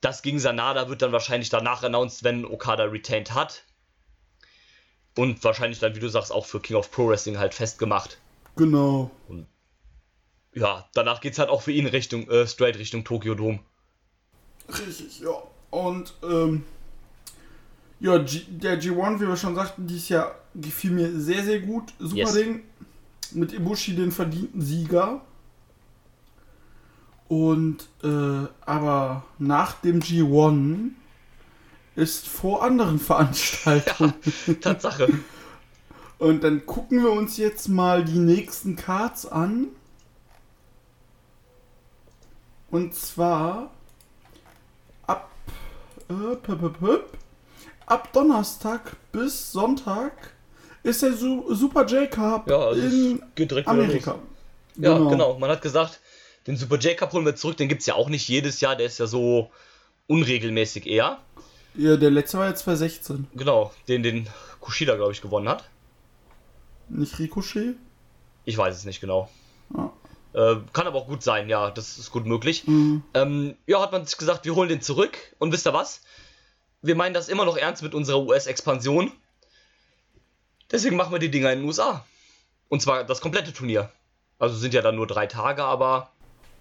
[0.00, 3.62] Das gegen Sanada wird dann wahrscheinlich danach announced, wenn Okada retained hat.
[5.16, 8.18] Und wahrscheinlich dann, wie du sagst, auch für King of Pro Wrestling halt festgemacht.
[8.56, 9.10] Genau.
[10.54, 13.60] Ja, danach geht's halt auch für ihn Richtung, äh, straight Richtung Tokyo Dome.
[14.68, 15.30] Richtig, ja.
[15.70, 16.64] Und, ähm,
[18.00, 21.92] ja, G der G1, wie wir schon sagten, dieses Jahr gefiel mir sehr, sehr gut.
[21.98, 22.32] Super Yes.
[22.34, 22.62] Ding.
[23.32, 25.22] Mit Ibushi den verdienten Sieger.
[27.28, 30.90] Und, äh, aber nach dem G1
[31.96, 34.14] ist vor anderen Veranstaltungen.
[34.60, 35.08] Tatsache.
[36.18, 39.68] Und dann gucken wir uns jetzt mal die nächsten Cards an.
[42.72, 43.70] Und zwar
[45.06, 45.30] ab,
[46.08, 47.18] äh, pöp, pöp, pöp,
[47.84, 50.32] ab Donnerstag bis Sonntag
[50.82, 54.18] ist der Su Super J-Cup Ja, also in es Amerika.
[54.76, 55.38] Ja, genau.
[55.38, 56.00] Man hat gesagt,
[56.46, 57.58] den Super J-Cup holen wir zurück.
[57.58, 58.74] Den gibt's ja auch nicht jedes Jahr.
[58.74, 59.50] Der ist ja so
[60.06, 61.18] unregelmäßig eher.
[61.74, 63.28] Ja, der letzte war jetzt 2016.
[63.34, 64.26] Genau, den den
[64.60, 65.68] Kushida, glaube ich, gewonnen hat.
[66.88, 67.76] Nicht Ricochet?
[68.46, 69.28] Ich weiß es nicht genau.
[69.74, 69.90] Ah.
[70.34, 72.66] Äh, kann aber auch gut sein, ja, das ist gut möglich.
[72.66, 73.02] Mhm.
[73.14, 75.18] Ähm, ja, hat man sich gesagt, wir holen den zurück.
[75.38, 76.00] Und wisst ihr was?
[76.80, 79.12] Wir meinen das immer noch ernst mit unserer US-Expansion.
[80.70, 82.04] Deswegen machen wir die Dinger in den USA.
[82.68, 83.90] Und zwar das komplette Turnier.
[84.38, 86.10] Also sind ja dann nur drei Tage, aber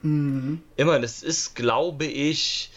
[0.02, 0.62] Mhm.
[0.76, 2.72] immerhin, es ist, glaube ich.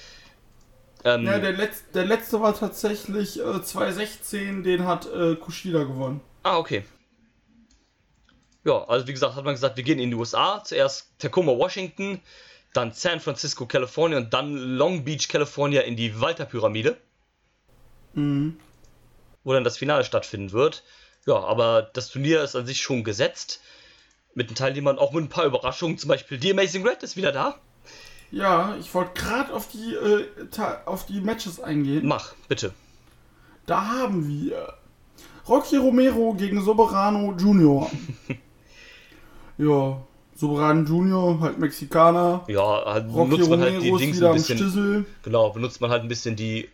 [1.05, 6.21] Ähm, Ja, der, Letz der letzte war tatsächlich äh, 2016, den hat äh, Kushida gewonnen.
[6.43, 6.85] Ah, okay.
[8.65, 10.63] Ja, also wie gesagt, hat man gesagt, wir gehen in die USA.
[10.65, 12.21] Zuerst Tacoma, Washington,
[12.73, 16.97] dann San Francisco, California und dann Long Beach, California in die Walter-Pyramide,
[18.15, 18.57] Mhm.
[19.43, 20.83] wo dann das Finale stattfinden wird.
[21.27, 23.61] Ja, aber das Turnier ist an sich schon gesetzt.
[24.35, 25.97] Mit den Teilnehmern auch mit ein paar Überraschungen.
[25.99, 27.57] Zum Beispiel die Amazing Red ist wieder da.
[28.31, 30.27] Ja, ich wollte gerade auf die äh,
[30.87, 32.07] auf die Matches eingehen.
[32.07, 32.73] Mach, bitte.
[33.67, 34.75] Da haben wir
[35.49, 37.91] Rocky Romero gegen Soberano Junior.
[39.59, 40.03] ja,
[40.37, 42.45] Soberano Junior, halt Mexikaner.
[42.49, 45.07] Ja, halt Rocky benutzt man halt die Dings ein bisschen.
[45.23, 46.69] Genau, benutzt man halt ein bisschen die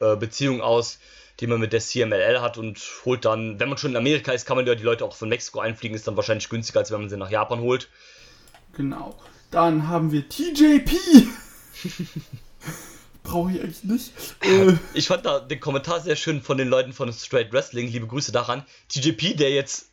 [0.00, 0.98] äh, Beziehung aus,
[1.40, 4.46] die man mit der CMLL hat und holt dann, wenn man schon in Amerika ist,
[4.46, 7.00] kann man ja die Leute auch von Mexiko einfliegen, ist dann wahrscheinlich günstiger, als wenn
[7.00, 7.88] man sie nach Japan holt.
[8.74, 9.16] Genau.
[9.50, 10.90] Dann haben wir TJP.
[13.22, 14.12] Brauche ich eigentlich nicht.
[14.42, 18.06] Äh, Ich fand da den Kommentar sehr schön von den Leuten von Straight Wrestling, liebe
[18.06, 18.64] Grüße daran.
[18.88, 19.88] TJP, der jetzt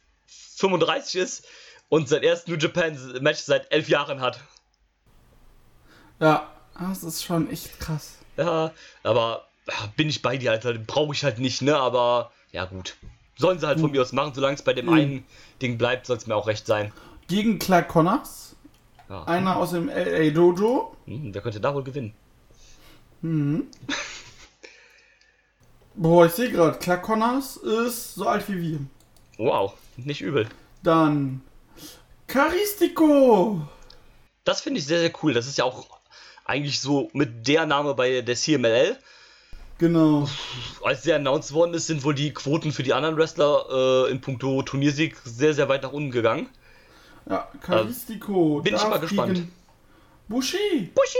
[0.58, 1.48] 35 ist
[1.94, 4.40] und sein erstes New Japan Match seit elf Jahren hat.
[6.20, 8.18] ja, das ist schon echt krass.
[8.36, 8.72] Ja,
[9.04, 9.46] aber
[9.96, 12.96] bin ich bei dir, Alter, brauche ich halt nicht, ne, aber ja gut.
[13.38, 14.94] Sollen sie halt von mir aus machen, solange es bei dem Mhm.
[14.94, 15.26] einen
[15.62, 16.92] Ding bleibt, soll es mir auch recht sein.
[17.28, 18.56] Gegen Clark Connors.
[19.08, 19.24] Ja.
[19.26, 20.96] Einer aus dem LA Dojo.
[21.06, 22.16] Hm, wer könnte da wohl gewinnen?
[25.96, 28.80] Boah, ich sehe gerade, Clark Connors ist so alt wie wir.
[29.38, 30.50] Wow, nicht übel.
[30.82, 31.42] Dann
[32.28, 33.62] Caristico.
[34.44, 35.34] Das finde ich sehr, sehr cool.
[35.34, 35.86] Das ist ja auch
[36.46, 38.98] eigentlich so mit der Name bei der CMLL.
[39.78, 40.30] Genau.
[40.84, 44.22] Als der announced worden ist, sind wohl die Quoten für die anderen Wrestler äh, in
[44.22, 46.50] puncto Turniersieg sehr, sehr weit nach unten gegangen.
[47.30, 48.62] Ja, Caristico.
[48.62, 49.44] bin ich mal gespannt.
[50.28, 50.92] Bushi.
[50.96, 51.18] Bushi!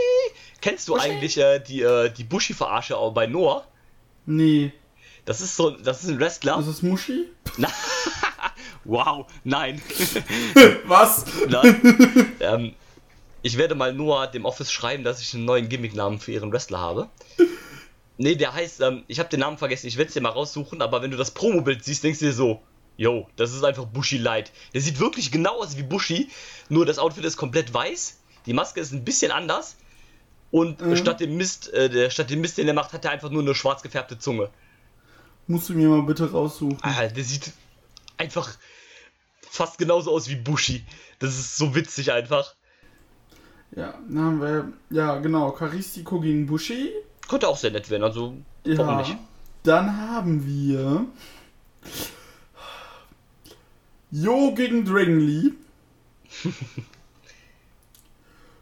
[0.60, 1.10] Kennst du Bushi?
[1.10, 3.66] eigentlich äh, die, äh, die Bushi-Verarsche auch bei Noah?
[4.26, 4.72] Nee.
[5.24, 6.56] Das ist so, das ist ein Wrestler.
[6.56, 7.28] Das ist Mushi?
[8.84, 9.80] Wow, nein.
[10.86, 11.24] Was?
[11.48, 12.32] nein.
[12.40, 12.74] ähm,
[13.42, 16.80] ich werde mal Noah dem Office schreiben, dass ich einen neuen Gimmick-Namen für ihren Wrestler
[16.80, 17.08] habe.
[18.16, 20.80] Nee, der heißt, ähm, ich habe den Namen vergessen, ich werde es dir mal raussuchen,
[20.82, 22.62] aber wenn du das Promo-Bild siehst, denkst du dir so,
[22.96, 24.52] yo, das ist einfach Bushi Light.
[24.72, 26.28] Der sieht wirklich genau aus wie Bushi,
[26.68, 29.76] nur das Outfit ist komplett weiß, die Maske ist ein bisschen anders
[30.52, 30.96] und Mhm.
[30.96, 33.42] statt dem Mist, äh, der, statt dem Mist, den er macht, hat er einfach nur
[33.42, 34.48] eine schwarz gefärbte Zunge.
[35.48, 36.78] Musst du mir mal bitte raussuchen.
[36.82, 37.52] Ah, der sieht
[38.16, 38.54] einfach
[39.54, 40.84] fast genauso aus wie Bushi.
[41.20, 42.54] Das ist so witzig einfach.
[43.76, 46.90] Ja, dann haben wir, ja genau, Caristico gegen Bushi.
[47.28, 48.34] Könnte auch sehr nett werden, also
[48.64, 48.98] warum Ja.
[48.98, 49.16] nicht?
[49.62, 51.06] Dann haben wir
[54.10, 55.50] Jo gegen Dragon Lee.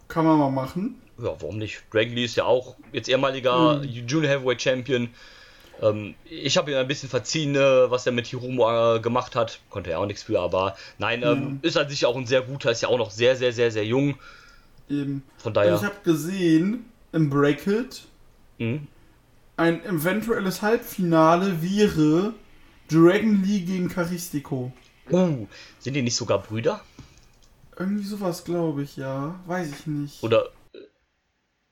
[0.09, 1.01] Kann man mal machen.
[1.18, 1.82] Ja, warum nicht?
[1.93, 3.84] Dragon Lee ist ja auch jetzt ehemaliger Mhm.
[3.84, 5.09] Junior Heavyweight Champion.
[5.80, 9.60] Ähm, ich habe ihm ein bisschen verziehen, äh, was er mit Hiromo äh, gemacht hat.
[9.70, 12.70] Konnte er auch nichts für, aber nein, ähm, ist an sich auch ein sehr guter,
[12.70, 14.16] ist ja auch noch sehr, sehr, sehr, sehr jung.
[14.88, 15.22] Eben.
[15.38, 15.74] Von daher.
[15.74, 18.02] ich habe gesehen, im Bracket,
[18.58, 18.86] Mhm.
[19.56, 22.34] ein eventuelles Halbfinale wäre
[22.88, 24.72] Dragon Lee gegen Caristico.
[25.10, 25.47] Uh,
[25.78, 26.80] sind die nicht sogar Brüder?
[27.78, 29.40] Irgendwie sowas, glaube ich, ja.
[29.47, 30.22] Weiß ich nicht.
[30.22, 30.78] Oder äh,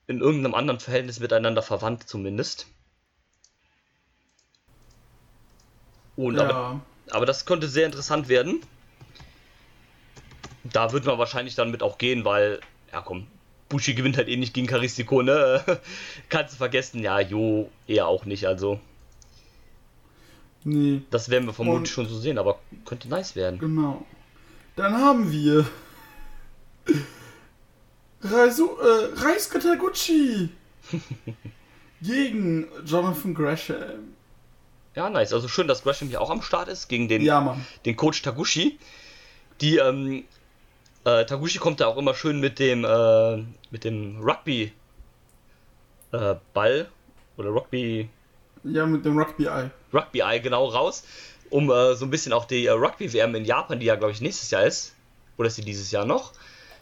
[0.07, 2.67] in irgendeinem anderen Verhältnis miteinander verwandt zumindest.
[6.25, 6.79] Und aber ja.
[7.11, 8.61] Aber das könnte sehr interessant werden.
[10.63, 12.59] Da wird man wahrscheinlich dann mit auch gehen, weil,
[12.91, 13.27] ja komm,
[13.69, 15.63] Bushi gewinnt halt eh nicht gegen Caristico, ne?
[16.29, 18.79] Kannst du vergessen, ja, jo, eher auch nicht, also.
[20.63, 23.59] Nee, Das werden wir vermutlich Und- schon so sehen, aber könnte nice werden.
[23.59, 24.05] genau.
[24.75, 25.65] Dann haben wir
[28.21, 30.49] Reisu, äh, Reisuke Taguchi
[32.01, 34.13] gegen Jonathan Gresham.
[34.95, 35.33] Ja, nice.
[35.33, 38.77] Also schön, dass Gresham hier auch am Start ist gegen den, Ja, den Coach Taguchi.
[39.61, 40.23] Die, ähm,
[41.05, 43.37] äh, Taguchi kommt da auch immer schön mit dem, äh,
[43.71, 44.73] mit dem Rugby
[46.11, 46.89] äh, Ball
[47.37, 48.09] oder Rugby
[48.63, 49.69] Ja, mit dem Rugby-Eye.
[49.93, 51.03] Rugby Eye genau raus,
[51.49, 54.11] um äh, so ein bisschen auch die äh, Rugby WM in Japan, die ja glaube
[54.11, 54.93] ich nächstes Jahr ist,
[55.37, 56.33] oder ist sie dieses Jahr noch,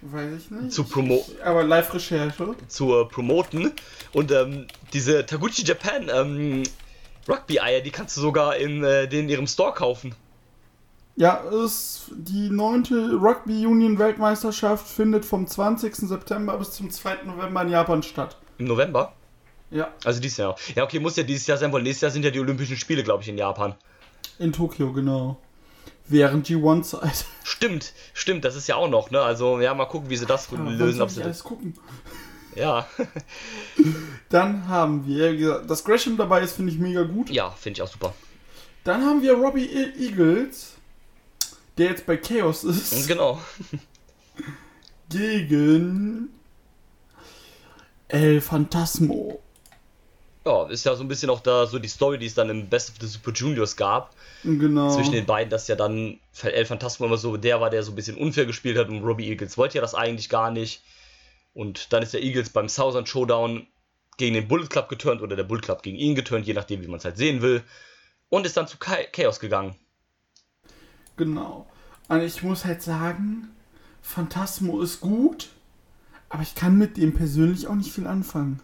[0.01, 0.71] Weiß ich nicht.
[0.71, 2.55] zu, promo Aber Live-Recherche.
[2.69, 3.73] zu äh, promoten.
[4.13, 6.63] Und ähm, diese Taguchi Japan ähm,
[7.29, 10.15] Rugby Eier, die kannst du sogar in, äh, den in ihrem Store kaufen.
[11.15, 11.35] Ja,
[11.65, 15.93] ist die neunte Rugby Union Weltmeisterschaft findet vom 20.
[16.07, 17.23] September bis zum 2.
[17.25, 18.37] November in Japan statt.
[18.57, 19.13] Im November?
[19.69, 20.55] Ja, Also dieses Jahr.
[20.75, 23.03] Ja, okay, muss ja dieses Jahr sein, weil nächstes Jahr sind ja die Olympischen Spiele,
[23.03, 23.75] glaube ich, in Japan.
[24.39, 25.37] in Tokio, genau.
[26.07, 27.25] Während G1-Zeit.
[27.43, 29.21] Stimmt, stimmt, das ist ja auch noch, ne?
[29.21, 31.01] Also, ja, mal gucken, wie sie das lösen.
[31.01, 31.75] Ob ich sie alles gucken.
[32.55, 32.87] Ja.
[34.29, 37.29] Dann haben wir, wie gesagt, dass Gresham dabei ist, finde ich mega gut.
[37.29, 38.13] ja, finde ich auch super.
[38.83, 40.73] Dann haben wir Robbie E- Eagles,
[41.77, 43.39] der jetzt bei Chaos ist, Genau.
[45.09, 46.29] gegen
[48.07, 49.39] El Phantasmo.
[50.45, 52.67] Ja, ist ja so ein bisschen auch da so die Story, die es dann im
[52.69, 54.15] Best of the Super Juniors gab.
[54.43, 54.89] Genau.
[54.95, 57.95] Zwischen den beiden, dass ja dann El Phantasmo immer so der war, der so ein
[57.95, 60.81] bisschen unfair gespielt hat und Robbie Eagles wollte ja das eigentlich gar nicht.
[61.59, 63.67] Und dann ist der Eagles beim Southern Showdown
[64.15, 66.87] gegen den Bullet Club geturnt oder der Bullet Club gegen ihn geturnt, je nachdem, wie
[66.87, 67.63] man es halt sehen will.
[68.29, 69.75] Und ist dann zu Cha- Chaos gegangen.
[71.17, 71.67] Genau.
[72.07, 73.49] Und ich muss halt sagen,
[74.01, 75.49] Phantasmo ist gut,
[76.29, 78.61] aber ich kann mit dem persönlich auch nicht viel anfangen.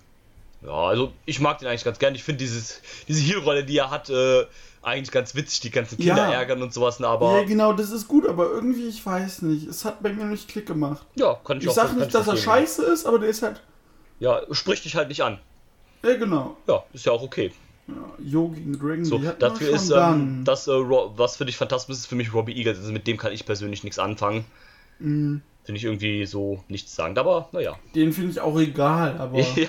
[0.61, 2.15] Ja, also ich mag den eigentlich ganz gern.
[2.15, 4.45] Ich finde dieses diese Heel-Rolle, die er hat, äh,
[4.85, 6.33] eigentlich ganz witzig, die ganzen Kinder Ja.
[6.33, 9.67] ärgern und sowas, ne, aber ja, genau, das ist gut, aber irgendwie, ich weiß nicht.
[9.67, 11.05] Es hat bei mir nicht Klick gemacht.
[11.15, 13.29] ja, kann ich, Ich auch sag kann nicht, ich dass er scheiße ist, aber der
[13.29, 13.61] ist halt.
[14.19, 15.39] Ja, spricht dich halt nicht an.
[16.03, 16.55] Ja, genau.
[16.67, 17.51] Ja, ist ja auch okay.
[17.87, 17.93] Ja,
[18.23, 22.15] Yo gegen Dragon, So, dafür ist ähm, das, äh, was für dich fantastisch ist, für
[22.15, 22.79] mich Robbie Eagles.
[22.79, 24.45] Also mit dem kann ich persönlich nichts anfangen.
[24.99, 25.41] Mhm.
[25.63, 27.17] Finde ich irgendwie so nichts sagen.
[27.17, 27.75] Aber naja.
[27.95, 29.67] Den finde ich auch egal, aber ja.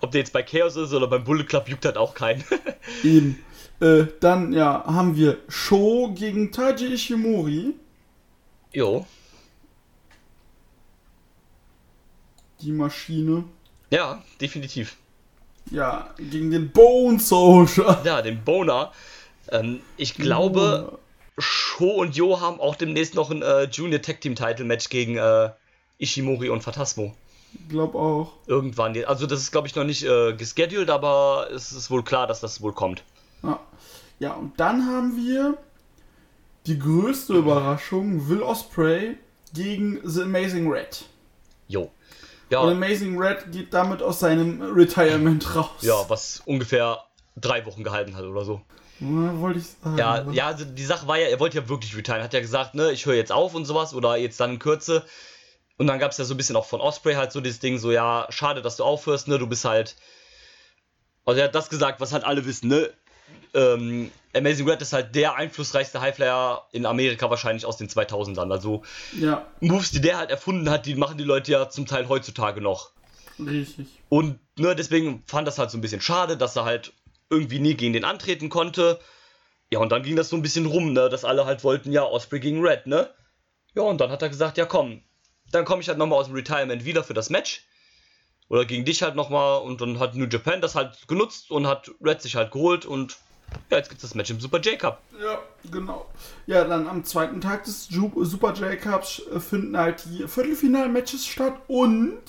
[0.00, 2.44] Ob der jetzt bei Chaos ist oder beim Bullet Club juckt halt auch keinen.
[3.02, 3.38] eben.
[3.82, 7.74] Äh, dann, ja, haben wir Sho gegen Taiji Ishimori.
[8.72, 9.04] jo.
[12.60, 13.42] Die Maschine.
[13.90, 14.96] Ja, definitiv.
[15.72, 18.00] Ja, gegen den Bone Soldier.
[18.04, 18.92] Ja, den Boner.
[19.50, 21.00] Ähm, ich glaube,
[21.38, 25.16] Sho und Jo haben auch demnächst noch ein äh, Junior Tag Team Title Match gegen
[25.16, 25.50] äh,
[25.98, 27.16] Ishimori und Phantasmo.
[27.52, 28.34] Ich glaube auch.
[28.46, 28.96] Irgendwann.
[29.06, 32.40] Also das ist glaube ich noch nicht äh, gescheduled, aber es ist wohl klar, dass
[32.40, 33.02] das wohl kommt.
[33.42, 33.60] Ja.
[34.18, 35.56] ja, und dann haben wir
[36.66, 39.16] die größte Überraschung: Will Osprey
[39.52, 41.04] gegen The Amazing Red.
[41.68, 41.82] Jo.
[41.82, 41.90] Und
[42.50, 45.70] Ja, Amazing Red geht damit aus seinem Retirement raus.
[45.80, 46.98] ja, was ungefähr
[47.36, 48.60] drei Wochen gehalten hat oder so.
[49.00, 49.98] Ja, wollte ich sagen.
[49.98, 52.22] Ja, ja, also die Sache war ja, er wollte ja wirklich retiren.
[52.22, 55.04] Hat ja gesagt, ne, ich höre jetzt auf und sowas oder jetzt dann in Kürze.
[55.78, 57.78] Und dann gab es ja so ein bisschen auch von Osprey halt so dieses Ding,
[57.78, 59.96] so ja, schade, dass du aufhörst, ne, du bist halt.
[61.24, 62.90] Also er hat das gesagt, was halt alle wissen, ne?
[63.54, 68.50] Ähm, Amazing Red ist halt der einflussreichste Highflyer in Amerika wahrscheinlich aus den 2000ern.
[68.50, 68.82] Also
[69.18, 72.60] Ja, Moves, die der halt erfunden hat, die machen die Leute ja zum Teil heutzutage
[72.60, 72.92] noch.
[73.38, 73.86] richtig.
[74.08, 76.92] Und ne, deswegen fand das halt so ein bisschen schade, dass er halt
[77.28, 78.98] irgendwie nie gegen den antreten konnte.
[79.70, 82.04] Ja, und dann ging das so ein bisschen rum, ne, dass alle halt wollten, ja,
[82.04, 83.10] Osprey gegen Red, ne?
[83.74, 85.02] Ja, und dann hat er gesagt, ja komm,
[85.50, 87.64] dann komme ich halt nochmal aus dem Retirement wieder für das Match.
[88.52, 91.90] Oder gegen dich halt nochmal und dann hat New Japan das halt genutzt und hat
[92.04, 93.16] Red sich halt geholt und
[93.70, 95.00] ja, jetzt gibt es das Match im Super J-Cup.
[95.22, 95.38] Ja,
[95.70, 96.04] genau.
[96.46, 101.54] Ja, dann am zweiten Tag des Ju Super J-Cups äh, finden halt die Viertelfinal-Matches statt
[101.66, 102.20] und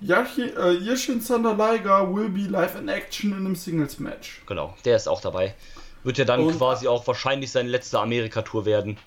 [0.00, 4.42] Yashi, äh, Yashin Thunder Liger will be live in action in einem Singles-Match.
[4.46, 5.54] Genau, der ist auch dabei.
[6.04, 8.98] Wird ja dann Und- quasi auch wahrscheinlich seine letzte Amerika-Tour werden.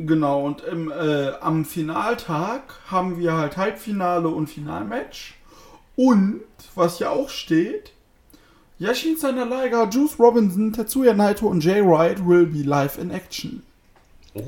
[0.00, 5.34] Genau, und im, äh, am Finaltag haben wir halt Halbfinale und Finalmatch.
[5.96, 6.42] Und,
[6.76, 7.92] was hier auch steht,
[8.78, 13.64] Yashin Liger, Juice Robinson, Tetsuya Naito und Jay Wright will be live in action.
[14.34, 14.44] Oh.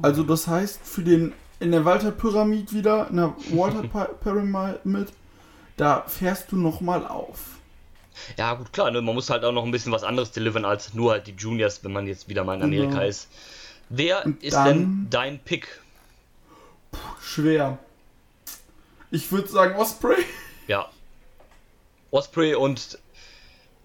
[0.00, 3.82] Also das heißt, für den in der Walter Pyramid wieder, in der Walter
[4.22, 5.08] Pyramid,
[5.76, 7.58] da fährst du nochmal auf.
[8.38, 9.02] Ja, gut, klar, ne?
[9.02, 11.82] man muss halt auch noch ein bisschen was anderes delivern als nur halt die Juniors,
[11.82, 12.84] wenn man jetzt wieder mal in Genau.
[12.84, 13.28] Amerika ist.
[13.94, 15.68] Wer Und ist dann- denn dein Pick?
[17.20, 17.78] Schwer.
[19.10, 20.24] Ich würde sagen Osprey.
[20.66, 20.88] Ja.
[22.10, 22.98] Osprey und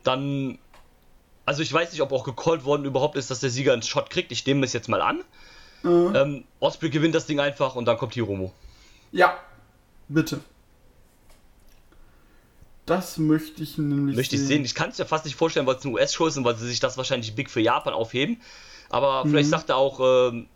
[0.04, 0.58] dann.
[1.46, 4.10] Also ich weiß nicht, ob auch gecallt worden überhaupt ist, dass der Sieger einen Shot
[4.10, 4.32] kriegt.
[4.32, 5.22] Ich nehme das jetzt mal an.
[5.84, 8.54] Äh, Ähm, Osprey gewinnt das Ding einfach und dann kommt Hiromo.
[9.12, 9.38] ja,
[10.08, 10.40] bitte.
[12.86, 14.64] Das möchte ich nämlich Möchte ich sehen.
[14.64, 16.68] Ich kann es mir fast nicht vorstellen, weil es eine US-Show ist und weil sie
[16.68, 18.42] sich das wahrscheinlich big für Japan aufheben.
[18.90, 19.30] Aber Mhm.
[19.30, 20.50] vielleicht sagt er auch, ähm,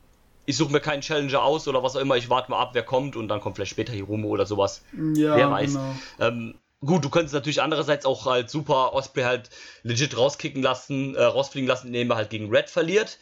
[0.45, 2.84] ich suche mir keinen Challenger aus oder was auch immer, ich warte mal ab, wer
[2.84, 4.84] kommt und dann kommt vielleicht später Hiromo oder sowas.
[5.16, 5.80] Ja, Wer weiß.
[5.80, 5.95] genau.
[6.20, 9.49] Ähm, gut, du könntest natürlich andererseits auch halt super Osprey halt
[9.84, 13.20] legit rauskicken lassen, äh, rausfliegen lassen, indem er halt gegen Red verliert.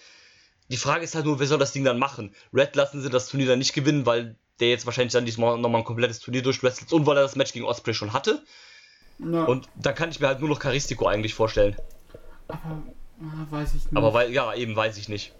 [0.69, 2.33] Die Frage ist halt nur, wer soll das Ding dann machen?
[2.53, 5.81] Red lassen sie das Turnier dann nicht gewinnen, weil der jetzt wahrscheinlich dann diesmal nochmal
[5.81, 8.43] ein komplettes Turnier durchwrestelt und weil er das Match gegen Osprey schon hatte.
[9.19, 11.75] Ja, Und da kann ich mir halt nur noch Caristico eigentlich vorstellen.
[12.47, 12.83] aber
[13.21, 13.95] ah, weiß ich nicht.
[13.95, 15.33] Aber weil, ja, eben weiß ich nicht.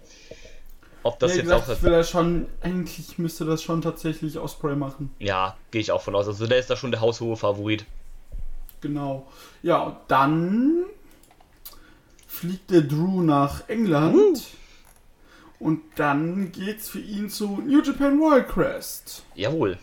[1.02, 1.72] ob das ja, jetzt gesagt, auch.
[1.74, 5.14] ich will ja schon, eigentlich müsste das schon tatsächlich Osprey machen.
[5.18, 6.26] Ja, gehe ich auch von aus.
[6.26, 7.86] Also der ist da schon der haushohe Favorit.
[8.80, 9.26] Genau.
[9.62, 10.84] Ja, und dann
[12.26, 14.42] fliegt der Drew nach England.
[15.58, 19.24] Und dann geht's für ihn zu New Japan Royal Crest.
[19.34, 19.78] Jawohl.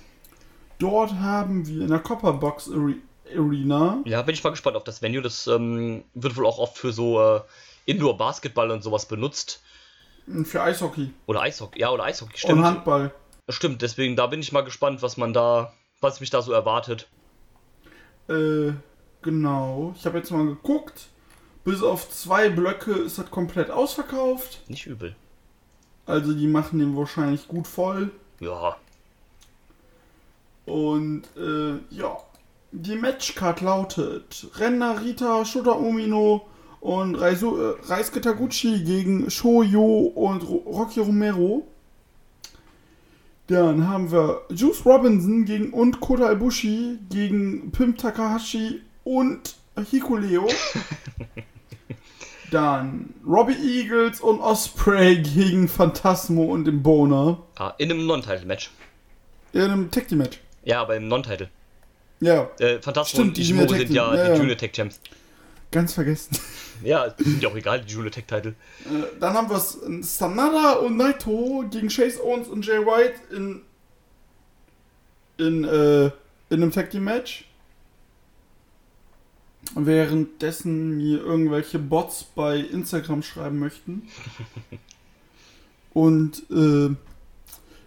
[0.79, 2.95] Dort haben wir in der Copperbox Are
[3.35, 4.01] Arena.
[4.05, 5.21] Ja, bin ich mal gespannt auf das Venue.
[5.21, 7.41] Das ähm, wird wohl auch oft für so äh,
[7.87, 9.63] Indoor-Basketball und sowas benutzt.
[10.43, 11.79] Für Eishockey Oder Eishockey.
[11.79, 12.63] Ja, oder Eishockey, und stimmt.
[12.63, 13.13] Handball.
[13.49, 17.07] Stimmt, deswegen da bin ich mal gespannt, was man da, was mich da so erwartet.
[18.27, 18.73] Äh,
[19.21, 19.95] genau.
[19.97, 21.07] Ich habe jetzt mal geguckt.
[21.63, 24.61] Bis auf zwei Blöcke ist das komplett ausverkauft.
[24.69, 25.15] Nicht übel.
[26.05, 28.11] Also die machen den wahrscheinlich gut voll.
[28.39, 28.77] Ja,
[30.65, 32.17] Und äh, ja,
[32.71, 36.45] die Matchcard lautet Renner Rita, Shota Umino
[36.81, 41.67] und Reisu, äh, Reisuke Taguchi gegen Shoyo und Ro Rocky Romero.
[43.47, 49.55] Dann haben wir Juice Robinson gegen und Kota Ibushi gegen Pim Takahashi und
[49.89, 50.45] Hikuleo.
[52.51, 57.43] Dann Robbie Eagles und Osprey gegen Phantasmo und den Boner.
[57.57, 58.71] ah, in einem Non-Title-Match.
[59.53, 60.39] In einem Tag Team Match.
[60.63, 61.49] Ja, aber im Non-Title.
[62.19, 64.15] Ja, Äh, Phantasmo Stimmt, und Junior sind ja.
[64.15, 64.39] Ja, die.
[64.39, 64.99] Junior Tech Champs.
[65.71, 66.37] ganz vergessen.
[66.83, 68.55] Ja, sind ja auch egal, die Junior Tech Title.
[68.85, 69.59] Äh, Dann haben wir
[70.03, 73.61] Sanada und Naito gegen Chase Owens und Jay White in
[75.37, 76.13] in, äh, in
[76.49, 77.45] einem Tag Team Match.
[79.75, 84.07] Währenddessen mir irgendwelche Bots bei Instagram schreiben möchten.
[85.93, 86.95] Und äh,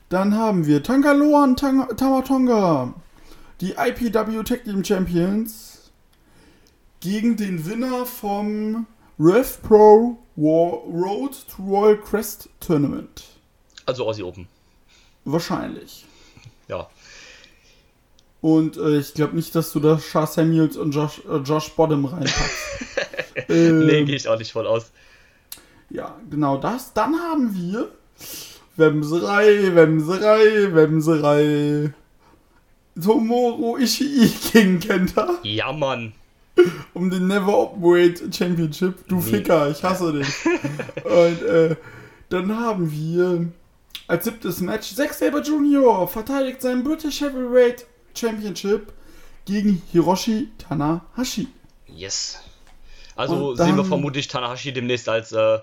[0.09, 2.93] dann haben wir Tangaloa und Tang Tamatonga,
[3.61, 5.70] die IPW Tag Team Champions,
[7.01, 8.87] gegen den Winner vom
[9.19, 13.25] Rev Pro War Road to Royal Crest Tournament.
[13.87, 14.47] Also Aussie Open.
[15.25, 16.07] Wahrscheinlich.
[16.69, 16.89] Ja.
[18.41, 22.07] Und äh, ich glaube nicht, dass du da Char Samuels und Josh, äh, Josh Bottom
[22.07, 22.87] reinpackst.
[23.49, 24.91] ähm, Nee, gehe ich auch nicht voll aus.
[25.91, 26.95] Ja, genau das.
[26.95, 27.91] Dann haben wir
[28.77, 31.93] Wemserei, Wemserei, Wemserei.
[33.03, 36.13] Tomoru Ishii gegen Kenta Ja, Mann.
[36.95, 39.07] um den Never Openweight Championship.
[39.09, 40.29] Du Ficker, ich hasse dich.
[41.05, 41.77] Und äh,
[42.29, 43.47] dann haben wir
[44.07, 46.07] als siebtes Match Zack Saber Jr.
[46.09, 48.93] verteidigt seinen British Heavyweight Championship
[49.45, 51.49] gegen Hiroshi Tanahashi.
[51.87, 52.39] Yes.
[53.17, 55.59] Also Und sehen wir dann- vermutlich Tanahashi demnächst als äh,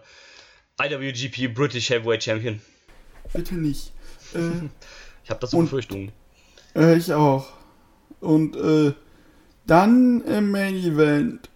[0.82, 2.62] IWGP British Heavyweight Champion.
[3.34, 3.92] Bitte nicht.
[4.34, 4.40] Äh,
[5.24, 6.14] Ich habe das so Befürchtungen.
[6.74, 7.48] Äh, ich auch.
[8.22, 8.94] Und äh,
[9.68, 11.50] dann im Main Event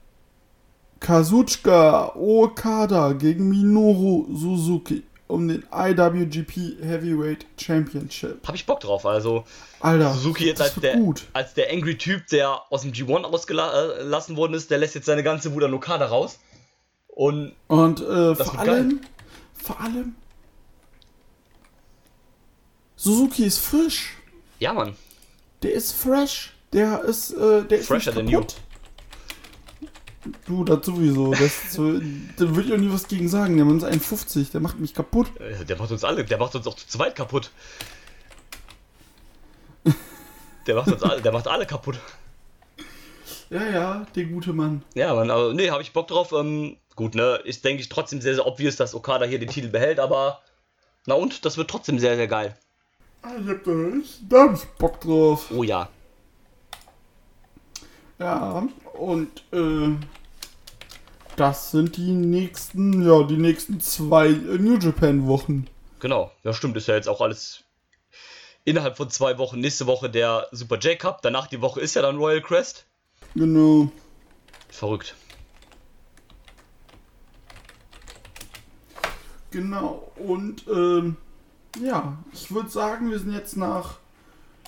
[0.99, 8.45] Kazuchika Okada gegen Minoru Suzuki um den IWGP Heavyweight Championship.
[8.45, 9.05] Habe ich Bock drauf.
[9.05, 9.45] Also
[9.79, 11.23] Alter, Suzuki jetzt das als der, gut.
[11.33, 15.23] als der angry Typ, der aus dem G1 ausgelassen worden ist, der lässt jetzt seine
[15.23, 16.37] ganze Wut an Okada raus.
[17.07, 18.69] Und Und äh, vor wird geil.
[18.69, 18.99] allem,
[19.55, 20.15] vor allem,
[22.95, 24.17] Suzuki ist frisch.
[24.59, 24.95] ja, Mann.
[25.63, 26.50] Der ist fresh.
[26.73, 28.55] Der ist, äh, der ist Fresher nicht than kaputt.
[30.45, 31.31] Du, das sowieso.
[31.33, 31.79] Das, da
[32.55, 33.57] würde ich auch nie was gegen sagen.
[33.57, 35.27] Der Mann ist 51, der macht mich kaputt.
[35.39, 37.51] Äh, Der macht uns alle, der macht uns auch zu zweit kaputt.
[40.67, 41.99] Der macht uns alle, der macht alle kaputt.
[43.49, 44.83] Ja, ja, der gute Mann.
[44.93, 46.31] Ja, Mann, aber nee, habe ich Bock drauf.
[46.33, 49.69] Ähm, gut, ne, ist denke ich trotzdem sehr, sehr obvious, dass Okada hier den Titel
[49.69, 50.39] behält, aber
[51.07, 52.55] na und, das wird trotzdem sehr, sehr geil.
[53.23, 54.21] Ah, Ich hab da nicht.
[54.21, 55.49] Ich Bock drauf.
[55.51, 55.89] Oh ja.
[58.21, 59.95] Ja, und äh,
[61.37, 65.65] das sind die nächsten, ja, die nächsten zwei äh, New Japan Wochen.
[65.99, 67.63] Genau, ja stimmt, ist ja jetzt auch alles
[68.63, 69.59] innerhalb von zwei Wochen.
[69.59, 72.85] Nächste Woche der Super J Cup, danach die Woche ist ja dann Royal Crest.
[73.33, 73.91] Genau.
[74.69, 75.15] Verrückt.
[79.49, 80.11] Genau.
[80.17, 81.17] Und ähm,
[81.83, 83.95] ja, ich würde sagen, wir sind jetzt nach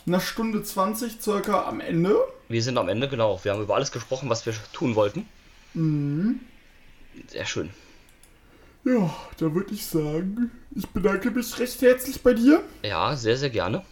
[0.07, 2.15] einer Stunde 20 circa am Ende.
[2.53, 3.39] Wir sind am Ende, genau.
[3.43, 5.25] Wir haben über alles gesprochen, was wir tun wollten.
[7.27, 7.71] Sehr schön.
[8.85, 12.61] Ja, da würde ich sagen, ich bedanke mich recht herzlich bei dir.
[12.84, 13.84] Ja, sehr, sehr gerne.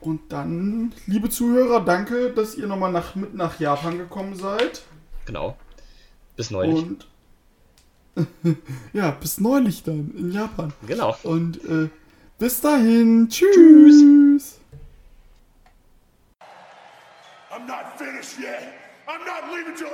[0.00, 4.82] Und dann, liebe Zuhörer, danke, dass ihr nochmal nach, mit nach Japan gekommen seid.
[5.26, 5.56] Genau.
[6.34, 6.82] Bis neulich.
[6.82, 7.06] Und
[8.92, 10.72] ja, bis neulich dann in Japan.
[10.84, 11.16] Genau.
[11.22, 11.90] Und äh,
[12.40, 13.28] bis dahin.
[13.28, 14.02] Tschüss.
[14.02, 14.40] I'm
[19.18, 19.90] I'm not leaving till